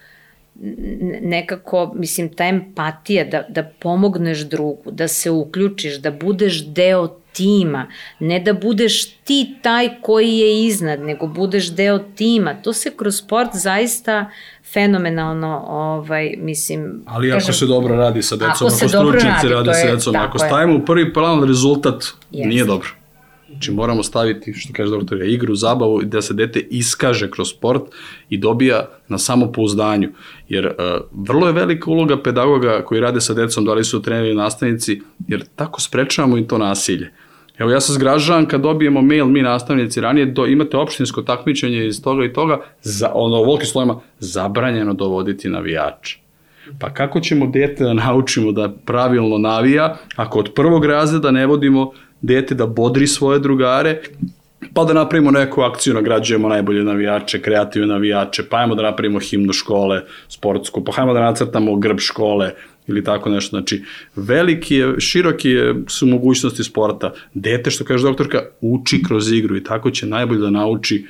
nekako, 1.21 1.93
mislim, 1.95 2.30
ta 2.30 2.45
empatija, 2.45 3.23
da, 3.23 3.45
da 3.49 3.63
pomogneš 3.80 4.39
drugu, 4.39 4.91
da 4.91 5.08
se 5.08 5.32
uključiš, 5.32 5.95
da 5.95 6.12
budeš 6.12 6.65
deo 6.65 7.19
tima, 7.34 7.88
ne 8.19 8.39
da 8.39 8.54
budeš 8.54 9.06
ti 9.12 9.56
taj 9.62 9.89
koji 10.02 10.38
je 10.38 10.65
iznad, 10.65 11.00
nego 11.00 11.28
budeš 11.28 11.72
deo 11.72 12.00
tima. 12.00 12.54
To 12.54 12.74
se 12.74 12.91
kroz 12.98 13.15
sport 13.15 13.50
zaista 13.54 14.30
fenomenalno, 14.74 15.65
ovaj, 15.67 16.36
mislim... 16.38 17.04
Ali 17.06 17.32
ako 17.32 17.39
kažem, 17.39 17.54
se 17.54 17.65
dobro 17.65 17.96
radi 17.96 18.22
sa 18.22 18.36
decom, 18.36 18.50
ako, 18.52 18.65
ako 18.65 18.88
stručnici 18.88 19.48
radi, 19.48 19.54
radi 19.54 19.74
sa 19.74 19.96
decom, 19.96 20.15
ako 20.15 20.39
stavimo 20.39 20.78
u 20.78 20.86
prvi 20.86 21.13
plan 21.13 21.43
rezultat, 21.43 22.04
yes. 22.32 22.48
nije 22.48 22.65
dobro. 22.65 22.89
Znači 23.54 23.72
moramo 23.72 24.04
staviti, 24.04 24.54
što 24.54 24.74
kaže 24.74 24.91
doktor, 24.91 25.24
igru, 25.24 25.56
zabavu 25.56 26.02
i 26.02 26.06
da 26.06 26.22
se 26.22 26.34
dete 26.34 26.60
iskaže 26.60 27.32
kroz 27.32 27.50
sport 27.50 27.84
i 28.30 28.38
dobija 28.38 28.89
na 29.08 29.17
samopouzdanju. 29.17 30.10
Jer 30.50 30.65
uh, 30.65 30.74
vrlo 31.28 31.48
je 31.48 31.54
velika 31.54 31.91
uloga 31.91 32.22
pedagoga 32.22 32.82
koji 32.86 33.02
rade 33.02 33.22
sa 33.22 33.34
decom, 33.34 33.65
da 33.65 33.74
li 33.74 33.84
su 33.84 34.02
treneri 34.02 34.32
i 34.32 34.36
nastavnici, 34.36 35.02
jer 35.28 35.46
tako 35.56 35.82
sprečavamo 35.82 36.38
i 36.38 36.48
to 36.48 36.58
nasilje. 36.58 37.12
Evo 37.58 37.72
ja 37.72 37.82
se 37.82 37.94
zgražavam 37.94 38.46
kad 38.46 38.62
dobijemo 38.62 39.02
mail 39.02 39.26
mi 39.26 39.42
nastavnici 39.42 40.02
ranije, 40.02 40.26
do, 40.26 40.46
imate 40.46 40.78
opštinsko 40.78 41.22
takmičenje 41.22 41.88
iz 41.88 42.04
toga 42.04 42.26
i 42.26 42.34
toga, 42.34 42.62
za, 42.82 43.12
ono, 43.13 43.44
volki 43.44 43.66
slovima, 43.66 44.00
zabranjeno 44.20 44.94
dovoditi 44.94 45.50
navijača. 45.50 46.18
Pa 46.80 46.94
kako 46.94 47.20
ćemo 47.20 47.48
dete 47.48 47.84
da 47.84 47.94
naučimo 47.94 48.52
da 48.52 48.70
pravilno 48.86 49.38
navija, 49.38 49.98
ako 50.16 50.39
od 50.39 50.54
prvog 50.56 50.86
razreda 50.86 51.32
ne 51.32 51.46
vodimo 51.46 51.92
dete 52.22 52.56
da 52.56 52.68
bodri 52.68 53.08
svoje 53.08 53.39
drugare, 53.39 54.02
pa 54.74 54.84
da 54.84 54.94
napravimo 54.94 55.32
neku 55.32 55.62
akciju, 55.62 55.94
nagrađujemo 55.94 56.50
najbolje 56.50 56.84
navijače, 56.84 57.42
kreativne 57.42 57.88
navijače, 57.88 58.44
pa 58.50 58.58
ajmo 58.58 58.76
da 58.76 58.82
napravimo 58.82 59.20
himnu 59.20 59.54
škole, 59.54 60.02
sportsku, 60.28 60.84
pa 60.84 60.92
ajmo 60.96 61.13
da 61.13 61.20
nacrtamo 61.20 61.76
grb 61.76 62.00
škole, 62.00 62.52
ili 62.88 63.04
tako 63.04 63.30
nešto. 63.30 63.50
Znači, 63.50 63.84
veliki 64.15 64.76
je, 64.76 65.00
široki 65.00 65.50
je, 65.50 65.76
su 65.88 66.08
mogućnosti 66.08 66.63
sporta. 66.63 67.13
Dete, 67.34 67.72
što 67.72 67.86
kaže 67.86 68.04
doktorka, 68.04 68.41
uči 68.62 69.04
kroz 69.08 69.32
igru 69.32 69.58
i 69.58 69.63
tako 69.63 69.91
će 69.91 70.06
najbolje 70.06 70.39
da 70.39 70.50
nauči 70.50 71.06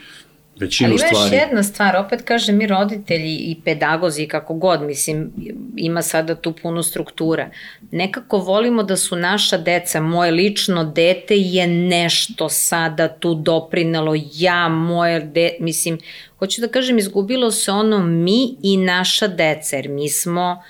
većinu 0.59 0.97
stvari. 0.97 1.15
Ali 1.15 1.25
još 1.25 1.41
jedna 1.41 1.63
stvar, 1.63 1.95
opet 1.95 2.21
kaže 2.25 2.51
mi 2.51 2.67
roditelji 2.67 3.35
i 3.35 3.57
pedagozi 3.65 4.27
kako 4.27 4.53
god, 4.53 4.81
mislim, 4.81 5.31
ima 5.77 6.01
sada 6.01 6.35
tu 6.35 6.53
puno 6.61 6.83
struktura. 6.83 7.49
Nekako 7.91 8.37
volimo 8.37 8.83
da 8.83 8.97
su 8.97 9.15
naša 9.15 9.57
deca, 9.57 10.01
moje 10.01 10.31
lično 10.31 10.83
dete 10.83 11.37
je 11.37 11.67
nešto 11.67 12.49
sada 12.49 13.07
tu 13.07 13.35
doprinalo, 13.35 14.13
ja, 14.33 14.69
moje 14.69 15.19
dete, 15.19 15.57
mislim, 15.59 15.97
hoću 16.39 16.61
da 16.61 16.67
kažem, 16.67 16.97
izgubilo 16.97 17.51
se 17.51 17.71
ono 17.71 17.99
mi 17.99 18.55
i 18.63 18.77
naša 18.77 19.27
deca, 19.27 19.75
jer 19.75 19.89
mi 19.89 20.09
smo 20.09 20.63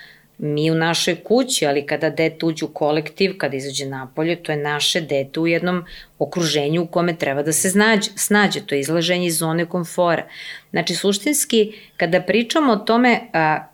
mi 0.46 0.72
u 0.72 0.76
našoj 0.76 1.16
kući, 1.16 1.66
ali 1.66 1.86
kada 1.86 2.10
dete 2.10 2.46
uđe 2.46 2.66
u 2.66 2.68
kolektiv, 2.68 3.38
kada 3.38 3.58
izađe 3.58 3.86
napolje, 3.86 4.36
to 4.36 4.52
je 4.52 4.58
naše 4.58 5.02
dete 5.02 5.40
u 5.40 5.48
jednom 5.48 5.86
okruženju 6.20 6.82
u 6.82 6.88
kome 6.88 7.16
treba 7.16 7.44
da 7.44 7.54
se 7.54 7.70
snađe, 7.70 8.12
snađe 8.16 8.62
to 8.66 8.76
je 8.76 8.82
izlaženje 8.82 9.28
iz 9.28 9.38
zone 9.38 9.66
komfora. 9.66 10.26
Znači, 10.70 10.96
suštinski, 10.96 11.74
kada 11.98 12.22
pričamo 12.22 12.74
o 12.74 12.76
tome 12.76 13.20
a, 13.34 13.68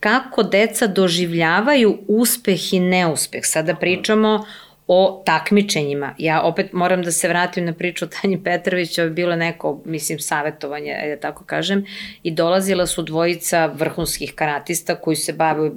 kako 0.00 0.42
deca 0.42 0.86
doživljavaju 0.86 1.98
uspeh 2.08 2.72
i 2.72 2.80
neuspeh, 2.80 3.40
sada 3.44 3.74
pričamo 3.74 4.46
o 4.88 5.22
takmičenjima. 5.26 6.14
Ja 6.18 6.42
opet 6.42 6.72
moram 6.72 7.02
da 7.02 7.12
se 7.12 7.28
vratim 7.28 7.64
na 7.64 7.72
priču 7.72 8.04
o 8.04 8.08
Tanji 8.08 8.42
Petrović, 8.44 8.98
ovo 8.98 9.04
je 9.04 9.10
bilo 9.10 9.36
neko, 9.36 9.80
mislim, 9.84 10.18
savjetovanje, 10.18 10.94
da 11.08 11.20
tako 11.20 11.44
kažem, 11.44 11.84
i 12.22 12.30
dolazila 12.30 12.86
su 12.86 13.02
dvojica 13.02 13.66
vrhunskih 13.66 14.34
karatista 14.34 14.94
koji 14.94 15.16
se 15.16 15.32
bave, 15.32 15.70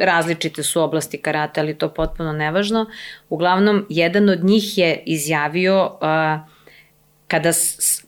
različite 0.00 0.62
su 0.62 0.82
oblasti 0.82 1.18
karate, 1.18 1.60
ali 1.60 1.78
to 1.78 1.88
potpuno 1.88 2.32
nevažno. 2.32 2.86
Uglavnom, 3.28 3.86
jedan 3.88 4.28
od 4.28 4.44
njih 4.44 4.78
je 4.78 5.02
izjavio 5.06 5.90
kada, 7.28 7.50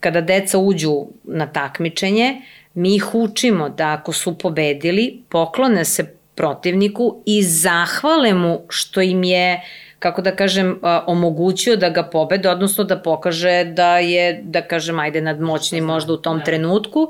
kada 0.01 0.21
deca 0.21 0.59
uđu 0.59 1.07
na 1.25 1.47
takmičenje, 1.47 2.43
mi 2.75 2.95
ih 2.95 3.15
učimo 3.15 3.69
da 3.69 3.93
ako 3.93 4.13
su 4.13 4.39
pobedili, 4.39 5.23
poklone 5.29 5.85
se 5.85 6.15
protivniku 6.35 7.23
i 7.27 7.43
zahvale 7.43 8.35
mu 8.35 8.61
što 8.69 9.01
im 9.01 9.25
je 9.25 9.55
uh, 9.55 9.84
kako 10.05 10.23
da 10.23 10.35
kažem, 10.37 10.75
omogućio 11.07 11.77
da 11.81 11.89
ga 11.89 12.03
pobede, 12.03 12.51
odnosno 12.51 12.85
da 12.85 12.99
pokaže 13.01 13.65
da 13.65 13.99
je, 13.99 14.41
da 14.43 14.61
kažem, 14.63 14.99
ajde, 15.01 15.21
nadmoćni 15.25 15.81
možda 15.81 16.13
u 16.13 16.17
tom 16.17 16.43
trenutku, 16.45 17.09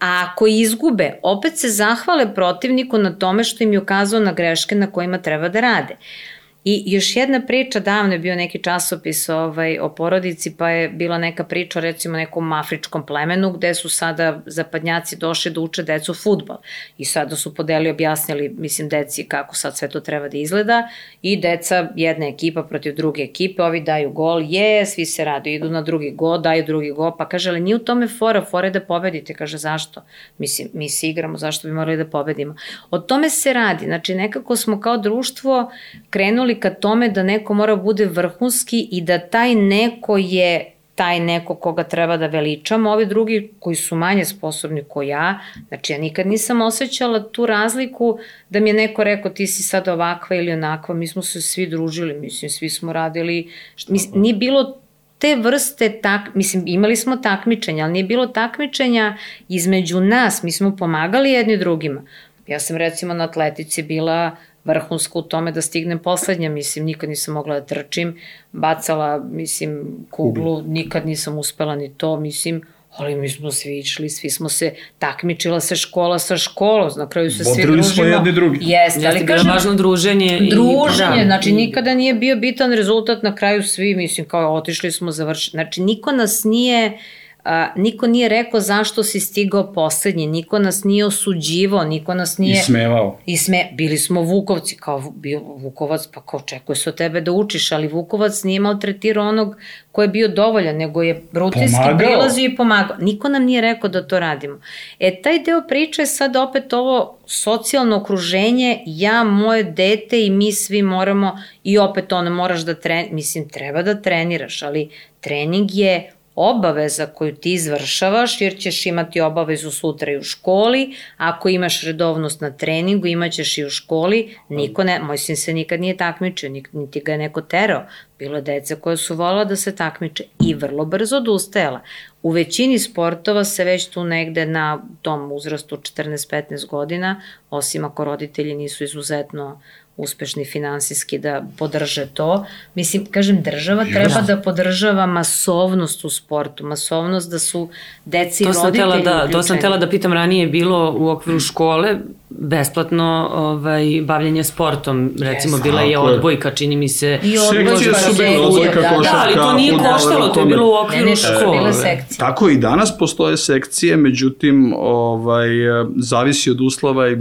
a 0.00 0.26
ako 0.26 0.46
izgube, 0.50 1.12
opet 1.22 1.58
se 1.58 1.68
zahvale 1.68 2.26
protivniku 2.34 2.98
na 2.98 3.12
tome 3.18 3.44
što 3.44 3.64
im 3.64 3.72
je 3.72 3.78
ukazao 3.78 4.20
na 4.20 4.32
greške 4.32 4.74
na 4.74 4.90
kojima 4.90 5.18
treba 5.18 5.48
da 5.48 5.60
rade. 5.60 5.94
Uh, 5.94 6.34
I 6.64 6.82
još 6.86 7.16
jedna 7.16 7.40
priča, 7.46 7.80
davno 7.80 8.12
je 8.12 8.18
bio 8.18 8.36
neki 8.36 8.62
časopis 8.62 9.28
ovaj, 9.28 9.78
o 9.78 9.88
porodici, 9.88 10.56
pa 10.56 10.68
je 10.68 10.88
bila 10.88 11.18
neka 11.18 11.44
priča 11.44 11.80
recimo 11.80 12.16
nekom 12.16 12.52
afričkom 12.52 13.06
plemenu 13.06 13.52
gde 13.52 13.74
su 13.74 13.88
sada 13.88 14.42
zapadnjaci 14.46 15.16
došli 15.16 15.50
da 15.50 15.60
uče 15.60 15.82
decu 15.82 16.14
futbal. 16.14 16.56
I 16.98 17.04
sada 17.04 17.36
su 17.36 17.54
podeli 17.54 17.90
objasnili, 17.90 18.48
mislim, 18.58 18.88
deci 18.88 19.24
kako 19.28 19.54
sad 19.54 19.76
sve 19.76 19.88
to 19.88 20.00
treba 20.00 20.28
da 20.28 20.38
izgleda 20.38 20.88
i 21.22 21.36
deca, 21.36 21.88
jedna 21.96 22.26
ekipa 22.26 22.62
protiv 22.62 22.94
druge 22.94 23.22
ekipe, 23.22 23.62
ovi 23.62 23.80
daju 23.80 24.10
gol, 24.10 24.42
je, 24.48 24.86
svi 24.86 25.04
se 25.06 25.24
radu, 25.24 25.48
idu 25.48 25.70
na 25.70 25.82
drugi 25.82 26.10
gol, 26.10 26.38
daju 26.38 26.64
drugi 26.66 26.90
gol, 26.90 27.16
pa 27.16 27.28
kaže, 27.28 27.50
ali 27.50 27.60
nije 27.60 27.76
u 27.76 27.78
tome 27.78 28.08
fora, 28.08 28.44
fora 28.44 28.66
je 28.66 28.70
da 28.70 28.80
pobedite, 28.80 29.34
kaže, 29.34 29.58
zašto? 29.58 30.02
Mislim, 30.38 30.68
mi 30.72 30.88
se 30.88 31.08
igramo, 31.08 31.38
zašto 31.38 31.68
bi 31.68 31.74
morali 31.74 31.96
da 31.96 32.06
pobedimo? 32.06 32.56
O 32.90 32.98
tome 32.98 33.30
se 33.30 33.52
radi, 33.52 33.84
znači 33.84 34.14
nekako 34.14 34.56
smo 34.56 34.80
kao 34.80 34.96
društvo 34.96 35.70
krenuli 36.10 36.53
krenuli 36.54 36.60
ka 36.60 36.80
tome 36.80 37.08
da 37.08 37.22
neko 37.22 37.54
mora 37.54 37.76
bude 37.76 38.06
vrhunski 38.06 38.88
i 38.92 39.00
da 39.00 39.18
taj 39.18 39.54
neko 39.54 40.16
je 40.16 40.70
taj 40.94 41.20
neko 41.20 41.54
koga 41.54 41.82
treba 41.82 42.16
da 42.16 42.26
veličamo, 42.26 42.90
ovi 42.90 43.06
drugi 43.06 43.50
koji 43.60 43.76
su 43.76 43.96
manje 43.96 44.24
sposobni 44.24 44.84
ko 44.88 45.02
ja, 45.02 45.40
znači 45.68 45.92
ja 45.92 45.98
nikad 45.98 46.26
nisam 46.26 46.62
osjećala 46.62 47.32
tu 47.32 47.46
razliku 47.46 48.18
da 48.50 48.60
mi 48.60 48.70
je 48.70 48.74
neko 48.74 49.04
rekao 49.04 49.30
ti 49.30 49.46
si 49.46 49.62
sad 49.62 49.88
ovakva 49.88 50.36
ili 50.36 50.52
onakva, 50.52 50.94
mi 50.94 51.06
smo 51.06 51.22
se 51.22 51.42
svi 51.42 51.66
družili, 51.66 52.14
mislim, 52.14 52.50
svi 52.50 52.70
smo 52.70 52.92
radili, 52.92 53.50
mis, 53.88 54.08
nije 54.14 54.34
bilo 54.34 54.78
te 55.18 55.36
vrste, 55.36 56.00
tak, 56.02 56.34
mislim, 56.34 56.62
imali 56.66 56.96
smo 56.96 57.16
takmičenja, 57.16 57.84
ali 57.84 57.92
nije 57.92 58.04
bilo 58.04 58.26
takmičenja 58.26 59.16
između 59.48 60.00
nas, 60.00 60.42
mi 60.42 60.52
smo 60.52 60.76
pomagali 60.76 61.30
jedni 61.30 61.56
drugima. 61.56 62.02
Ja 62.46 62.60
sam 62.60 62.76
recimo 62.76 63.14
na 63.14 63.24
atletici 63.24 63.82
bila 63.82 64.36
vrhunsko 64.64 65.18
u 65.18 65.22
tome 65.22 65.52
da 65.52 65.62
stignem 65.62 65.98
poslednja, 65.98 66.50
mislim, 66.50 66.84
nikad 66.84 67.08
nisam 67.08 67.34
mogla 67.34 67.60
da 67.60 67.66
trčim, 67.66 68.18
bacala, 68.52 69.24
mislim, 69.30 69.84
kuglu, 70.10 70.62
nikad 70.62 71.06
nisam 71.06 71.38
uspela 71.38 71.76
ni 71.76 71.94
to, 71.96 72.16
mislim, 72.16 72.62
ali 72.96 73.14
mi 73.14 73.28
smo 73.28 73.50
svi 73.50 73.78
išli, 73.78 74.08
svi 74.08 74.30
smo 74.30 74.48
se 74.48 74.74
takmičila 74.98 75.60
se 75.60 75.76
škola 75.76 76.18
sa 76.18 76.36
školom, 76.36 76.90
na 76.96 77.08
kraju 77.08 77.30
se 77.30 77.44
Bodrili 77.44 77.54
svi 77.54 77.62
družimo. 77.72 77.94
smo 77.94 78.04
jedni 78.04 78.32
drugi. 78.32 78.58
Jeste, 78.60 79.00
Jeste 79.00 79.08
ali 79.08 79.26
kažem, 79.26 79.50
važno 79.50 79.74
druženje. 79.74 80.38
Druženje, 80.50 81.22
i, 81.22 81.24
znači 81.24 81.52
nikada 81.52 81.94
nije 81.94 82.14
bio 82.14 82.36
bitan 82.36 82.72
rezultat, 82.72 83.22
na 83.22 83.34
kraju 83.34 83.62
svi, 83.62 83.94
mislim, 83.94 84.28
kao 84.28 84.54
otišli 84.54 84.92
smo 84.92 85.10
završiti. 85.10 85.50
Znači, 85.50 85.82
niko 85.82 86.12
nas 86.12 86.44
nije 86.44 86.86
uh, 86.86 86.98
a, 87.44 87.68
niko 87.76 88.06
nije 88.06 88.28
rekao 88.28 88.60
zašto 88.60 89.02
si 89.02 89.20
stigao 89.20 89.72
poslednji, 89.72 90.26
niko 90.26 90.58
nas 90.58 90.84
nije 90.84 91.06
osuđivao, 91.06 91.84
niko 91.84 92.14
nas 92.14 92.38
nije... 92.38 92.60
Ismevao. 92.60 93.18
Isme, 93.26 93.68
bili 93.72 93.98
smo 93.98 94.22
Vukovci, 94.22 94.76
kao 94.76 95.12
bio 95.16 95.40
Vukovac, 95.40 96.06
pa 96.06 96.20
kao 96.20 96.40
očekuje 96.40 96.76
se 96.76 96.90
od 96.90 96.96
tebe 96.96 97.20
da 97.20 97.32
učiš, 97.32 97.72
ali 97.72 97.88
Vukovac 97.88 98.42
nije 98.42 98.60
maltretirao 98.60 99.28
onog 99.28 99.56
ko 99.92 100.02
je 100.02 100.08
bio 100.08 100.28
dovoljan, 100.28 100.76
nego 100.76 101.02
je 101.02 101.22
rutinski 101.32 101.84
prilazio 101.98 102.44
i 102.44 102.56
pomagao. 102.56 102.96
Niko 103.00 103.28
nam 103.28 103.44
nije 103.44 103.60
rekao 103.60 103.90
da 103.90 104.06
to 104.06 104.20
radimo. 104.20 104.60
E, 104.98 105.22
taj 105.22 105.38
deo 105.38 105.62
priče 105.68 106.02
je 106.02 106.06
sad 106.06 106.36
opet 106.36 106.72
ovo 106.72 107.18
socijalno 107.26 107.96
okruženje, 107.96 108.82
ja, 108.86 109.24
moje 109.24 109.62
dete 109.62 110.26
i 110.26 110.30
mi 110.30 110.52
svi 110.52 110.82
moramo, 110.82 111.38
i 111.64 111.78
opet 111.78 112.12
ono, 112.12 112.30
moraš 112.30 112.60
da 112.60 112.74
tren, 112.74 113.06
mislim, 113.10 113.48
treba 113.48 113.82
da 113.82 114.02
treniraš, 114.02 114.62
ali 114.62 114.90
trening 115.20 115.68
je 115.72 116.10
obaveza 116.36 117.06
koju 117.06 117.34
ti 117.34 117.52
izvršavaš, 117.52 118.40
jer 118.40 118.58
ćeš 118.58 118.86
imati 118.86 119.20
obavezu 119.20 119.70
sutra 119.70 120.12
i 120.12 120.16
u 120.16 120.22
školi, 120.22 120.96
ako 121.16 121.48
imaš 121.48 121.82
redovnost 121.82 122.40
na 122.40 122.50
treningu, 122.50 123.06
imaćeš 123.06 123.58
i 123.58 123.64
u 123.64 123.70
školi, 123.70 124.36
niko 124.48 124.84
ne, 124.84 125.00
moj 125.00 125.18
sin 125.18 125.36
se 125.36 125.52
nikad 125.52 125.80
nije 125.80 125.96
takmičio, 125.96 126.50
niti 126.72 127.00
ga 127.00 127.12
je 127.12 127.18
neko 127.18 127.40
terao, 127.40 127.82
bilo 128.18 128.36
je 128.36 128.42
deca 128.42 128.76
koje 128.76 128.96
su 128.96 129.16
volila 129.16 129.44
da 129.44 129.56
se 129.56 129.76
takmiče 129.76 130.24
i 130.40 130.54
vrlo 130.54 130.84
brzo 130.84 131.16
odustajala. 131.16 131.80
U 132.22 132.30
većini 132.30 132.78
sportova 132.78 133.44
se 133.44 133.64
već 133.64 133.86
tu 133.86 134.04
negde 134.04 134.46
na 134.46 134.82
tom 135.02 135.32
uzrastu 135.32 135.76
14-15 135.76 136.66
godina, 136.66 137.22
osim 137.50 137.84
ako 137.84 138.04
roditelji 138.04 138.54
nisu 138.54 138.84
izuzetno 138.84 139.60
uspešni 139.96 140.44
finansijski 140.44 141.18
da 141.18 141.44
podrže 141.58 142.06
to. 142.06 142.46
Mislim, 142.74 143.06
kažem, 143.06 143.42
država 143.42 143.84
treba 143.84 144.20
da 144.20 144.36
podržava 144.36 145.06
masovnost 145.06 146.04
u 146.04 146.10
sportu, 146.10 146.66
masovnost 146.66 147.30
da 147.30 147.38
su 147.38 147.68
deci 148.04 148.44
i 148.44 148.46
roditelji 148.46 148.86
da, 148.86 148.98
uključeni. 148.98 149.32
To 149.32 149.42
sam 149.42 149.60
tela 149.60 149.76
da 149.76 149.88
pitam 149.88 150.12
ranije, 150.12 150.46
bilo 150.46 150.94
u 150.98 151.08
okviru 151.08 151.40
škole 151.40 151.98
besplatno 152.38 153.30
ovaj, 153.34 154.02
bavljanje 154.02 154.44
sportom, 154.44 155.12
recimo 155.20 155.56
yes, 155.56 155.62
bila 155.62 155.80
je 155.80 155.98
odbojka, 155.98 156.50
čini 156.50 156.76
mi 156.76 156.88
se. 156.88 157.18
I 157.22 157.38
odbojka, 157.38 157.94
su 157.94 158.16
bile 158.16 158.38
odbojka, 158.38 158.80
da, 158.80 158.88
košarka. 158.88 159.16
Da, 159.16 159.22
ali 159.22 159.34
to 159.34 159.52
nije 159.52 159.72
koštalo, 159.72 160.28
to 160.28 160.40
je 160.40 160.46
bilo 160.46 160.66
u 160.66 160.86
okviru 160.86 161.04
ne, 161.04 161.10
ne, 161.10 161.16
škole. 161.16 161.72
Tako 162.18 162.48
i 162.48 162.56
danas 162.56 162.98
postoje 162.98 163.36
sekcije, 163.36 163.96
međutim, 163.96 164.74
ovaj, 164.76 165.48
zavisi 165.96 166.50
od 166.50 166.60
uslova 166.60 167.08
i, 167.08 167.12
uh, 167.12 167.20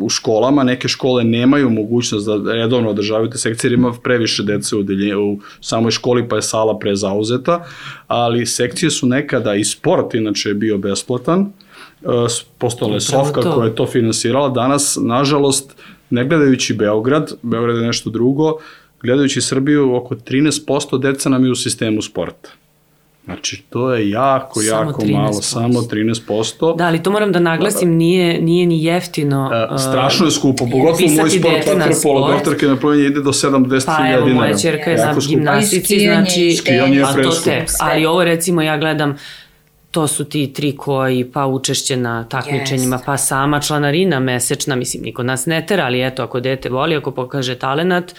u 0.00 0.08
školama, 0.08 0.64
neke 0.64 0.88
škole 0.88 1.24
nemaju 1.24 1.63
mogućnost 1.70 2.26
da 2.26 2.52
redovno 2.52 2.90
održavaju 2.90 3.30
te 3.30 3.38
sekcije, 3.38 3.68
jer 3.68 3.78
ima 3.78 3.92
previše 4.02 4.42
dece 4.42 4.76
u, 4.76 4.82
delje, 4.82 5.16
u 5.16 5.38
samoj 5.60 5.90
školi, 5.90 6.28
pa 6.28 6.36
je 6.36 6.42
sala 6.42 6.78
prezauzeta, 6.78 7.64
ali 8.06 8.46
sekcije 8.46 8.90
su 8.90 9.06
nekada 9.06 9.54
i 9.54 9.64
sport, 9.64 10.14
inače 10.14 10.48
je 10.48 10.54
bio 10.54 10.78
besplatan, 10.78 11.52
postala 12.58 12.94
je 12.94 13.00
Sofka 13.00 13.42
to. 13.42 13.52
koja 13.52 13.66
je 13.66 13.74
to 13.74 13.86
finansirala. 13.86 14.48
Danas, 14.48 14.98
nažalost, 15.00 15.76
ne 16.10 16.24
gledajući 16.24 16.74
Beograd, 16.74 17.32
Beograd 17.42 17.76
je 17.76 17.86
nešto 17.86 18.10
drugo, 18.10 18.56
gledajući 19.02 19.40
Srbiju, 19.40 19.96
oko 19.96 20.14
13% 20.14 21.00
deca 21.00 21.28
nam 21.28 21.44
je 21.44 21.50
u 21.50 21.54
sistemu 21.54 22.02
sporta. 22.02 22.50
Znači, 23.24 23.62
to 23.70 23.94
je 23.94 24.10
jako, 24.10 24.60
samo 24.60 24.90
jako 24.90 25.02
13%. 25.02 25.12
malo, 25.12 25.32
samo 25.32 25.80
13%. 25.80 26.76
Da, 26.76 26.86
ali 26.86 27.02
to 27.02 27.10
moram 27.10 27.32
da 27.32 27.38
naglasim, 27.38 27.88
da, 27.88 27.92
da. 27.92 27.96
nije, 27.96 28.42
nije 28.42 28.66
ni 28.66 28.84
jeftino. 28.84 29.50
E, 29.74 29.78
strašno 29.78 30.26
je 30.26 30.32
skupo, 30.32 30.66
pogotovo 30.72 31.08
moj 31.20 31.30
sport, 31.30 31.66
vaterpolo, 31.66 32.32
doktorke 32.32 32.66
na 32.66 32.76
plivanje 32.76 33.04
ide 33.04 33.20
do 33.20 33.32
7-10 33.32 33.86
pa, 33.86 33.96
dinara. 33.96 34.22
Pa 34.22 34.28
evo, 34.28 34.28
moja 34.28 34.58
čerka 34.58 34.90
je 34.90 34.96
na 34.96 35.16
gimnastici, 35.28 36.00
znači, 36.00 36.56
skijanje 36.56 36.96
je 36.96 37.04
preskupo. 37.14 37.50
Ali 37.80 38.06
ovo 38.06 38.24
recimo 38.24 38.62
ja 38.62 38.78
gledam, 38.78 39.16
to 39.90 40.06
su 40.06 40.24
ti 40.24 40.52
tri 40.52 40.76
koji, 40.76 41.24
pa 41.24 41.46
učešće 41.46 41.96
na 41.96 42.24
takmičenjima, 42.24 42.98
yes. 42.98 43.04
pa 43.06 43.16
sama 43.16 43.60
članarina 43.60 44.20
mesečna, 44.20 44.76
mislim, 44.76 45.02
niko 45.02 45.22
nas 45.22 45.46
ne 45.46 45.66
tera, 45.66 45.84
ali 45.84 46.06
eto, 46.06 46.22
ako 46.22 46.40
dete 46.40 46.68
voli, 46.68 46.96
ako 46.96 47.10
pokaže 47.10 47.54
talenat, 47.54 48.14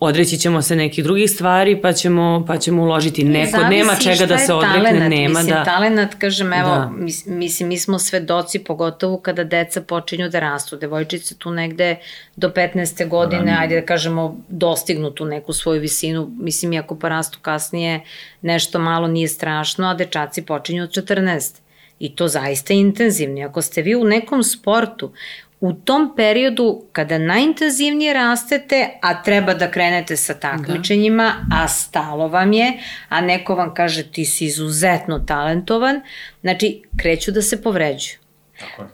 odreći 0.00 0.38
ćemo 0.38 0.62
se 0.62 0.76
nekih 0.76 1.04
drugih 1.04 1.30
stvari 1.30 1.80
pa 1.82 1.92
ćemo, 1.92 2.44
pa 2.46 2.56
ćemo 2.56 2.82
uložiti. 2.82 3.24
Neko, 3.24 3.50
Zavisi 3.50 3.70
nema 3.70 3.94
čega 3.94 4.26
da 4.26 4.38
se 4.38 4.54
odrekne, 4.54 4.82
talenat. 4.82 5.10
nema 5.10 5.28
mislim, 5.28 5.56
da... 5.56 5.64
Talenat, 5.64 6.14
kažem, 6.14 6.52
evo, 6.52 6.68
da. 6.68 6.90
mislim, 7.26 7.68
mi 7.68 7.78
smo 7.78 7.98
svedoci, 7.98 8.58
pogotovo 8.58 9.18
kada 9.18 9.44
deca 9.44 9.80
počinju 9.80 10.28
da 10.28 10.40
rastu. 10.40 10.76
Devojčice 10.76 11.34
tu 11.34 11.50
negde 11.50 11.96
do 12.36 12.48
15. 12.48 13.08
godine, 13.08 13.52
da, 13.52 13.58
ajde 13.60 13.80
da 13.80 13.86
kažemo, 13.86 14.36
dostignu 14.48 15.10
tu 15.10 15.24
neku 15.24 15.52
svoju 15.52 15.80
visinu. 15.80 16.30
Mislim, 16.38 16.72
iako 16.72 16.94
porastu 16.94 17.38
kasnije, 17.42 18.00
nešto 18.42 18.78
malo 18.78 19.08
nije 19.08 19.28
strašno, 19.28 19.86
a 19.86 19.94
dečaci 19.94 20.42
počinju 20.42 20.82
od 20.82 20.90
14. 20.90 21.60
I 21.98 22.16
to 22.16 22.28
zaista 22.28 22.74
intenzivni. 22.74 23.44
Ako 23.44 23.62
ste 23.62 23.82
vi 23.82 23.94
u 23.94 24.04
nekom 24.04 24.42
sportu 24.42 25.12
u 25.60 25.72
tom 25.72 26.12
periodu 26.16 26.82
kada 26.92 27.18
najintenzivnije 27.18 28.14
rastete, 28.14 28.88
a 29.02 29.22
treba 29.22 29.54
da 29.54 29.70
krenete 29.70 30.16
sa 30.16 30.34
takmičenjima, 30.34 31.32
da. 31.48 31.62
a 31.62 31.68
stalo 31.68 32.28
vam 32.28 32.52
je, 32.52 32.72
a 33.08 33.20
neko 33.20 33.54
vam 33.54 33.74
kaže 33.74 34.02
ti 34.02 34.24
si 34.24 34.44
izuzetno 34.44 35.18
talentovan, 35.18 36.00
znači 36.40 36.82
kreću 36.96 37.32
da 37.32 37.42
se 37.42 37.62
povređuju. 37.62 38.18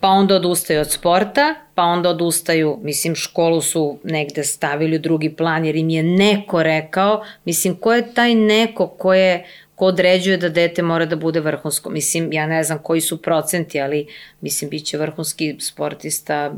Pa 0.01 0.09
onda 0.09 0.35
odustaju 0.37 0.81
od 0.81 0.91
sporta, 0.91 1.55
pa 1.75 1.83
onda 1.83 2.09
odustaju, 2.09 2.79
mislim, 2.83 3.15
školu 3.15 3.61
su 3.61 3.99
negde 4.05 4.45
stavili 4.45 4.97
u 4.97 4.99
drugi 4.99 5.37
plan 5.37 5.65
jer 5.65 5.77
im 5.77 5.91
je 5.91 6.03
neko 6.03 6.63
rekao, 6.63 7.25
mislim, 7.45 7.77
ko 7.77 7.93
je 7.93 8.15
taj 8.15 8.35
neko 8.35 8.87
ko 8.87 9.15
je 9.15 9.45
ko 9.83 9.87
određuje 9.87 10.37
da 10.37 10.49
dete 10.49 10.83
mora 10.83 11.07
da 11.11 11.17
bude 11.17 11.41
vrhunsko. 11.41 11.91
Mislim, 11.91 12.33
ja 12.33 12.47
ne 12.47 12.65
znam 12.65 12.79
koji 12.83 13.01
su 13.01 13.17
procenti, 13.23 13.81
ali 13.81 14.07
mislim, 14.41 14.71
bit 14.71 14.85
će 14.85 14.99
vrhunski 14.99 15.57
sportista, 15.61 16.55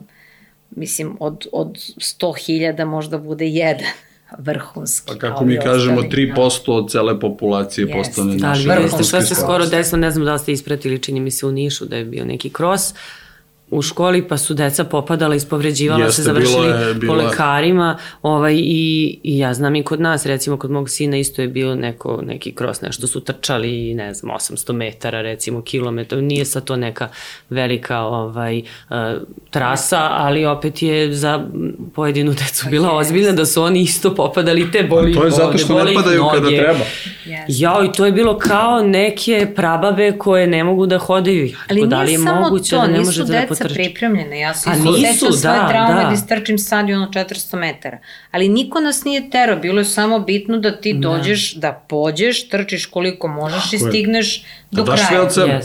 mislim, 0.70 1.16
od, 1.20 1.46
od 1.52 1.68
100.000 1.96 2.84
možda 2.84 3.18
bude 3.18 3.46
jedan 3.46 3.86
vrhunski. 4.48 5.12
Pa 5.12 5.18
kako 5.18 5.44
mi 5.44 5.58
kažemo, 5.58 6.02
3% 6.02 6.72
od 6.72 6.90
cele 6.90 7.20
populacije 7.20 7.86
yes. 7.86 7.92
postane 7.92 8.36
naš 8.36 8.64
vrhunski 8.64 9.04
sport. 9.04 9.08
Šta 9.08 9.22
se 9.22 9.34
skoro 9.34 9.66
desilo, 9.66 10.00
ne 10.00 10.10
znam 10.10 10.24
da 10.24 10.32
li 10.32 10.38
ste 10.38 10.52
ispratili, 10.52 10.98
čini 10.98 11.20
mi 11.20 11.30
se 11.30 11.46
u 11.46 11.52
Nišu 11.52 11.84
da 11.84 11.96
je 11.96 12.04
bio 12.04 12.24
neki 12.24 12.50
kros, 12.50 12.94
u 13.70 13.82
školi, 13.82 14.28
pa 14.28 14.36
su 14.38 14.54
deca 14.54 14.84
popadala, 14.84 15.34
ispovređivala 15.34 16.04
Jeste, 16.04 16.22
se, 16.22 16.22
završili 16.22 16.66
bilo 16.66 16.74
je, 16.74 16.94
bilo 16.94 17.14
po 17.14 17.22
lekarima, 17.22 17.98
ovaj, 18.22 18.54
i, 18.54 19.18
i 19.22 19.38
ja 19.38 19.54
znam 19.54 19.76
i 19.76 19.82
kod 19.82 20.00
nas, 20.00 20.26
recimo 20.26 20.56
kod 20.56 20.70
mog 20.70 20.90
sina 20.90 21.16
isto 21.16 21.42
je 21.42 21.48
bilo 21.48 21.74
neko, 21.74 22.22
neki 22.26 22.52
kros, 22.52 22.80
nešto 22.80 23.06
su 23.06 23.20
trčali, 23.20 23.94
ne 23.94 24.14
znam, 24.14 24.36
800 24.36 24.72
metara, 24.72 25.22
recimo, 25.22 25.62
kilometar, 25.62 26.22
nije 26.22 26.44
sa 26.44 26.60
to 26.60 26.76
neka 26.76 27.08
velika 27.50 28.00
ovaj, 28.00 28.58
uh, 28.58 28.96
trasa, 29.50 30.08
ali 30.10 30.46
opet 30.46 30.82
je 30.82 31.12
za 31.12 31.46
pojedinu 31.94 32.32
decu 32.32 32.66
bila 32.70 32.88
yes. 32.88 33.00
ozbiljna 33.00 33.32
da 33.32 33.46
su 33.46 33.62
oni 33.62 33.80
isto 33.80 34.14
popadali 34.14 34.72
te 34.72 34.82
boli 34.82 35.14
To 35.14 35.24
je 35.24 35.30
zato 35.30 35.58
što 35.58 35.84
ne 35.84 35.94
padaju 35.94 36.20
noge. 36.22 36.36
kada 36.36 36.48
treba. 36.48 36.84
Yes. 37.26 37.44
Jao, 37.48 37.84
i 37.84 37.92
to 37.92 38.06
je 38.06 38.12
bilo 38.12 38.38
kao 38.38 38.82
neke 38.82 39.52
prababe 39.56 40.18
koje 40.18 40.46
ne 40.46 40.64
mogu 40.64 40.86
da 40.86 40.98
hodaju. 40.98 41.48
Ali 41.70 41.86
da 41.86 42.02
li 42.02 42.12
je 42.12 42.18
moguće 42.18 42.70
to, 42.70 42.80
da 42.80 42.86
ne 42.86 43.00
može 43.00 43.24
da 43.24 43.46
potrči. 43.59 43.74
pripremljene. 43.74 44.40
Ja 44.40 44.55
se 44.55 44.61
sećam 44.61 45.30
da, 45.30 45.36
svoje 45.36 45.68
traume 45.68 46.02
da. 46.02 46.09
da 46.09 46.14
istrčim 46.14 46.59
stadion 46.59 47.02
od 47.02 47.11
400 47.11 47.57
metara. 47.57 47.98
Ali 48.30 48.48
niko 48.48 48.80
nas 48.80 49.05
nije 49.05 49.30
tero, 49.30 49.57
bilo 49.57 49.80
je 49.80 49.84
samo 49.84 50.18
bitno 50.18 50.59
da 50.59 50.76
ti 50.80 50.92
da. 50.92 51.09
dođeš, 51.09 51.55
da 51.55 51.72
pođeš, 51.88 52.48
trčiš 52.48 52.86
koliko 52.86 53.28
možeš 53.28 53.70
Tako 53.70 53.76
i 53.76 53.78
stigneš 53.78 54.36
je. 54.36 54.44
do 54.70 54.82
da 54.82 54.96
kraja. 54.96 55.22
Od 55.22 55.34
sebe. 55.34 55.61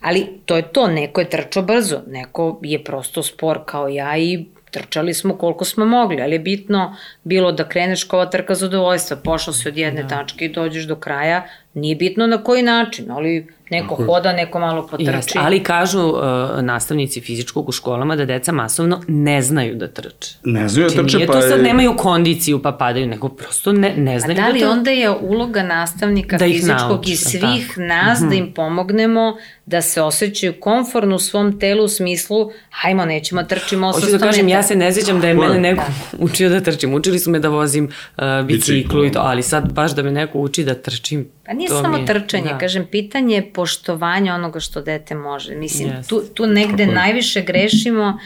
Ali 0.00 0.26
to 0.46 0.56
je 0.56 0.72
to, 0.72 0.86
neko 0.88 1.20
je 1.20 1.30
trčao 1.30 1.62
brzo, 1.62 2.00
neko 2.06 2.60
je 2.62 2.84
prosto 2.84 3.22
spor 3.22 3.60
kao 3.66 3.88
ja 3.88 4.18
i 4.18 4.44
trčali 4.72 5.14
smo 5.14 5.36
koliko 5.36 5.64
smo 5.64 5.84
mogli, 5.84 6.22
ali 6.22 6.32
je 6.32 6.38
bitno 6.38 6.96
bilo 7.24 7.52
da 7.52 7.68
kreneš 7.68 8.04
kao 8.04 8.26
trka 8.26 8.54
zadovoljstva, 8.54 9.16
pošao 9.16 9.54
si 9.54 9.68
od 9.68 9.76
jedne 9.76 10.02
da. 10.02 10.08
tačke 10.08 10.44
i 10.44 10.52
dođeš 10.52 10.84
do 10.84 10.96
kraja, 10.96 11.46
nije 11.74 11.96
bitno 11.96 12.26
na 12.26 12.42
koji 12.42 12.62
način, 12.62 13.10
ali 13.10 13.46
Neko 13.72 13.96
Tako 13.96 14.04
hoda, 14.04 14.32
neko 14.32 14.58
malo 14.58 14.86
potrči. 14.86 15.10
Jeste, 15.10 15.38
ali 15.42 15.62
kažu 15.62 16.00
uh, 16.00 16.18
nastavnici 16.62 17.20
fizičkog 17.20 17.68
u 17.68 17.72
školama 17.72 18.16
da 18.16 18.24
deca 18.24 18.52
masovno 18.52 19.02
ne 19.08 19.42
znaju 19.42 19.74
da 19.74 19.88
trče. 19.88 20.34
Ne 20.44 20.68
znaju 20.68 20.88
da 20.88 20.94
trče, 20.94 21.12
pa... 21.12 21.16
Nije 21.16 21.26
to 21.26 21.40
sad 21.40 21.62
nemaju 21.62 21.94
kondiciju 21.96 22.62
pa 22.62 22.72
padaju, 22.72 23.06
nego 23.06 23.28
prosto 23.28 23.72
ne, 23.72 23.94
ne 23.96 24.18
znaju 24.20 24.36
da 24.36 24.42
trče. 24.42 24.58
A 24.58 24.60
da 24.60 24.72
li 24.72 24.78
onda 24.78 24.90
je 24.90 25.10
uloga 25.10 25.62
nastavnika 25.62 26.38
da 26.38 26.44
fizičkog 26.44 26.90
nauči, 26.90 27.12
i 27.12 27.16
svih 27.16 27.72
da. 27.76 27.84
nas 27.84 28.20
mm 28.20 28.24
-hmm. 28.24 28.28
da 28.28 28.34
im 28.34 28.52
pomognemo 28.52 29.36
da 29.66 29.82
se 29.82 30.02
osjećaju 30.02 30.54
konforno 30.60 31.16
u 31.16 31.18
svom 31.18 31.58
telu 31.58 31.84
u 31.84 31.88
smislu 31.88 32.52
hajmo, 32.70 33.04
nećemo 33.04 33.42
trčimo 33.42 33.86
800 33.86 33.94
Hoću 33.94 34.12
da 34.12 34.18
kažem, 34.18 34.48
ja 34.48 34.62
se 34.62 34.76
ne 34.76 34.92
sjećam 34.92 35.20
da 35.20 35.28
je 35.28 35.34
mene 35.34 35.60
neko 35.60 35.84
da. 36.12 36.18
učio 36.24 36.48
da 36.48 36.60
trčim. 36.60 36.94
Učili 36.94 37.18
su 37.18 37.30
me 37.30 37.38
da 37.38 37.48
vozim 37.48 37.84
uh, 37.84 38.24
biciklu 38.46 39.04
i 39.04 39.12
to, 39.12 39.20
ali 39.22 39.42
sad 39.42 39.72
baš 39.72 39.94
da 39.94 40.02
me 40.02 40.10
neko 40.10 40.38
uči 40.38 40.64
da 40.64 40.74
trčim, 40.74 41.28
Pa 41.46 41.52
nije 41.68 41.82
samo 41.82 41.98
mi, 41.98 42.06
trčanje, 42.06 42.48
da. 42.52 42.58
kažem, 42.58 42.86
pitanje 42.90 43.34
je 43.34 43.52
poštovanja 43.52 44.34
onoga 44.34 44.60
što 44.60 44.80
dete 44.80 45.14
može. 45.14 45.54
Mislim, 45.54 45.88
yes. 45.88 46.08
tu, 46.08 46.22
tu 46.34 46.46
negde 46.46 46.84
Kako 46.84 46.94
najviše 46.94 47.42
grešimo 47.42 48.18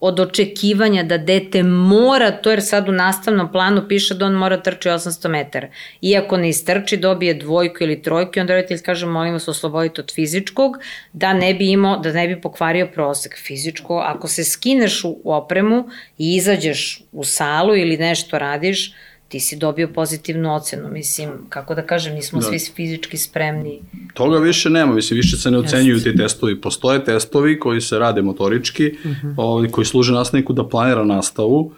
od 0.00 0.20
očekivanja 0.20 1.02
da 1.02 1.18
dete 1.18 1.62
mora, 1.62 2.30
to 2.30 2.50
jer 2.50 2.62
sad 2.62 2.88
u 2.88 2.92
nastavnom 2.92 3.52
planu 3.52 3.82
piše 3.88 4.14
da 4.14 4.26
on 4.26 4.32
mora 4.32 4.62
trči 4.62 4.88
800 4.88 5.28
metara. 5.28 5.68
Iako 6.02 6.36
ne 6.36 6.48
istrči, 6.48 6.96
dobije 6.96 7.34
dvojku 7.34 7.84
ili 7.84 8.02
trojku, 8.02 8.40
onda 8.40 8.54
roditelj 8.54 8.82
kaže 8.82 9.06
molim 9.06 9.32
vas 9.32 9.48
osloboditi 9.48 10.00
od 10.00 10.14
fizičkog, 10.14 10.78
da 11.12 11.32
ne 11.32 11.54
bi 11.54 11.70
imao, 11.70 11.98
da 11.98 12.12
ne 12.12 12.28
bi 12.28 12.40
pokvario 12.40 12.88
prosek 12.94 13.36
fizičko. 13.38 13.98
Ako 14.06 14.28
se 14.28 14.44
skineš 14.44 15.04
u 15.04 15.20
opremu 15.24 15.88
i 16.18 16.36
izađeš 16.36 17.02
u 17.12 17.24
salu 17.24 17.76
ili 17.76 17.96
nešto 17.96 18.38
radiš, 18.38 18.92
ti 19.30 19.40
si 19.40 19.56
dobio 19.56 19.88
pozitivnu 19.88 20.54
ocenu, 20.54 20.88
mislim, 20.88 21.30
kako 21.48 21.74
da 21.74 21.82
kažem, 21.86 22.14
nismo 22.14 22.40
da. 22.40 22.46
svi 22.46 22.58
fizički 22.58 23.16
spremni. 23.16 23.80
Toga 24.14 24.38
više 24.38 24.70
nema, 24.70 24.94
mislim, 24.94 25.16
više 25.16 25.36
se 25.36 25.50
ne 25.50 25.58
ocenjuju 25.58 26.00
ti 26.00 26.16
testovi. 26.16 26.60
Postoje 26.60 27.04
testovi 27.04 27.58
koji 27.58 27.80
se 27.80 27.98
rade 27.98 28.22
motorički, 28.22 28.86
uh 29.04 29.10
mhm. 29.10 29.28
-huh. 29.28 29.34
ovaj, 29.36 29.68
koji 29.68 29.84
služe 29.84 30.12
nastavniku 30.12 30.52
da 30.52 30.68
planira 30.68 31.04
nastavu, 31.04 31.72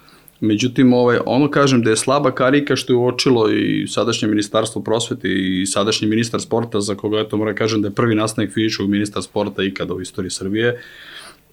Međutim, 0.44 0.92
ovaj, 0.92 1.18
ono 1.26 1.50
kažem 1.50 1.82
da 1.82 1.90
je 1.90 1.96
slaba 1.96 2.30
karika 2.34 2.76
što 2.76 2.92
je 2.92 2.96
uočilo 2.96 3.50
i 3.50 3.86
sadašnje 3.86 4.28
ministarstvo 4.28 4.82
prosvete 4.82 5.28
i 5.28 5.66
sadašnji 5.66 6.08
ministar 6.08 6.40
sporta, 6.40 6.80
za 6.80 6.94
koga 6.94 7.20
eto 7.20 7.36
moram 7.36 7.54
kažem 7.54 7.82
da 7.82 7.88
je 7.88 7.94
prvi 7.94 8.14
nastavnik 8.14 8.54
fizičkog 8.54 8.88
ministar 8.90 9.22
sporta 9.22 9.62
ikada 9.62 9.94
u 9.94 10.00
istoriji 10.00 10.30
Srbije. 10.30 10.80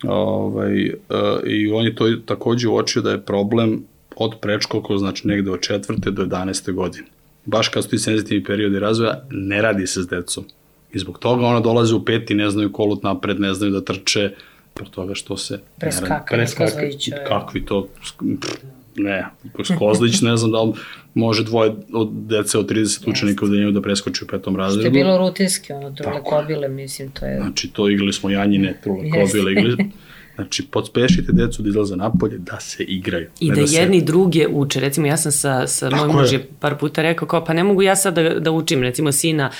Ovaj, 0.03 0.89
uh, 0.89 0.95
I 1.45 1.71
on 1.71 1.85
je 1.85 1.95
to 1.95 2.09
takođe 2.25 2.67
uočio 2.67 3.01
da 3.01 3.11
je 3.11 3.21
problem 3.21 3.83
od 4.19 4.39
prečkolkog, 4.41 4.97
znači 4.97 5.27
negde 5.27 5.51
od 5.51 5.61
četvrte 5.61 6.11
do 6.11 6.25
11. 6.25 6.73
godine. 6.73 7.07
Baš 7.45 7.67
kad 7.67 7.83
su 7.83 7.89
ti 7.89 7.97
senzitivni 7.97 8.43
periodi 8.43 8.79
razvoja, 8.79 9.21
ne 9.31 9.61
radi 9.61 9.87
se 9.87 10.01
s 10.01 10.07
decom. 10.07 10.45
I 10.93 10.99
zbog 10.99 11.19
toga 11.19 11.45
ona 11.45 11.59
dolaze 11.59 11.95
u 11.95 12.05
peti, 12.05 12.35
ne 12.35 12.49
znaju 12.49 12.71
kolut 12.71 13.03
napred, 13.03 13.39
ne 13.39 13.53
znaju 13.53 13.73
da 13.73 13.81
trče, 13.81 14.31
zbog 14.75 14.89
toga 14.89 15.15
što 15.15 15.37
se... 15.37 15.59
Preskaka, 15.79 16.35
preskaka, 16.35 16.81
kakvi 17.27 17.65
to... 17.65 17.87
Ne, 18.95 19.25
Skozlić 19.75 20.21
ne 20.21 20.37
znam 20.37 20.51
da 20.51 20.61
li 20.61 20.73
može 21.13 21.43
dvoje 21.43 21.71
od 21.93 22.09
dece 22.11 22.57
od 22.57 22.71
30 22.71 23.09
učenika 23.09 23.45
u 23.45 23.47
denju 23.47 23.71
da 23.71 23.81
preskoči 23.81 24.23
u 24.23 24.27
petom 24.27 24.55
razredu. 24.55 24.81
Što 24.81 24.87
je 24.87 25.03
bilo 25.03 25.17
rutinski, 25.17 25.73
ono, 25.73 25.91
trule 25.91 26.23
kobile, 26.23 26.67
mislim, 26.67 27.11
to 27.11 27.25
je... 27.25 27.37
Znači, 27.37 27.69
to 27.69 27.89
igrali 27.89 28.13
smo 28.13 28.29
janjine, 28.29 28.79
trule 28.83 29.09
kobile, 29.09 29.51
igrali, 29.51 29.77
Znači, 30.39 30.67
podspešite 30.71 31.31
decu 31.31 31.61
da 31.61 31.69
izlaze 31.69 31.95
napolje, 31.95 32.37
da 32.37 32.59
se 32.59 32.83
igraju. 32.83 33.27
I 33.39 33.49
da, 33.49 33.55
da 33.55 33.67
se... 33.67 33.75
jedni 33.75 34.01
druge 34.01 34.47
uče. 34.47 34.79
Recimo, 34.79 35.07
ja 35.07 35.17
sam 35.17 35.31
sa, 35.31 35.67
sa 35.67 35.89
mojim 35.89 36.15
mužem 36.15 36.41
par 36.59 36.77
puta 36.77 37.01
rekao 37.01 37.27
kao, 37.27 37.45
pa 37.45 37.53
ne 37.53 37.63
mogu 37.63 37.81
ja 37.81 37.95
sad 37.95 38.15
da, 38.15 38.39
da 38.39 38.51
učim, 38.51 38.81
recimo, 38.83 39.11
sina 39.11 39.51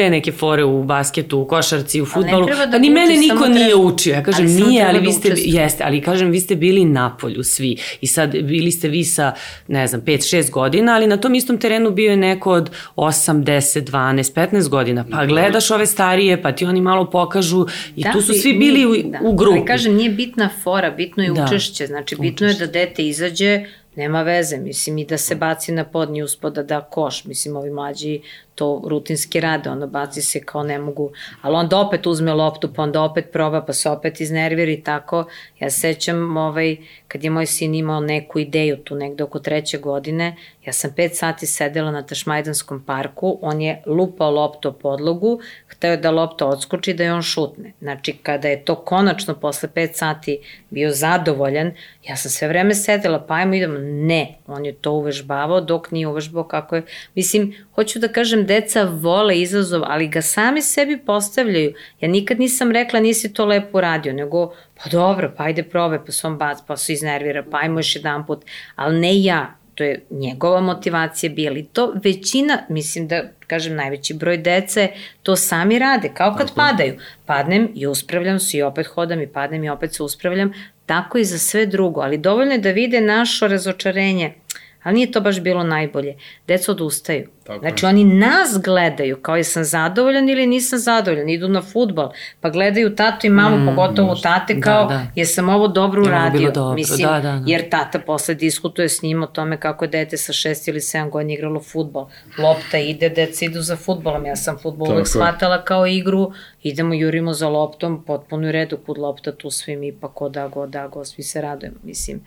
te 0.00 0.10
neke 0.10 0.32
fore 0.32 0.64
u 0.64 0.84
basketu, 0.84 1.38
u 1.38 1.44
košarci, 1.44 2.00
u 2.00 2.06
futbolu. 2.06 2.46
Da 2.46 2.68
pa 2.72 2.78
ni 2.78 2.90
mene 2.90 3.16
niko 3.16 3.48
nije 3.48 3.66
treba... 3.66 3.82
učio. 3.82 4.12
Ja 4.14 4.22
kažem, 4.22 4.46
ali 4.46 4.54
nije, 4.54 4.84
ali 4.84 4.98
da 4.98 5.06
vi 5.06 5.12
ste, 5.12 5.32
jeste, 5.36 5.84
ali 5.84 6.00
kažem, 6.00 6.30
vi 6.30 6.40
ste 6.40 6.56
bili 6.56 6.84
na 6.84 7.16
polju 7.16 7.44
svi. 7.44 7.76
I 8.00 8.06
sad 8.06 8.30
bili 8.30 8.70
ste 8.70 8.88
vi 8.88 9.04
sa, 9.04 9.32
ne 9.68 9.86
znam, 9.86 10.00
5, 10.02 10.36
6 10.36 10.50
godina, 10.50 10.94
ali 10.94 11.06
na 11.06 11.16
tom 11.16 11.34
istom 11.34 11.58
terenu 11.58 11.90
bio 11.90 12.10
je 12.10 12.16
neko 12.16 12.52
od 12.52 12.70
8, 12.96 13.44
10, 13.44 13.90
12, 13.90 14.34
15 14.34 14.68
godina. 14.68 15.04
Pa 15.10 15.26
gledaš 15.26 15.70
ove 15.70 15.86
starije, 15.86 16.42
pa 16.42 16.52
ti 16.52 16.64
oni 16.64 16.80
malo 16.80 17.10
pokažu 17.10 17.66
i 17.96 18.02
da, 18.02 18.12
tu 18.12 18.22
su 18.22 18.32
svi 18.32 18.52
bili 18.52 18.84
nije, 18.84 19.06
u, 19.06 19.10
da. 19.10 19.18
u 19.22 19.36
grupi. 19.36 19.58
Ali 19.58 19.66
kažem, 19.66 19.94
nije 19.94 20.10
bitna 20.10 20.48
fora, 20.62 20.90
bitno 20.90 21.22
je 21.22 21.32
da. 21.32 21.44
učešće. 21.44 21.86
Znači, 21.86 22.16
bitno 22.20 22.46
učešće. 22.46 22.62
je 22.62 22.66
da 22.66 22.72
dete 22.72 23.06
izađe, 23.06 23.64
nema 23.96 24.22
veze, 24.22 24.56
mislim, 24.56 24.98
i 24.98 25.04
da 25.04 25.18
se 25.18 25.34
baci 25.34 25.72
na 25.72 25.84
podnji 25.84 26.22
uspoda 26.22 26.62
da 26.62 26.80
koš, 26.80 27.24
mislim, 27.24 27.56
ovi 27.56 27.70
mlađi 27.70 28.20
to 28.54 28.82
rutinski 28.84 29.40
rade, 29.40 29.70
onda 29.70 29.86
baci 29.86 30.22
se 30.22 30.40
kao 30.40 30.62
ne 30.62 30.78
mogu, 30.78 31.10
ali 31.42 31.56
onda 31.56 31.78
opet 31.78 32.06
uzme 32.06 32.32
loptu, 32.34 32.72
pa 32.74 32.82
onda 32.82 33.02
opet 33.02 33.32
proba, 33.32 33.62
pa 33.62 33.72
se 33.72 33.90
opet 33.90 34.20
iznervira 34.20 34.72
i 34.72 34.82
tako. 34.82 35.24
Ja 35.60 35.70
sećam 35.70 36.36
ovaj, 36.36 36.76
kad 37.12 37.24
je 37.24 37.30
moj 37.30 37.46
sin 37.46 37.74
imao 37.74 38.00
neku 38.00 38.38
ideju 38.38 38.76
tu 38.76 38.94
negde 38.94 39.24
oko 39.24 39.38
treće 39.38 39.78
godine, 39.78 40.36
ja 40.66 40.72
sam 40.72 40.92
pet 40.96 41.16
sati 41.16 41.46
sedela 41.46 41.90
na 41.90 42.02
Tašmajdanskom 42.06 42.84
parku, 42.86 43.38
on 43.42 43.60
je 43.60 43.82
lupao 43.86 44.30
loptu 44.30 44.68
o 44.68 44.72
podlogu, 44.72 45.40
hteo 45.66 45.96
da 45.96 46.10
lopta 46.10 46.46
odskoči 46.46 46.94
da 46.94 47.04
je 47.04 47.12
on 47.12 47.22
šutne. 47.22 47.72
Znači, 47.80 48.12
kada 48.22 48.48
je 48.48 48.64
to 48.64 48.74
konačno 48.74 49.34
posle 49.34 49.68
pet 49.68 49.96
sati 49.96 50.38
bio 50.70 50.90
zadovoljan, 50.90 51.72
ja 52.08 52.16
sam 52.16 52.30
sve 52.30 52.48
vreme 52.48 52.74
sedela, 52.74 53.24
pa 53.28 53.34
ajmo 53.34 53.54
idemo, 53.54 53.78
ne, 53.78 54.34
on 54.46 54.66
je 54.66 54.72
to 54.72 54.92
uvežbavao 54.92 55.60
dok 55.60 55.90
nije 55.90 56.06
uvežbao 56.06 56.44
kako 56.44 56.76
je, 56.76 56.82
mislim, 57.14 57.54
hoću 57.74 57.98
da 57.98 58.08
kažem, 58.08 58.46
deca 58.46 58.82
vole 58.82 59.40
izazov, 59.40 59.82
ali 59.84 60.08
ga 60.08 60.22
sami 60.22 60.62
sebi 60.62 60.98
postavljaju. 60.98 61.74
Ja 62.00 62.08
nikad 62.08 62.38
nisam 62.38 62.72
rekla 62.72 63.00
nisi 63.00 63.32
to 63.32 63.44
lepo 63.44 63.78
uradio, 63.78 64.12
nego 64.12 64.52
pa 64.82 64.90
dobro, 64.90 65.32
pa 65.36 65.44
ajde 65.44 65.62
probe, 65.62 66.00
pa 66.06 66.12
se 66.12 66.26
on 66.26 66.38
bac, 66.38 66.58
pa 66.66 66.76
se 66.76 66.92
iznervira, 66.92 67.44
pa 67.50 67.58
ajmo 67.58 67.78
još 67.78 67.96
jedan 67.96 68.26
put, 68.26 68.44
ali 68.76 69.00
ne 69.00 69.22
ja, 69.22 69.54
to 69.74 69.84
je 69.84 70.04
njegova 70.10 70.60
motivacija 70.60 71.30
bila 71.32 71.58
i 71.58 71.64
to 71.64 71.92
većina, 72.04 72.58
mislim 72.68 73.08
da 73.08 73.22
kažem 73.46 73.76
najveći 73.76 74.14
broj 74.14 74.38
dece 74.38 74.88
to 75.22 75.36
sami 75.36 75.78
rade, 75.78 76.10
kao 76.14 76.34
kad 76.38 76.46
Tako. 76.46 76.60
padaju. 76.60 76.98
Padnem 77.26 77.68
i 77.74 77.86
uspravljam 77.86 78.38
se 78.38 78.56
i 78.58 78.62
opet 78.62 78.86
hodam 78.86 79.22
i 79.22 79.26
padnem 79.26 79.64
i 79.64 79.70
opet 79.70 79.94
se 79.94 80.02
uspravljam, 80.02 80.52
tako 80.86 81.18
i 81.18 81.24
za 81.24 81.38
sve 81.38 81.66
drugo, 81.66 82.00
ali 82.00 82.18
dovoljno 82.18 82.52
je 82.52 82.58
da 82.58 82.70
vide 82.70 83.00
našo 83.00 83.48
razočarenje 83.48 84.34
ali 84.82 84.94
nije 84.94 85.12
to 85.12 85.20
baš 85.20 85.40
bilo 85.40 85.62
najbolje. 85.62 86.16
Deca 86.46 86.72
odustaju. 86.72 87.28
Tako 87.44 87.60
znači, 87.60 87.84
je. 87.84 87.88
oni 87.88 88.04
nas 88.04 88.58
gledaju, 88.64 89.16
kao 89.22 89.36
je 89.36 89.44
sam 89.44 89.64
zadovoljan 89.64 90.28
ili 90.28 90.46
nisam 90.46 90.78
zadovoljan, 90.78 91.28
idu 91.28 91.48
na 91.48 91.62
futbal, 91.62 92.12
pa 92.40 92.50
gledaju 92.50 92.96
tatu 92.96 93.26
i 93.26 93.30
mamu, 93.30 93.56
mm, 93.56 93.66
pogotovo 93.66 94.14
tate, 94.14 94.54
da, 94.54 94.60
kao, 94.60 94.86
da, 94.86 94.94
da. 94.94 95.06
jesam 95.14 95.48
ovo 95.48 95.68
dobro 95.68 96.02
uradio. 96.02 96.50
Dobro. 96.50 96.74
Mislim, 96.74 97.08
da, 97.08 97.14
da, 97.14 97.20
da. 97.20 97.42
Jer 97.46 97.68
tata 97.70 97.98
posle 97.98 98.34
diskutuje 98.34 98.88
s 98.88 99.02
njim 99.02 99.22
o 99.22 99.26
tome 99.26 99.60
kako 99.60 99.84
je 99.84 99.88
dete 99.88 100.16
sa 100.16 100.32
šest 100.32 100.68
ili 100.68 100.80
sedam 100.80 101.10
godina 101.10 101.32
igralo 101.32 101.60
futbal. 101.60 102.08
Lopta 102.38 102.78
ide, 102.78 103.08
deca 103.08 103.44
idu 103.44 103.60
za 103.60 103.76
futbolom. 103.76 104.26
Ja 104.26 104.36
sam 104.36 104.58
futbol 104.58 104.92
uvek 104.92 105.08
shvatala 105.08 105.64
kao 105.64 105.86
igru, 105.86 106.32
idemo, 106.62 106.94
jurimo 106.94 107.32
za 107.32 107.48
loptom, 107.48 108.04
potpuno 108.04 108.48
u 108.48 108.52
redu, 108.52 108.76
kud 108.86 108.98
lopta, 108.98 109.32
tu 109.32 109.50
svi 109.50 109.76
mi, 109.76 109.92
pa 109.92 110.08
ko 110.08 110.28
da 110.28 110.48
go, 110.48 110.66
da 110.66 110.88
go, 110.88 111.04
svi 111.04 111.22
se 111.22 111.40
radujemo, 111.40 111.76
mislim 111.82 112.20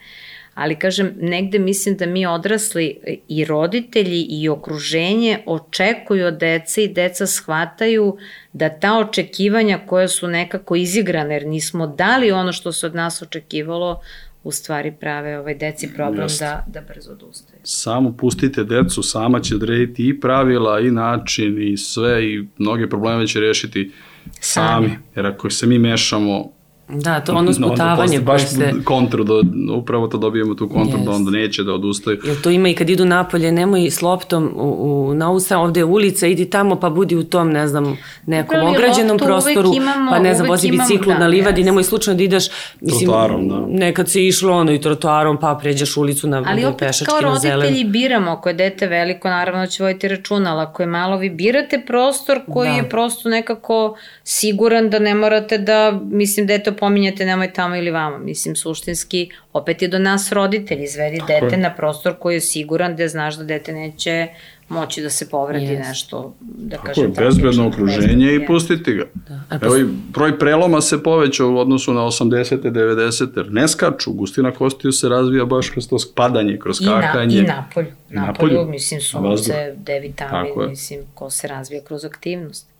ali 0.53 0.79
kažem, 0.79 1.13
negde 1.19 1.59
mislim 1.59 1.97
da 1.97 2.05
mi 2.05 2.25
odrasli 2.25 2.97
i 3.27 3.45
roditelji 3.45 4.21
i 4.29 4.49
okruženje 4.49 5.39
očekuju 5.45 6.27
od 6.27 6.37
dece 6.37 6.83
i 6.83 6.93
deca 6.93 7.27
shvataju 7.27 8.17
da 8.53 8.69
ta 8.69 8.99
očekivanja 8.99 9.79
koja 9.85 10.07
su 10.07 10.27
nekako 10.27 10.75
izigrane, 10.75 11.35
jer 11.35 11.47
nismo 11.47 11.87
dali 11.87 12.31
ono 12.31 12.51
što 12.51 12.71
se 12.71 12.85
od 12.85 12.95
nas 12.95 13.21
očekivalo, 13.21 14.01
u 14.43 14.51
stvari 14.51 14.93
prave 14.99 15.39
ovaj 15.39 15.55
deci 15.55 15.89
problem 15.95 16.23
Just. 16.23 16.39
da, 16.39 16.65
da 16.67 16.81
brzo 16.81 17.11
odustaju. 17.11 17.59
Samo 17.63 18.17
pustite 18.17 18.63
decu, 18.63 19.03
sama 19.03 19.39
će 19.39 19.55
odrediti 19.55 20.07
i 20.07 20.19
pravila 20.19 20.79
i 20.79 20.91
način 20.91 21.73
i 21.73 21.77
sve 21.77 22.25
i 22.25 22.47
mnoge 22.57 22.89
probleme 22.89 23.27
će 23.27 23.39
rešiti 23.39 23.91
sami. 24.39 24.87
sami. 24.87 24.97
Jer 25.15 25.25
ako 25.25 25.49
se 25.49 25.67
mi 25.67 25.79
mešamo, 25.79 26.51
Da, 26.89 27.19
to 27.19 27.33
ono 27.33 27.53
sputavanje 27.53 28.17
no, 28.17 28.23
baš 28.23 28.49
se... 28.49 28.73
kontru, 28.83 29.23
da, 29.23 29.33
upravo 29.75 30.07
to 30.07 30.17
dobijemo 30.17 30.53
tu 30.53 30.69
kontru 30.69 30.99
yes. 30.99 31.05
da 31.05 31.11
onda 31.11 31.31
neće 31.31 31.63
da 31.63 31.73
odustaju. 31.73 32.19
Jel 32.25 32.35
to 32.43 32.49
ima 32.49 32.69
i 32.69 32.73
kad 32.73 32.89
idu 32.89 33.05
napolje, 33.05 33.51
nemoj 33.51 33.91
s 33.91 34.01
loptom 34.01 34.51
u, 34.55 35.09
u, 35.09 35.13
na 35.13 35.31
usta, 35.31 35.57
ovde 35.57 35.79
je 35.79 35.83
ulica, 35.83 36.27
idi 36.27 36.49
tamo 36.49 36.75
pa 36.75 36.89
budi 36.89 37.15
u 37.15 37.23
tom, 37.23 37.51
ne 37.51 37.67
znam, 37.67 37.97
nekom 38.25 38.59
Pravi, 38.59 38.75
ograđenom 38.75 39.17
prostoru, 39.17 39.71
imamo, 39.75 40.11
pa 40.11 40.19
ne 40.19 40.35
znam, 40.35 40.47
vozi 40.47 40.71
biciklu 40.71 41.13
da, 41.13 41.19
na 41.19 41.27
livadi, 41.27 41.61
yes. 41.61 41.65
nemoj 41.65 41.83
slučajno 41.83 42.17
da 42.17 42.23
ideš, 42.23 42.47
mislim, 42.81 43.09
trotoarom, 43.09 43.49
da. 43.49 43.65
nekad 43.67 44.09
se 44.09 44.27
išlo 44.27 44.53
ono 44.53 44.71
i 44.71 44.81
trotoarom, 44.81 45.39
pa 45.39 45.59
pređeš 45.61 45.97
ulicu 45.97 46.27
na 46.27 46.43
Ali 46.47 46.65
opet 46.65 46.79
pešački 46.79 47.05
kao 47.05 47.21
roditelji 47.21 47.83
biramo, 47.83 48.31
ako 48.31 48.49
je 48.49 48.53
dete 48.55 48.87
veliko, 48.87 49.29
naravno 49.29 49.67
će 49.67 49.83
vojiti 49.83 50.07
računa, 50.07 50.53
ali 50.53 50.61
ako 50.61 50.83
je 50.83 50.87
malo, 50.87 51.17
vi 51.17 51.29
birate 51.29 51.81
prostor 51.87 52.39
koji 52.53 52.69
da. 52.69 52.75
je 52.75 52.89
prosto 52.89 53.29
nekako 53.29 53.97
siguran 54.23 54.89
da 54.89 54.99
ne 54.99 55.15
morate 55.15 55.57
da, 55.57 55.99
mislim, 56.11 56.47
dete 56.47 56.72
pominjate 56.73 57.25
nemoj 57.25 57.53
tamo 57.53 57.75
ili 57.75 57.91
vamo. 57.91 58.17
Mislim, 58.17 58.55
suštinski, 58.55 59.29
opet 59.53 59.81
je 59.81 59.87
do 59.87 59.99
nas 59.99 60.31
roditelj, 60.31 60.83
izvedi 60.83 61.17
Tako 61.17 61.31
dete 61.31 61.55
je. 61.55 61.61
na 61.61 61.75
prostor 61.75 62.15
koji 62.19 62.35
je 62.35 62.41
siguran 62.41 62.95
da 62.95 63.07
znaš 63.07 63.35
da 63.35 63.43
dete 63.43 63.73
neće 63.73 64.27
moći 64.69 65.01
da 65.01 65.09
se 65.09 65.29
povredi 65.29 65.65
yes. 65.65 65.87
nešto, 65.87 66.35
da 66.41 66.75
Tako 66.75 66.87
kažem. 66.87 67.13
Tako 67.13 67.23
je, 67.23 67.27
bezbedno 67.27 67.67
okruženje 67.67 68.35
i 68.35 68.45
pustiti 68.45 68.93
ga. 68.93 69.05
Da. 69.13 69.59
Evo 69.61 69.77
i 69.77 69.85
broj 70.09 70.39
preloma 70.39 70.81
se 70.81 71.03
povećao 71.03 71.49
u 71.49 71.57
odnosu 71.57 71.93
na 71.93 72.01
80. 72.01 72.71
90. 72.71 73.37
jer 73.37 73.51
ne 73.51 73.67
skaču, 73.67 74.13
gustina 74.13 74.51
kostiju 74.51 74.91
se 74.91 75.09
razvija 75.09 75.45
baš 75.45 75.69
kroz 75.69 75.87
to 75.87 75.97
padanje, 76.15 76.57
kroz 76.61 76.81
I 76.81 76.85
kakanje. 76.85 77.35
Na, 77.35 77.43
I 77.43 77.47
napolju. 77.47 77.87
Napolju, 78.09 78.53
napolju 78.53 78.71
mislim, 78.71 79.01
sunce, 79.01 79.73
D 79.77 79.99
vitamin, 79.99 80.51
mislim, 80.69 80.99
ko 81.13 81.29
se 81.29 81.47
razvija 81.47 81.81
kroz 81.83 82.05
aktivnost. 82.05 82.72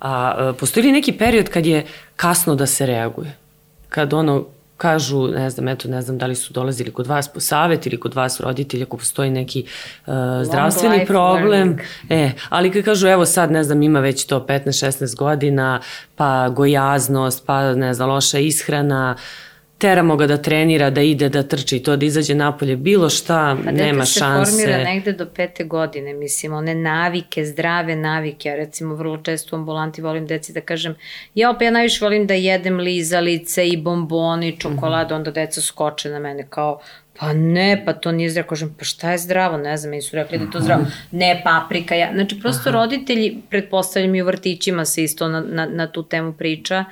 A 0.00 0.52
postoji 0.58 0.86
li 0.86 0.92
neki 0.92 1.12
period 1.12 1.48
kad 1.48 1.66
je 1.66 1.86
kasno 2.16 2.54
da 2.54 2.66
se 2.66 2.86
reaguje? 2.86 3.36
Kad 3.88 4.12
ono 4.12 4.46
kažu, 4.76 5.26
ne 5.26 5.50
znam, 5.50 5.68
eto, 5.68 5.88
ne 5.88 6.02
znam 6.02 6.18
da 6.18 6.26
li 6.26 6.34
su 6.34 6.52
dolazili 6.52 6.92
kod 6.92 7.06
vas 7.06 7.28
po 7.28 7.40
savet 7.40 7.86
ili 7.86 8.00
kod 8.00 8.14
vas 8.14 8.40
roditelji 8.40 8.82
ako 8.82 8.96
postoji 8.96 9.30
neki 9.30 9.64
uh, 10.06 10.14
zdravstveni 10.42 11.06
problem. 11.06 11.50
Learning. 11.50 11.80
E, 12.10 12.30
ali 12.48 12.72
kad 12.72 12.84
kažu, 12.84 13.08
evo 13.08 13.26
sad, 13.26 13.52
ne 13.52 13.64
znam, 13.64 13.82
ima 13.82 14.00
već 14.00 14.26
to 14.26 14.46
15-16 14.48 15.16
godina, 15.16 15.80
pa 16.16 16.48
gojaznost, 16.48 17.46
pa 17.46 17.74
ne 17.74 17.94
znam, 17.94 18.08
loša 18.08 18.38
ishrana, 18.38 19.16
uh, 19.16 19.20
teramo 19.78 20.16
ga 20.16 20.26
da 20.26 20.36
trenira, 20.36 20.90
da 20.90 21.02
ide, 21.02 21.28
da 21.28 21.42
trči 21.42 21.78
to, 21.78 21.96
da 21.96 22.06
izađe 22.06 22.34
napolje, 22.34 22.76
bilo 22.76 23.10
šta, 23.10 23.56
pa 23.64 23.70
nema 23.70 24.04
šanse. 24.04 24.38
Pa 24.38 24.44
se 24.44 24.62
formira 24.62 24.84
negde 24.84 25.12
do 25.12 25.26
pete 25.26 25.64
godine, 25.64 26.14
mislim, 26.14 26.52
one 26.52 26.74
navike, 26.74 27.44
zdrave 27.44 27.96
navike, 27.96 28.48
ja 28.48 28.56
recimo 28.56 28.94
vrlo 28.94 29.16
često 29.16 29.56
u 29.56 29.58
ambulanti 29.58 30.02
volim 30.02 30.26
deci 30.26 30.52
da 30.52 30.60
kažem, 30.60 30.94
ja 31.34 31.50
opet 31.50 31.66
ja 31.66 31.70
najviše 31.70 32.04
volim 32.04 32.26
da 32.26 32.34
jedem 32.34 32.76
lizalice 32.76 33.68
i 33.68 33.76
bombone 33.76 34.48
i 34.48 34.56
čokoladu, 34.56 35.06
mm 35.06 35.12
-hmm. 35.14 35.18
onda 35.18 35.30
deca 35.30 35.60
skoče 35.60 36.10
na 36.10 36.18
mene 36.18 36.46
kao, 36.50 36.80
Pa 37.18 37.32
ne, 37.32 37.82
pa 37.84 37.92
to 37.92 38.12
nije 38.12 38.30
zdravo. 38.30 38.48
Kažem, 38.48 38.74
pa 38.78 38.84
šta 38.84 39.12
je 39.12 39.18
zdravo? 39.18 39.56
Ne 39.56 39.76
znam, 39.76 39.90
meni 39.90 40.02
su 40.02 40.16
rekli 40.16 40.38
da 40.38 40.44
je 40.44 40.50
to 40.50 40.60
zdravo. 40.60 40.84
Ne, 41.10 41.40
paprika. 41.44 41.94
Ja. 41.94 42.12
Znači, 42.12 42.40
prosto 42.40 42.68
Aha. 42.68 42.78
roditelji, 42.78 43.38
pretpostavljam 43.50 44.14
i 44.14 44.22
u 44.22 44.26
vrtićima 44.26 44.84
se 44.84 45.04
isto 45.04 45.28
na, 45.28 45.40
na, 45.40 45.66
na 45.66 45.86
tu 45.86 46.02
temu 46.02 46.32
priča, 46.32 46.84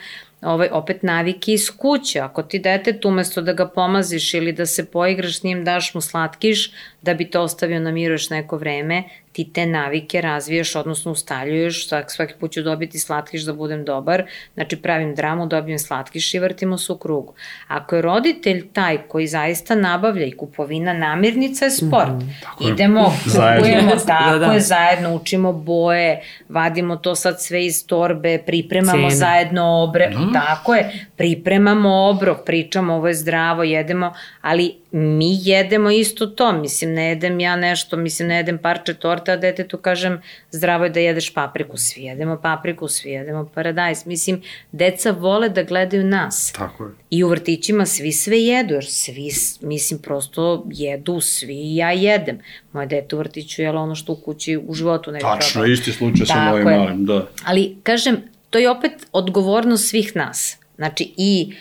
ovaj, 0.45 0.68
opet 0.72 1.03
navike 1.03 1.53
iz 1.53 1.70
kuće. 1.76 2.20
Ako 2.20 2.42
ti 2.42 2.59
detet 2.59 3.05
umesto 3.05 3.42
da 3.42 3.53
ga 3.53 3.68
pomaziš 3.68 4.34
ili 4.34 4.53
da 4.53 4.66
se 4.66 4.84
poigraš 4.90 5.38
s 5.38 5.42
njim, 5.42 5.64
daš 5.64 5.95
mu 5.95 6.01
slatkiš, 6.01 6.70
da 7.05 7.14
bi 7.14 7.30
to 7.30 7.42
ostavio 7.42 7.80
na 7.80 7.90
miru 7.90 8.14
još 8.14 8.30
neko 8.30 8.57
vreme, 8.57 9.02
ti 9.32 9.50
te 9.52 9.66
navike 9.66 10.20
razvijaš, 10.20 10.76
odnosno 10.76 11.12
ustaljuješ, 11.12 11.88
svaki, 11.88 12.12
svaki 12.12 12.34
put 12.40 12.52
ću 12.52 12.62
dobiti 12.62 12.98
slatkiš 12.98 13.42
da 13.42 13.52
budem 13.52 13.84
dobar, 13.84 14.22
znači 14.55 14.76
pravim 14.76 15.14
dramu, 15.14 15.46
dobijem 15.46 15.78
slatkiš 15.78 16.34
i 16.34 16.38
vrtimo 16.38 16.78
se 16.78 16.92
u 16.92 16.96
krugu. 16.96 17.34
Ako 17.68 17.96
je 17.96 18.02
roditelj 18.02 18.68
taj 18.72 18.98
koji 19.09 19.26
zaista 19.26 19.74
nabavlja 19.74 20.26
i 20.26 20.32
kupovina 20.32 20.92
namirnica 20.92 21.64
je 21.64 21.70
sport, 21.70 22.11
mm, 22.11 22.34
-hmm. 22.59 22.72
idemo, 22.72 23.05
kupujemo, 23.24 23.96
tako 24.07 24.38
da, 24.38 24.46
da. 24.46 24.52
je, 24.52 24.61
zajedno 24.61 25.14
učimo 25.14 25.52
boje, 25.52 26.22
vadimo 26.48 26.96
to 26.96 27.14
sad 27.14 27.42
sve 27.42 27.66
iz 27.66 27.86
torbe, 27.86 28.38
pripremamo 28.46 29.09
Cene. 29.09 29.14
zajedno 29.14 29.82
obre, 29.82 30.11
mm. 30.11 30.32
tako 30.32 30.74
je, 30.74 31.07
pripremamo 31.16 32.08
obrok, 32.08 32.38
pričamo 32.46 32.94
ovo 32.94 33.08
je 33.08 33.14
zdravo, 33.14 33.62
jedemo, 33.62 34.12
ali 34.40 34.74
mi 34.92 35.38
jedemo 35.42 35.90
isto 35.90 36.26
to, 36.26 36.52
mislim, 36.52 36.92
ne 36.92 37.08
jedem 37.08 37.40
ja 37.40 37.56
nešto, 37.56 37.96
mislim, 37.96 38.28
ne 38.28 38.36
jedem 38.36 38.58
parče 38.58 38.94
torta, 38.94 39.32
a 39.32 39.36
detetu 39.36 39.78
kažem, 39.78 40.22
zdravo 40.50 40.84
je 40.84 40.90
da 40.90 41.00
jedeš 41.00 41.34
papriku, 41.34 41.76
svi 41.76 42.02
jedemo 42.02 42.36
papriku, 42.42 42.88
svi 42.88 43.10
jedemo 43.10 43.50
paradajz, 43.54 44.06
mislim, 44.06 44.42
deca 44.72 45.10
vole 45.10 45.48
da 45.48 45.62
gledaju 45.62 46.04
nas. 46.04 46.52
Tako 46.52 46.84
je. 46.84 46.90
I 47.10 47.24
u 47.24 47.28
vrtićima 47.28 47.86
svi 47.86 48.12
sve 48.12 48.40
jedu, 48.40 48.74
jer 48.74 48.86
svi, 48.86 49.30
mislim, 49.60 49.98
prosto 49.98 50.64
jedu, 50.70 51.20
svi 51.20 51.76
ja 51.76 51.92
jedem. 51.92 52.38
Moje 52.72 52.86
dete 52.86 53.16
u 53.16 53.18
vrtiću 53.18 53.62
jelo 53.62 53.82
ono 53.82 53.94
što 53.94 54.12
u 54.12 54.16
kući 54.16 54.56
u 54.66 54.74
životu 54.74 55.12
ne 55.12 55.18
Tačno, 55.18 55.52
probao. 55.52 55.72
isti 55.72 55.92
slučaj 55.92 56.26
sa 56.26 56.50
mojim 56.50 56.64
malim, 56.64 57.04
da. 57.04 57.26
Ali, 57.44 57.76
kažem, 57.82 58.16
to 58.50 58.58
je 58.58 58.70
opet 58.70 58.92
odgovornost 59.12 59.88
svih 59.88 60.16
nas. 60.16 60.58
Znači, 60.77 61.14
i 61.16 61.55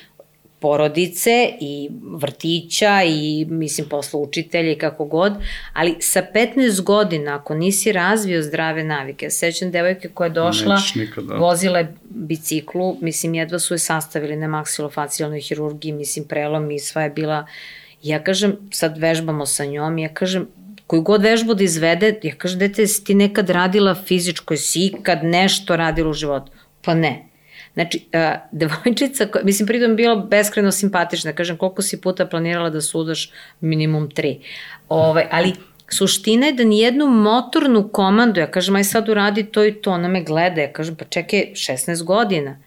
porodice 0.63 1.49
i 1.61 1.89
vrtića 2.03 3.01
i 3.05 3.45
mislim 3.49 3.89
posle 3.89 4.19
učitelja 4.19 4.71
i 4.71 4.77
kako 4.77 5.05
god, 5.05 5.33
ali 5.73 5.95
sa 5.99 6.25
15 6.35 6.81
godina 6.81 7.35
ako 7.35 7.55
nisi 7.55 7.91
razvio 7.91 8.41
zdrave 8.41 8.83
navike, 8.83 9.29
sećam 9.29 9.71
devojke 9.71 10.09
koja 10.09 10.25
je 10.25 10.33
došla, 10.33 10.81
nikada. 10.95 11.35
vozila 11.35 11.79
je 11.79 11.95
biciklu, 12.09 12.97
mislim 13.01 13.33
jedva 13.33 13.59
su 13.59 13.73
je 13.73 13.77
sastavili 13.77 14.35
na 14.35 14.47
maksilofacijalnoj 14.47 15.41
hirurgiji, 15.41 15.91
mislim 15.91 16.25
prelom 16.25 16.71
i 16.71 16.79
sva 16.79 17.03
je 17.03 17.09
bila, 17.09 17.45
ja 18.03 18.23
kažem, 18.23 18.55
sad 18.71 18.97
vežbamo 18.97 19.45
sa 19.45 19.65
njom, 19.65 19.97
ja 19.97 20.09
kažem, 20.09 20.47
koju 20.87 21.01
god 21.01 21.21
vežbu 21.21 21.53
da 21.53 21.63
izvede, 21.63 22.19
ja 22.23 22.35
kažem, 22.35 22.59
dete, 22.59 22.87
si 22.87 23.03
ti 23.03 23.13
nekad 23.15 23.49
radila 23.49 23.95
fizičko, 23.95 24.55
si 24.57 24.85
ikad 24.85 25.23
nešto 25.23 25.75
radila 25.75 26.09
u 26.09 26.13
životu? 26.13 26.51
Pa 26.81 26.93
ne. 26.93 27.32
Znači, 27.73 28.05
uh, 28.13 28.19
devojčica, 28.51 29.25
koja, 29.25 29.43
mislim, 29.43 29.67
pritom 29.67 29.95
bila 29.95 30.15
beskreno 30.15 30.71
simpatična, 30.71 31.33
kažem, 31.33 31.57
koliko 31.57 31.81
si 31.81 32.01
puta 32.01 32.25
planirala 32.25 32.69
da 32.69 32.81
sudaš 32.81 33.31
minimum 33.61 34.09
tri. 34.09 34.39
Ove, 34.89 35.09
ovaj, 35.09 35.27
ali 35.31 35.53
suština 35.89 36.45
je 36.45 36.53
da 36.53 36.63
nijednu 36.63 37.07
motornu 37.07 37.87
komandu, 37.87 38.39
ja 38.39 38.51
kažem, 38.51 38.75
aj 38.75 38.83
sad 38.83 39.09
uradi 39.09 39.43
to 39.43 39.65
i 39.65 39.73
to, 39.73 39.91
ona 39.91 40.07
me 40.07 40.23
gleda, 40.23 40.61
ja 40.61 40.73
kažem, 40.73 40.95
pa 40.95 41.05
čekaj, 41.05 41.51
16 41.53 42.03
godina. 42.03 42.57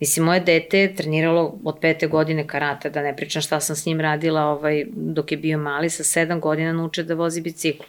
Mislim, 0.00 0.26
moje 0.26 0.40
dete 0.40 0.78
je 0.78 0.94
treniralo 0.94 1.58
od 1.64 1.78
pete 1.80 2.06
godine 2.06 2.46
karate, 2.46 2.90
da 2.90 3.02
ne 3.02 3.16
pričam 3.16 3.42
šta 3.42 3.60
sam 3.60 3.76
s 3.76 3.86
njim 3.86 4.00
radila 4.00 4.42
ovaj, 4.42 4.84
dok 4.92 5.32
je 5.32 5.38
bio 5.38 5.58
mali, 5.58 5.90
sa 5.90 6.04
sedam 6.04 6.40
godina 6.40 6.72
nauče 6.72 7.02
da 7.02 7.14
vozi 7.14 7.40
biciklu. 7.40 7.86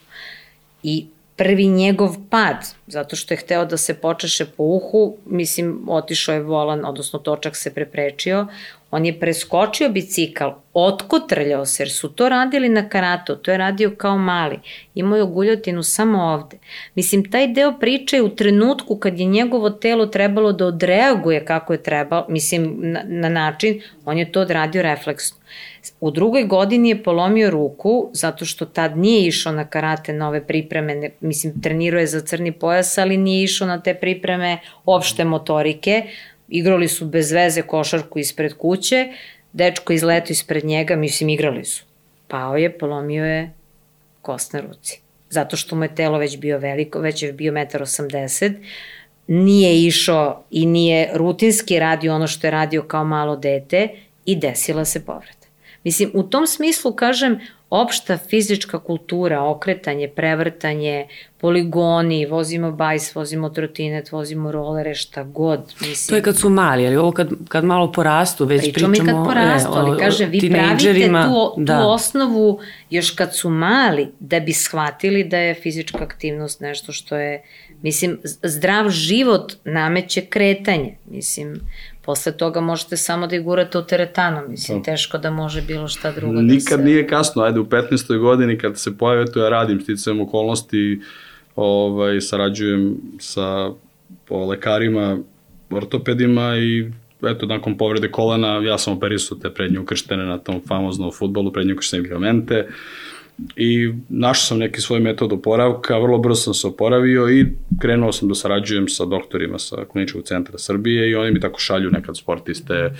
I 0.82 1.06
prvi 1.36 1.66
njegov 1.66 2.16
pad, 2.30 2.56
zato 2.86 3.16
što 3.16 3.34
je 3.34 3.38
hteo 3.38 3.64
da 3.64 3.76
se 3.76 3.94
počeše 3.94 4.44
po 4.44 4.62
uhu, 4.62 5.16
mislim, 5.26 5.80
otišao 5.88 6.34
je 6.34 6.40
volan, 6.40 6.84
odnosno 6.84 7.18
točak 7.18 7.56
se 7.56 7.74
preprečio, 7.74 8.46
On 8.90 9.06
je 9.06 9.20
preskočio 9.20 9.88
bicikl, 9.88 10.44
otkotrljao 10.72 11.66
se, 11.66 11.82
jer 11.82 11.90
su 11.90 12.08
to 12.08 12.28
radili 12.28 12.68
na 12.68 12.88
karatu, 12.88 13.36
to 13.36 13.50
je 13.50 13.58
radio 13.58 13.90
kao 13.96 14.18
mali. 14.18 14.58
Imao 14.94 15.18
je 15.18 15.24
guljotinu 15.24 15.82
samo 15.82 16.22
ovde. 16.22 16.58
Mislim, 16.94 17.30
taj 17.30 17.48
deo 17.48 17.72
priče 17.78 18.16
je 18.16 18.22
u 18.22 18.28
trenutku 18.28 18.96
kad 18.96 19.18
je 19.20 19.26
njegovo 19.26 19.70
telo 19.70 20.06
trebalo 20.06 20.52
da 20.52 20.66
odreaguje 20.66 21.44
kako 21.44 21.72
je 21.72 21.82
trebalo, 21.82 22.26
mislim, 22.28 22.76
na, 22.78 23.02
na 23.04 23.28
način, 23.28 23.82
on 24.04 24.18
je 24.18 24.32
to 24.32 24.40
odradio 24.40 24.82
refleksno. 24.82 25.36
U 26.00 26.10
drugoj 26.10 26.44
godini 26.44 26.88
je 26.88 27.02
polomio 27.02 27.50
ruku, 27.50 28.10
zato 28.12 28.44
što 28.44 28.64
tad 28.64 28.98
nije 28.98 29.26
išao 29.26 29.52
na 29.52 29.64
karate 29.66 30.12
na 30.12 30.28
ove 30.28 30.46
pripreme, 30.46 30.94
ne, 30.94 31.10
mislim, 31.20 31.60
trenirao 31.62 32.00
je 32.00 32.06
za 32.06 32.20
crni 32.20 32.52
pojas, 32.52 32.98
ali 32.98 33.16
nije 33.16 33.44
išao 33.44 33.68
na 33.68 33.82
te 33.82 33.94
pripreme 33.94 34.58
opšte 34.84 35.24
motorike, 35.24 36.02
igrali 36.48 36.88
su 36.88 37.06
bez 37.06 37.32
veze 37.32 37.62
košarku 37.62 38.18
ispred 38.18 38.54
kuće, 38.54 39.08
dečko 39.52 39.92
izleto 39.92 40.32
ispred 40.32 40.64
njega, 40.64 40.96
mislim, 40.96 41.28
igrali 41.28 41.64
su. 41.64 41.84
Pao 42.28 42.56
je, 42.56 42.78
polomio 42.78 43.24
je 43.24 43.50
kost 44.22 44.52
na 44.52 44.60
ruci. 44.60 45.00
Zato 45.30 45.56
što 45.56 45.76
mu 45.76 45.84
je 45.84 45.94
telo 45.94 46.18
već 46.18 46.38
bio 46.38 46.58
veliko, 46.58 47.00
već 47.00 47.22
je 47.22 47.32
bio 47.32 47.52
1,80 47.52 48.46
m, 48.46 48.62
nije 49.26 49.86
išao 49.86 50.44
i 50.50 50.66
nije 50.66 51.10
rutinski 51.14 51.78
radio 51.78 52.14
ono 52.14 52.26
što 52.26 52.46
je 52.46 52.50
radio 52.50 52.82
kao 52.82 53.04
malo 53.04 53.36
dete 53.36 53.88
i 54.24 54.36
desila 54.36 54.84
se 54.84 55.04
povreda. 55.06 55.45
Mislim, 55.86 56.10
u 56.14 56.22
tom 56.22 56.46
smislu, 56.46 56.92
kažem, 56.92 57.40
opšta 57.70 58.16
fizička 58.18 58.78
kultura, 58.78 59.42
okretanje, 59.42 60.08
prevrtanje, 60.08 61.06
poligoni, 61.38 62.26
vozimo 62.26 62.72
bajs, 62.72 63.14
vozimo 63.14 63.48
trotinet, 63.48 64.12
vozimo 64.12 64.52
rolere, 64.52 64.94
šta 64.94 65.22
god. 65.22 65.74
Mislim. 65.80 66.08
To 66.08 66.16
je 66.16 66.22
kad 66.22 66.38
su 66.38 66.50
mali, 66.50 66.86
ali 66.86 66.96
ovo 66.96 67.12
kad, 67.12 67.28
kad 67.48 67.64
malo 67.64 67.92
porastu, 67.92 68.44
već 68.44 68.60
pričamo... 68.60 68.92
Pričamo 68.92 69.10
i 69.10 69.14
kad 69.14 69.24
porastu, 69.24 69.72
e, 69.72 69.78
ali 69.78 69.98
kažem, 69.98 70.30
vi 70.30 70.50
pravite 70.50 71.08
tu, 71.08 71.54
da. 71.56 71.80
tu 71.80 71.88
osnovu 71.88 72.58
još 72.90 73.10
kad 73.10 73.36
su 73.36 73.50
mali, 73.50 74.08
da 74.20 74.40
bi 74.40 74.52
shvatili 74.52 75.24
da 75.24 75.38
je 75.38 75.54
fizička 75.54 76.04
aktivnost 76.04 76.60
nešto 76.60 76.92
što 76.92 77.16
je, 77.16 77.42
mislim, 77.82 78.18
zdrav 78.42 78.88
život 78.88 79.52
nameće 79.64 80.20
kretanje, 80.20 80.96
mislim, 81.10 81.60
Posle 82.06 82.32
toga 82.32 82.60
možete 82.60 82.96
samo 82.96 83.26
da 83.26 83.36
igurate 83.36 83.78
u 83.78 83.82
teretanu, 83.82 84.48
mislim, 84.48 84.78
to. 84.78 84.84
teško 84.84 85.18
da 85.18 85.30
može 85.30 85.62
bilo 85.62 85.88
šta 85.88 86.12
drugo 86.12 86.34
da 86.34 86.40
Nikad 86.40 86.78
da 86.78 86.84
se... 86.84 86.90
nije 86.90 87.06
kasno, 87.06 87.42
ajde 87.42 87.60
u 87.60 87.64
15. 87.64 88.18
godini 88.18 88.58
kad 88.58 88.78
se 88.78 88.98
pojave, 88.98 89.26
to 89.26 89.42
ja 89.42 89.48
radim, 89.48 89.80
sticajem 89.80 90.20
okolnosti, 90.20 91.00
ovaj, 91.56 92.20
sarađujem 92.20 92.96
sa 93.18 93.70
po 94.24 94.46
lekarima, 94.46 95.18
ortopedima 95.70 96.56
i 96.56 96.90
eto, 97.22 97.46
nakon 97.46 97.78
povrede 97.78 98.10
kolena, 98.10 98.48
ja 98.48 98.78
sam 98.78 98.92
operisao 98.92 99.38
te 99.38 99.50
prednje 99.50 99.78
ukrštene 99.78 100.24
na 100.24 100.38
tom 100.38 100.60
famoznom 100.68 101.12
futbolu, 101.12 101.52
prednje 101.52 101.72
ukrštene 101.72 102.02
ligamente, 102.02 102.68
i 103.56 103.92
našao 104.08 104.44
sam 104.44 104.58
neki 104.58 104.80
svoj 104.80 105.00
metod 105.00 105.32
oporavka, 105.32 105.98
vrlo 105.98 106.18
brzo 106.18 106.42
sam 106.42 106.54
se 106.54 106.66
oporavio 106.66 107.30
i 107.30 107.46
krenuo 107.80 108.12
sam 108.12 108.28
da 108.28 108.34
sarađujem 108.34 108.88
sa 108.88 109.04
doktorima 109.04 109.58
sa 109.58 109.76
kliničkog 109.92 110.22
centra 110.22 110.58
Srbije 110.58 111.10
i 111.10 111.14
oni 111.14 111.30
mi 111.30 111.40
tako 111.40 111.60
šalju 111.60 111.90
nekad 111.90 112.16
sportiste 112.16 112.94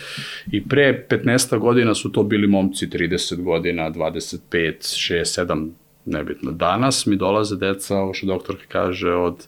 i 0.53 0.68
pre 0.68 1.07
15 1.11 1.59
godina 1.59 1.95
su 1.95 2.12
to 2.12 2.22
bili 2.22 2.47
momci 2.47 2.87
30 2.87 3.43
godina, 3.43 3.91
25, 3.91 4.39
6, 4.51 5.47
7, 5.47 5.70
nebitno. 6.05 6.53
Danas 6.53 7.07
mi 7.07 7.16
dolaze 7.16 7.57
deca, 7.57 7.97
ovo 7.97 8.14
što 8.14 8.26
doktor 8.26 8.57
kaže, 8.68 9.12
od 9.12 9.47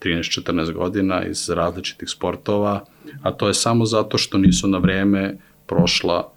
13-14 0.00 0.72
godina 0.72 1.24
iz 1.24 1.50
različitih 1.50 2.08
sportova, 2.08 2.84
a 3.22 3.32
to 3.32 3.48
je 3.48 3.54
samo 3.54 3.84
zato 3.84 4.18
što 4.18 4.38
nisu 4.38 4.68
na 4.68 4.78
vreme 4.78 5.36
prošla 5.66 6.32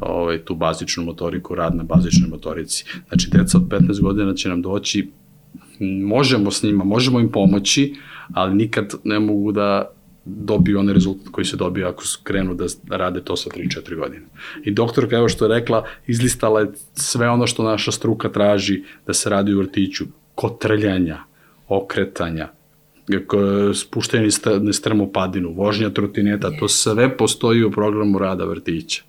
ovaj, 0.00 0.38
tu 0.44 0.54
bazičnu 0.54 1.04
motoriku, 1.04 1.54
rad 1.54 1.76
na 1.76 1.82
bazičnoj 1.82 2.30
motorici. 2.30 2.84
Znači, 3.08 3.30
deca 3.32 3.58
od 3.58 3.68
15 3.68 4.00
godina 4.00 4.34
će 4.34 4.48
nam 4.48 4.62
doći, 4.62 5.10
možemo 5.80 6.50
s 6.50 6.62
njima, 6.62 6.84
možemo 6.84 7.20
im 7.20 7.28
pomoći, 7.28 7.94
ali 8.32 8.54
nikad 8.54 8.94
ne 9.04 9.18
mogu 9.18 9.52
da 9.52 9.90
dobiju 10.24 10.78
onaj 10.78 10.94
rezultat 10.94 11.28
koji 11.28 11.44
se 11.44 11.56
dobio 11.56 11.88
ako 11.88 12.06
su 12.06 12.20
krenu 12.22 12.54
da 12.54 12.96
rade 12.96 13.20
to 13.20 13.36
sa 13.36 13.50
3-4 13.50 13.96
godine. 13.96 14.26
I 14.64 14.70
doktorka, 14.70 15.16
evo 15.16 15.28
što 15.28 15.44
je 15.44 15.58
rekla, 15.60 15.84
izlistala 16.06 16.60
je 16.60 16.72
sve 16.94 17.30
ono 17.30 17.46
što 17.46 17.62
naša 17.62 17.92
struka 17.92 18.28
traži 18.28 18.82
da 19.06 19.14
se 19.14 19.30
radi 19.30 19.54
u 19.54 19.58
vrtiću. 19.58 20.04
Kotrljanja, 20.34 21.18
okretanja, 21.68 22.48
spuštanje 23.74 24.28
na 24.60 24.72
strmopadinu, 24.72 25.52
vožnja 25.52 25.90
trotineta, 25.90 26.50
to 26.60 26.68
sve 26.68 27.16
postoji 27.16 27.64
u 27.64 27.70
programu 27.70 28.18
rada 28.18 28.44
vrtića. 28.44 29.02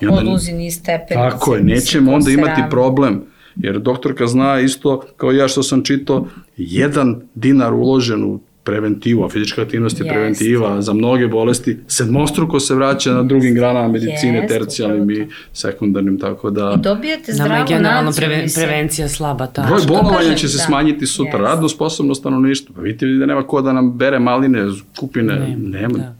I 0.00 0.06
onda, 0.06 0.20
Odluzi 0.20 0.52
niz 0.52 0.74
stepenice. 0.74 1.30
Tako 1.30 1.54
je, 1.54 1.62
nećemo 1.62 2.12
onda 2.12 2.30
imati 2.30 2.60
radi. 2.60 2.70
problem. 2.70 3.22
Jer 3.56 3.78
doktorka 3.78 4.26
zna 4.26 4.60
isto, 4.60 5.02
kao 5.16 5.32
ja 5.32 5.48
što 5.48 5.62
sam 5.62 5.84
čitao, 5.84 6.26
jedan 6.56 7.20
dinar 7.34 7.72
uložen 7.72 8.24
u 8.24 8.40
preventivu, 8.64 9.24
a 9.24 9.28
fizička 9.28 9.62
aktivnost 9.62 10.00
je 10.00 10.06
yes, 10.06 10.10
preventiva 10.10 10.82
za 10.82 10.92
mnoge 10.92 11.26
bolesti, 11.26 11.78
sedmostruko 11.88 12.60
se 12.60 12.74
vraća 12.74 13.12
na 13.12 13.22
drugim 13.22 13.54
granama 13.54 13.88
medicine, 13.88 14.42
yes, 14.42 14.48
tercijalnim 14.48 15.10
i 15.10 15.26
sekundarnim, 15.52 16.18
tako 16.18 16.50
da... 16.50 16.74
I 16.78 16.82
dobijete 16.82 17.32
zdravu 17.32 17.50
naciju. 17.50 17.76
generalno 17.76 18.12
preve, 18.16 18.46
prevencija 18.54 19.08
slaba 19.08 19.46
ta. 19.46 19.66
Broj 19.66 19.80
bolovanja 19.88 20.34
će 20.34 20.48
se 20.48 20.56
da. 20.56 20.62
smanjiti 20.62 21.06
sutra, 21.06 21.38
yes. 21.38 21.42
radno 21.42 21.68
sposobno 21.68 22.14
stanovništvo. 22.14 22.74
Pa 22.74 22.80
vidite 22.80 23.06
da 23.06 23.26
nema 23.26 23.42
ko 23.42 23.62
da 23.62 23.72
nam 23.72 23.98
bere 23.98 24.18
maline, 24.18 24.66
kupine, 24.98 25.34
nema. 25.34 25.78
nema. 25.78 25.98
Da. 25.98 26.14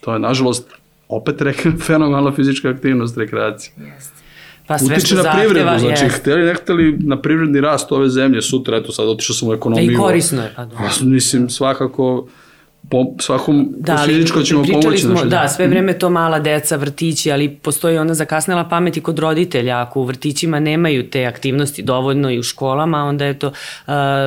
To 0.00 0.12
je, 0.12 0.18
nažalost, 0.18 0.68
opet 1.10 1.40
rekao, 1.40 1.72
fenomenalna 1.86 2.32
fizička 2.32 2.68
aktivnost, 2.68 3.18
rekreacija. 3.18 3.74
Jeste. 3.94 4.20
Pa 4.66 4.78
sve 4.78 4.96
Utiče 4.96 5.14
na 5.14 5.32
privredu, 5.32 5.78
znači 5.78 6.04
jest. 6.04 6.16
hteli 6.16 6.44
ne 6.44 6.54
hteli 6.54 6.98
na 7.00 7.22
privredni 7.22 7.60
rast 7.60 7.92
ove 7.92 8.08
zemlje 8.08 8.42
sutra, 8.42 8.76
eto 8.76 8.92
sad 8.92 9.08
otišao 9.08 9.34
sam 9.34 9.48
u 9.48 9.52
ekonomiju. 9.52 9.86
Da 9.86 9.92
i 9.92 9.96
korisno 9.96 10.42
je. 10.42 10.52
Pa, 10.56 10.64
da. 10.64 10.76
Mislim, 11.02 11.50
svakako 11.50 12.28
po, 12.90 13.06
svakom 13.20 13.74
da, 13.76 14.02
fizičko 14.06 14.42
ćemo 14.42 14.64
pomoći. 14.72 14.98
Smo, 14.98 15.24
da, 15.24 15.48
sve 15.48 15.66
vreme 15.66 15.98
to 15.98 16.10
mala 16.10 16.38
deca, 16.38 16.76
vrtići, 16.76 17.32
ali 17.32 17.48
postoji 17.48 17.98
ona 17.98 18.14
zakasnela 18.14 18.68
pamet 18.68 18.96
i 18.96 19.00
kod 19.00 19.18
roditelja. 19.18 19.80
Ako 19.80 20.00
u 20.00 20.04
vrtićima 20.04 20.60
nemaju 20.60 21.10
te 21.10 21.24
aktivnosti 21.24 21.82
dovoljno 21.82 22.30
i 22.30 22.38
u 22.38 22.42
školama, 22.42 23.04
onda 23.04 23.24
je 23.24 23.38
to 23.38 23.46
uh, 23.48 23.54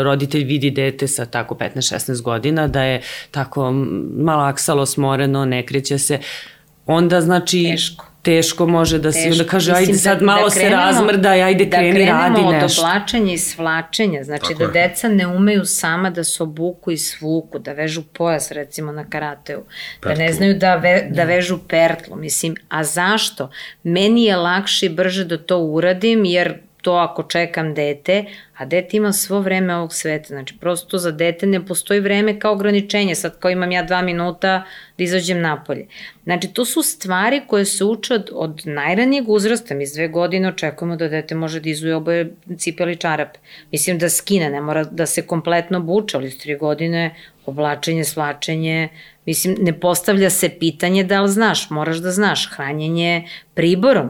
roditelj 0.04 0.44
vidi 0.44 0.72
dete 0.72 1.08
sa 1.08 1.26
tako 1.26 1.56
15-16 1.56 2.22
godina 2.22 2.68
da 2.68 2.84
je 2.84 3.02
tako 3.32 3.72
malaksalo, 4.18 4.86
smoreno, 4.86 5.46
ne 5.46 5.66
kreće 5.66 5.98
se. 5.98 6.16
Uh, 6.16 6.53
onda 6.86 7.22
znači 7.22 7.64
teško 7.64 8.06
teško 8.24 8.68
može 8.68 9.00
da 9.00 9.12
se 9.12 9.30
onda 9.32 9.44
kaže 9.44 9.72
ajde 9.72 9.94
sad 9.94 10.20
da, 10.20 10.26
malo 10.26 10.50
da 10.50 10.56
krenemo, 10.56 10.82
se 10.82 10.86
razmrda 10.86 11.30
ajde 11.30 11.66
da 11.66 11.78
kreni 11.78 12.06
radi 12.06 12.30
nešto. 12.32 12.42
Da 12.42 12.50
krenemo 12.50 12.66
od 12.66 12.72
oblačenja 12.80 13.34
i 13.34 13.38
svlačenja, 13.38 14.24
znači 14.24 14.42
Tako 14.42 14.54
da 14.54 14.80
je. 14.80 14.88
deca 14.88 15.08
ne 15.08 15.28
umeju 15.28 15.66
sama 15.66 16.10
da 16.10 16.24
se 16.24 16.44
obuku 16.44 16.92
i 16.92 16.98
svuku, 16.98 17.60
da 17.60 17.74
vežu 17.74 18.04
pojas 18.14 18.52
recimo 18.52 18.92
na 18.92 19.10
karateu, 19.10 19.62
pertlu. 20.02 20.10
da 20.10 20.26
ne 20.26 20.34
znaju 20.34 20.56
da, 20.58 20.76
ve, 20.76 21.08
da, 21.10 21.16
da 21.16 21.24
vežu 21.24 21.60
pertlu, 21.68 22.16
mislim, 22.16 22.56
a 22.70 22.84
zašto? 22.84 23.50
Meni 23.84 24.26
je 24.26 24.36
lakše 24.36 24.86
i 24.86 24.90
brže 24.90 25.26
da 25.26 25.38
to 25.38 25.58
uradim 25.60 26.26
jer 26.26 26.60
to 26.84 26.94
ako 26.94 27.24
čekam 27.24 27.74
dete, 27.74 28.26
a 28.58 28.66
dete 28.66 28.98
ima 28.98 29.14
svo 29.14 29.40
vreme 29.40 29.76
ovog 29.76 29.94
sveta, 29.94 30.28
znači 30.28 30.58
prosto 30.60 30.98
za 30.98 31.12
dete 31.12 31.46
ne 31.48 31.66
postoji 31.66 32.00
vreme 32.00 32.40
kao 32.40 32.54
ograničenje, 32.54 33.16
sad 33.16 33.40
kao 33.40 33.52
imam 33.52 33.72
ja 33.72 33.84
dva 33.84 34.02
minuta 34.02 34.64
da 34.98 35.04
izađem 35.04 35.42
napolje. 35.42 35.88
Znači 36.24 36.48
to 36.48 36.66
su 36.66 36.84
stvari 36.84 37.42
koje 37.48 37.66
se 37.66 37.84
uče 37.84 38.14
od, 38.14 38.30
od 38.34 38.62
najranijeg 38.66 39.30
uzrasta, 39.30 39.76
mi 39.76 39.84
iz 39.84 39.94
dve 39.94 40.08
godine 40.08 40.48
očekujemo 40.48 40.96
da 40.96 41.08
dete 41.08 41.36
može 41.36 41.60
da 41.60 41.70
izuje 41.70 41.96
oboje 41.96 42.34
cipeli 42.58 42.96
čarape. 42.96 43.40
Mislim 43.72 43.98
da 43.98 44.10
skine, 44.10 44.50
ne 44.50 44.62
mora 44.62 44.84
da 44.84 45.06
se 45.06 45.22
kompletno 45.28 45.80
buče, 45.80 46.18
ali 46.18 46.28
iz 46.28 46.40
tri 46.40 46.58
godine 46.58 47.16
oblačenje, 47.46 48.04
slačenje, 48.04 48.90
mislim 49.26 49.56
ne 49.60 49.80
postavlja 49.80 50.30
se 50.30 50.50
pitanje 50.50 51.04
da 51.04 51.22
li 51.22 51.30
znaš, 51.30 51.70
moraš 51.70 51.98
da 51.98 52.12
znaš, 52.12 52.50
hranjenje 52.56 53.28
priborom, 53.54 54.10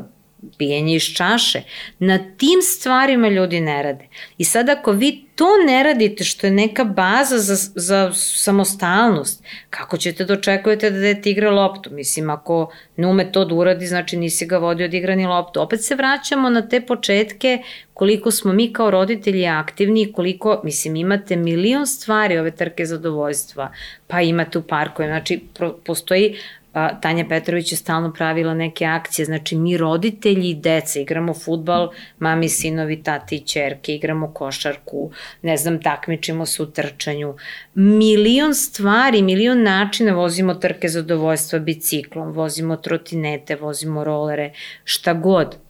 pijenje 0.58 0.96
iz 0.96 1.04
čaše. 1.04 1.62
Na 2.00 2.18
tim 2.18 2.62
stvarima 2.62 3.30
ljudi 3.30 3.62
ne 3.62 3.84
rade. 3.84 4.08
I 4.38 4.44
sad 4.44 4.70
ako 4.70 4.92
vi 4.92 5.26
to 5.36 5.48
ne 5.68 5.84
radite, 5.84 6.24
što 6.24 6.48
je 6.48 6.52
neka 6.52 6.84
baza 6.84 7.38
za, 7.38 7.56
za 7.76 8.12
samostalnost, 8.14 9.44
kako 9.70 9.98
ćete 9.98 10.26
da 10.26 10.34
očekujete 10.34 10.90
da 10.90 11.00
dete 11.00 11.30
igra 11.30 11.52
loptu? 11.52 11.90
Mislim, 11.92 12.30
ako 12.30 12.72
ne 12.98 13.08
ume 13.08 13.32
to 13.32 13.46
da 13.46 13.56
uradi, 13.56 13.88
znači 13.88 14.18
nisi 14.18 14.46
ga 14.46 14.58
vodio 14.58 14.88
da 14.88 14.98
igra 14.98 15.16
ni 15.16 15.26
loptu. 15.26 15.62
Opet 15.62 15.84
se 15.84 15.96
vraćamo 15.96 16.50
na 16.50 16.68
te 16.68 16.82
početke 16.82 17.64
koliko 17.94 18.32
smo 18.32 18.54
mi 18.54 18.74
kao 18.74 18.92
roditelji 18.92 19.48
aktivni, 19.48 20.14
koliko, 20.14 20.62
mislim, 20.64 20.96
imate 20.96 21.36
milion 21.36 21.88
stvari 21.88 22.38
ove 22.38 22.52
trke 22.52 22.86
zadovoljstva, 22.86 23.72
pa 24.08 24.22
imate 24.22 24.58
u 24.58 24.62
parku, 24.62 25.04
znači 25.04 25.42
postoji 25.86 26.38
Tanja 27.02 27.26
Petrović 27.30 27.72
je 27.72 27.78
stalno 27.78 28.14
pravila 28.14 28.54
neke 28.54 28.86
akcije, 28.86 29.26
znači 29.26 29.56
mi 29.56 29.78
roditelji 29.78 30.50
i 30.50 30.56
deca 30.56 31.00
igramo 31.00 31.34
futbal, 31.34 31.90
mami, 32.20 32.50
sinovi, 32.50 33.04
tati 33.04 33.36
i 33.36 33.40
čerke, 33.40 33.96
igramo 33.96 34.34
košarku, 34.34 35.12
ne 35.42 35.58
znam, 35.58 35.82
takmičimo 35.82 36.46
se 36.46 36.64
u 36.64 36.66
trčanju. 36.66 37.36
Milion 37.74 38.56
stvari, 38.56 39.22
milion 39.22 39.64
načina 39.64 40.14
vozimo 40.14 40.54
trke 40.54 40.90
zadovoljstva 40.90 41.60
biciklom, 41.60 42.32
vozimo 42.32 42.76
trotinete, 42.76 43.56
vozimo 43.56 44.04
rolere, 44.04 44.52
šta 44.84 45.14
god. 45.14 45.63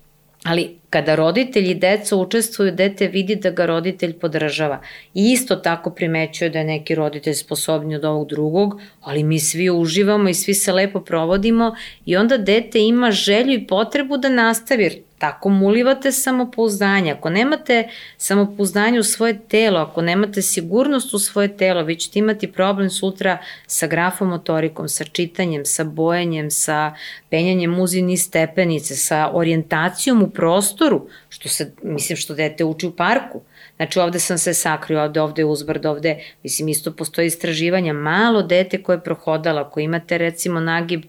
Ali 0.43 0.75
kada 0.89 1.15
roditelji 1.15 1.71
i 1.71 1.75
deca 1.75 2.15
učestvuju, 2.15 2.71
dete 2.71 3.07
vidi 3.07 3.35
da 3.35 3.49
ga 3.49 3.65
roditelj 3.65 4.13
podržava. 4.19 4.81
I 5.13 5.31
isto 5.31 5.55
tako 5.55 5.89
primećuje 5.89 6.49
da 6.49 6.59
je 6.59 6.65
neki 6.65 6.95
roditelj 6.95 7.33
sposobniji 7.33 7.95
od 7.95 8.05
ovog 8.05 8.29
drugog, 8.29 8.81
ali 9.01 9.23
mi 9.23 9.39
svi 9.39 9.69
uživamo 9.69 10.29
i 10.29 10.33
svi 10.33 10.53
se 10.53 10.71
lepo 10.71 10.99
provodimo 10.99 11.75
i 12.05 12.15
onda 12.17 12.37
dete 12.37 12.79
ima 12.79 13.11
želju 13.11 13.53
i 13.53 13.67
potrebu 13.67 14.17
da 14.17 14.29
nastavi, 14.29 15.03
tako 15.17 15.49
mulivate 15.49 16.11
samopouzdanje. 16.11 17.11
Ako 17.11 17.29
nemate 17.29 17.87
samopouzdanje 18.17 18.99
u 18.99 19.03
svoje 19.03 19.39
telo, 19.39 19.79
ako 19.79 20.01
nemate 20.01 20.41
sigurnost 20.41 21.13
u 21.13 21.19
svoje 21.19 21.57
telo, 21.57 21.83
vi 21.83 21.95
ćete 21.95 22.19
imati 22.19 22.51
problem 22.51 22.89
sutra 22.89 23.37
sa 23.67 23.87
grafomotorikom, 23.87 24.89
sa 24.89 25.03
čitanjem, 25.03 25.65
sa 25.65 25.83
bojanjem, 25.83 26.51
sa 26.51 26.95
penjanjem 27.29 27.79
uzini 27.79 28.17
stepenice, 28.17 28.95
sa 28.95 29.29
orijentacijom 29.33 30.23
u 30.23 30.29
prostoru, 30.29 31.07
što 31.29 31.49
se, 31.49 31.71
mislim, 31.83 32.17
što 32.17 32.35
dete 32.35 32.63
uči 32.63 32.87
u 32.87 32.91
parku. 32.91 33.41
Znači 33.75 33.99
ovde 33.99 34.19
sam 34.19 34.37
se 34.37 34.53
sakrio, 34.53 35.03
ovde, 35.03 35.21
ovde 35.21 35.41
je 35.41 35.45
uzbrd, 35.45 35.85
ovde, 35.85 36.19
mislim, 36.43 36.69
isto 36.69 36.91
postoji 36.91 37.27
istraživanja. 37.27 37.93
Malo 37.93 38.41
dete 38.43 38.83
koje 38.83 38.95
je 38.95 39.03
prohodala, 39.03 39.61
ako 39.61 39.79
imate 39.79 40.17
recimo 40.17 40.59
nagib 40.59 41.03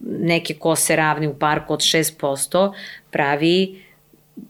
neke 0.00 0.54
kose 0.54 0.96
ravni 0.96 1.26
u 1.26 1.34
parku 1.34 1.72
od 1.72 1.80
6%, 1.80 2.72
pravi 3.10 3.82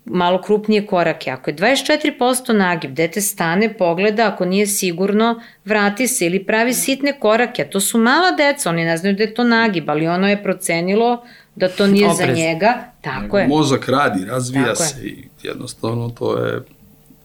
malo 0.05 0.42
krupnije 0.42 0.86
korake. 0.86 1.30
Ako 1.30 1.51
je 1.51 1.57
24% 1.57 2.53
nagib, 2.53 2.90
dete 2.94 3.20
stane, 3.20 3.74
pogleda, 3.74 4.28
ako 4.28 4.44
nije 4.44 4.66
sigurno, 4.66 5.40
vrati 5.64 6.07
se 6.07 6.26
ili 6.26 6.44
pravi 6.44 6.74
sitne 6.74 7.20
korake. 7.20 7.64
To 7.64 7.80
su 7.80 7.99
mala 7.99 8.30
deca, 8.30 8.70
oni 8.70 8.84
ne 8.84 8.97
znaju 8.97 9.16
da 9.16 9.22
je 9.22 9.34
to 9.34 9.44
nagib, 9.44 9.90
ali 9.90 10.07
ono 10.09 10.28
je 10.28 10.42
procenilo 10.42 11.24
da 11.55 11.68
to 11.68 11.86
nije 11.86 12.09
Oprez. 12.09 12.28
za 12.28 12.34
njega. 12.34 12.92
Tako 13.01 13.38
je. 13.38 13.47
Mozak 13.49 13.88
radi, 13.88 14.24
razvija 14.24 14.64
Tako 14.64 14.82
se 14.82 15.01
je. 15.03 15.11
i 15.11 15.28
jednostavno 15.42 16.09
to 16.09 16.38
je 16.38 16.62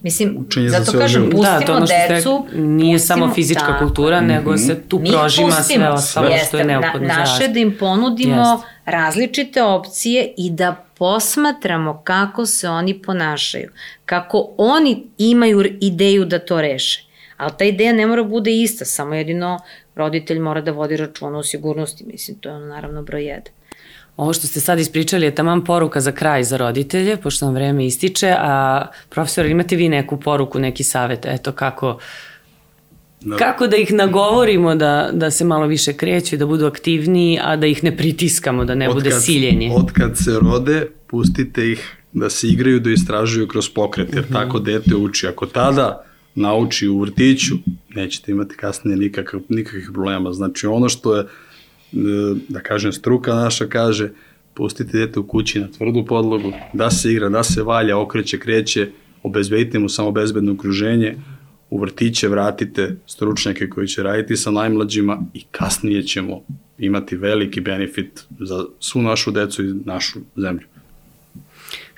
Mislim, 0.01 0.37
Učenje 0.39 0.69
zato 0.69 0.91
kažem, 0.97 1.23
pustimo 1.23 1.43
da, 1.43 1.65
to 1.65 1.73
ono 1.73 1.85
što 1.85 1.95
decu. 2.13 2.45
Nije 2.53 2.97
pustimo, 2.97 3.17
samo 3.17 3.33
fizička 3.33 3.65
tako. 3.65 3.85
kultura, 3.85 4.21
mm 4.21 4.23
-hmm. 4.23 4.27
nego 4.27 4.57
se 4.57 4.81
tu 4.87 4.99
Mi 4.99 5.09
prožima 5.09 5.47
pustimo, 5.47 5.85
sve 5.85 5.89
ostalo 5.89 6.27
jeste, 6.27 6.47
što 6.47 6.57
je 6.57 6.65
neophodno 6.65 7.07
na, 7.07 7.15
Naše 7.15 7.47
da 7.47 7.59
im 7.59 7.77
ponudimo 7.79 8.51
jeste. 8.51 8.67
različite 8.85 9.63
opcije 9.63 10.33
i 10.37 10.51
da 10.51 10.85
posmatramo 10.97 12.01
kako 12.03 12.45
se 12.45 12.69
oni 12.69 13.01
ponašaju, 13.01 13.69
kako 14.05 14.53
oni 14.57 15.07
imaju 15.17 15.63
ideju 15.81 16.25
da 16.25 16.39
to 16.39 16.61
reše. 16.61 17.05
Ali 17.37 17.51
ta 17.57 17.65
ideja 17.65 17.93
ne 17.93 18.07
mora 18.07 18.23
bude 18.23 18.61
ista, 18.61 18.85
samo 18.85 19.15
jedino 19.15 19.59
roditelj 19.95 20.39
mora 20.39 20.61
da 20.61 20.71
vodi 20.71 20.97
računa 20.97 21.37
o 21.37 21.43
sigurnosti, 21.43 22.03
mislim, 22.05 22.37
to 22.37 22.49
je 22.49 22.55
ono 22.55 22.65
naravno 22.65 23.03
broj 23.03 23.25
jedan. 23.25 23.53
Ovo 24.17 24.33
što 24.33 24.47
ste 24.47 24.59
sad 24.59 24.79
ispričali 24.79 25.25
je 25.25 25.35
taman 25.35 25.63
poruka 25.63 26.01
za 26.01 26.11
kraj 26.11 26.43
za 26.43 26.57
roditelje, 26.57 27.17
pošto 27.17 27.45
nam 27.45 27.55
vreme 27.55 27.85
ističe, 27.85 28.35
a 28.39 28.85
profesor, 29.09 29.45
imate 29.45 29.75
vi 29.75 29.89
neku 29.89 30.19
poruku, 30.19 30.59
neki 30.59 30.83
savet, 30.83 31.25
eto 31.25 31.51
kako, 31.51 31.99
no. 33.21 33.37
kako 33.37 33.67
da 33.67 33.77
ih 33.77 33.93
nagovorimo 33.93 34.75
da, 34.75 35.09
da 35.13 35.31
se 35.31 35.45
malo 35.45 35.67
više 35.67 35.93
kreću, 35.93 36.37
da 36.37 36.45
budu 36.45 36.65
aktivniji, 36.65 37.39
a 37.43 37.55
da 37.55 37.67
ih 37.67 37.83
ne 37.83 37.97
pritiskamo, 37.97 38.65
da 38.65 38.75
ne 38.75 38.89
od 38.89 38.95
bude 38.95 39.09
kad, 39.09 39.23
siljenje. 39.23 39.71
Od 39.75 39.91
kad 39.91 40.17
se 40.17 40.39
rode, 40.39 40.87
pustite 41.07 41.71
ih 41.71 41.97
da 42.13 42.29
se 42.29 42.47
igraju, 42.47 42.79
da 42.79 42.91
istražuju 42.91 43.47
kroz 43.47 43.69
pokret, 43.69 44.13
jer 44.13 44.23
mm 44.23 44.27
-hmm. 44.27 44.33
tako 44.33 44.59
dete 44.59 44.95
uči. 44.95 45.27
Ako 45.27 45.45
tada 45.45 46.05
nauči 46.35 46.87
u 46.87 46.99
vrtiću, 46.99 47.55
nećete 47.89 48.31
imati 48.31 48.55
kasnije 48.55 48.97
nikakav, 48.97 49.41
nikakvih 49.49 49.89
problema. 49.93 50.31
Znači 50.31 50.67
ono 50.67 50.89
što 50.89 51.15
je 51.15 51.25
da 52.49 52.59
kažem, 52.59 52.93
struka 52.93 53.35
naša 53.35 53.65
kaže, 53.65 54.09
pustite 54.53 54.97
dete 54.97 55.19
u 55.19 55.27
kući 55.27 55.59
na 55.59 55.67
tvrdu 55.67 56.05
podlogu, 56.05 56.51
da 56.73 56.91
se 56.91 57.11
igra, 57.11 57.29
da 57.29 57.43
se 57.43 57.63
valja, 57.63 57.97
okreće, 57.97 58.39
kreće, 58.39 58.89
obezbedite 59.23 59.79
mu 59.79 59.89
samo 59.89 60.11
bezbedno 60.11 60.53
okruženje, 60.53 61.17
u 61.69 61.79
vrtiće 61.79 62.27
vratite 62.27 62.95
stručnjake 63.05 63.69
koji 63.69 63.87
će 63.87 64.03
raditi 64.03 64.37
sa 64.37 64.51
najmlađima 64.51 65.23
i 65.33 65.43
kasnije 65.51 66.03
ćemo 66.03 66.41
imati 66.77 67.15
veliki 67.15 67.61
benefit 67.61 68.23
za 68.39 68.65
svu 68.79 69.01
našu 69.01 69.31
decu 69.31 69.63
i 69.63 69.73
našu 69.85 70.19
zemlju. 70.35 70.67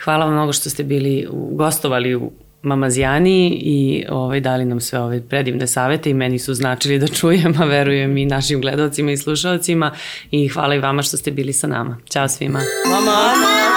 Hvala 0.04 0.26
vam 0.26 0.34
mnogo 0.34 0.54
što 0.54 0.70
ste 0.70 0.84
bili 0.84 1.28
gostovali 1.52 2.16
u 2.16 2.32
mamazijani 2.64 3.48
i 3.50 4.06
ovaj, 4.10 4.40
dali 4.40 4.66
nam 4.66 4.80
sve 4.80 5.00
ove 5.00 5.22
predivne 5.22 5.68
savete 5.68 6.10
i 6.10 6.14
meni 6.14 6.40
su 6.40 6.54
značili 6.54 7.00
da 7.00 7.08
čujem, 7.08 7.56
a 7.62 7.66
verujem 7.66 8.18
i 8.18 8.26
našim 8.26 8.62
gledalcima 8.62 9.12
i 9.12 9.18
slušalcima 9.18 9.92
i 10.32 10.48
hvala 10.48 10.76
i 10.76 10.80
vama 10.80 11.02
što 11.02 11.18
ste 11.18 11.32
bili 11.32 11.54
sa 11.54 11.68
nama. 11.68 11.98
Ćao 12.10 12.28
svima. 12.28 12.60
Mama! 12.90 13.06
Mama! 13.06 13.73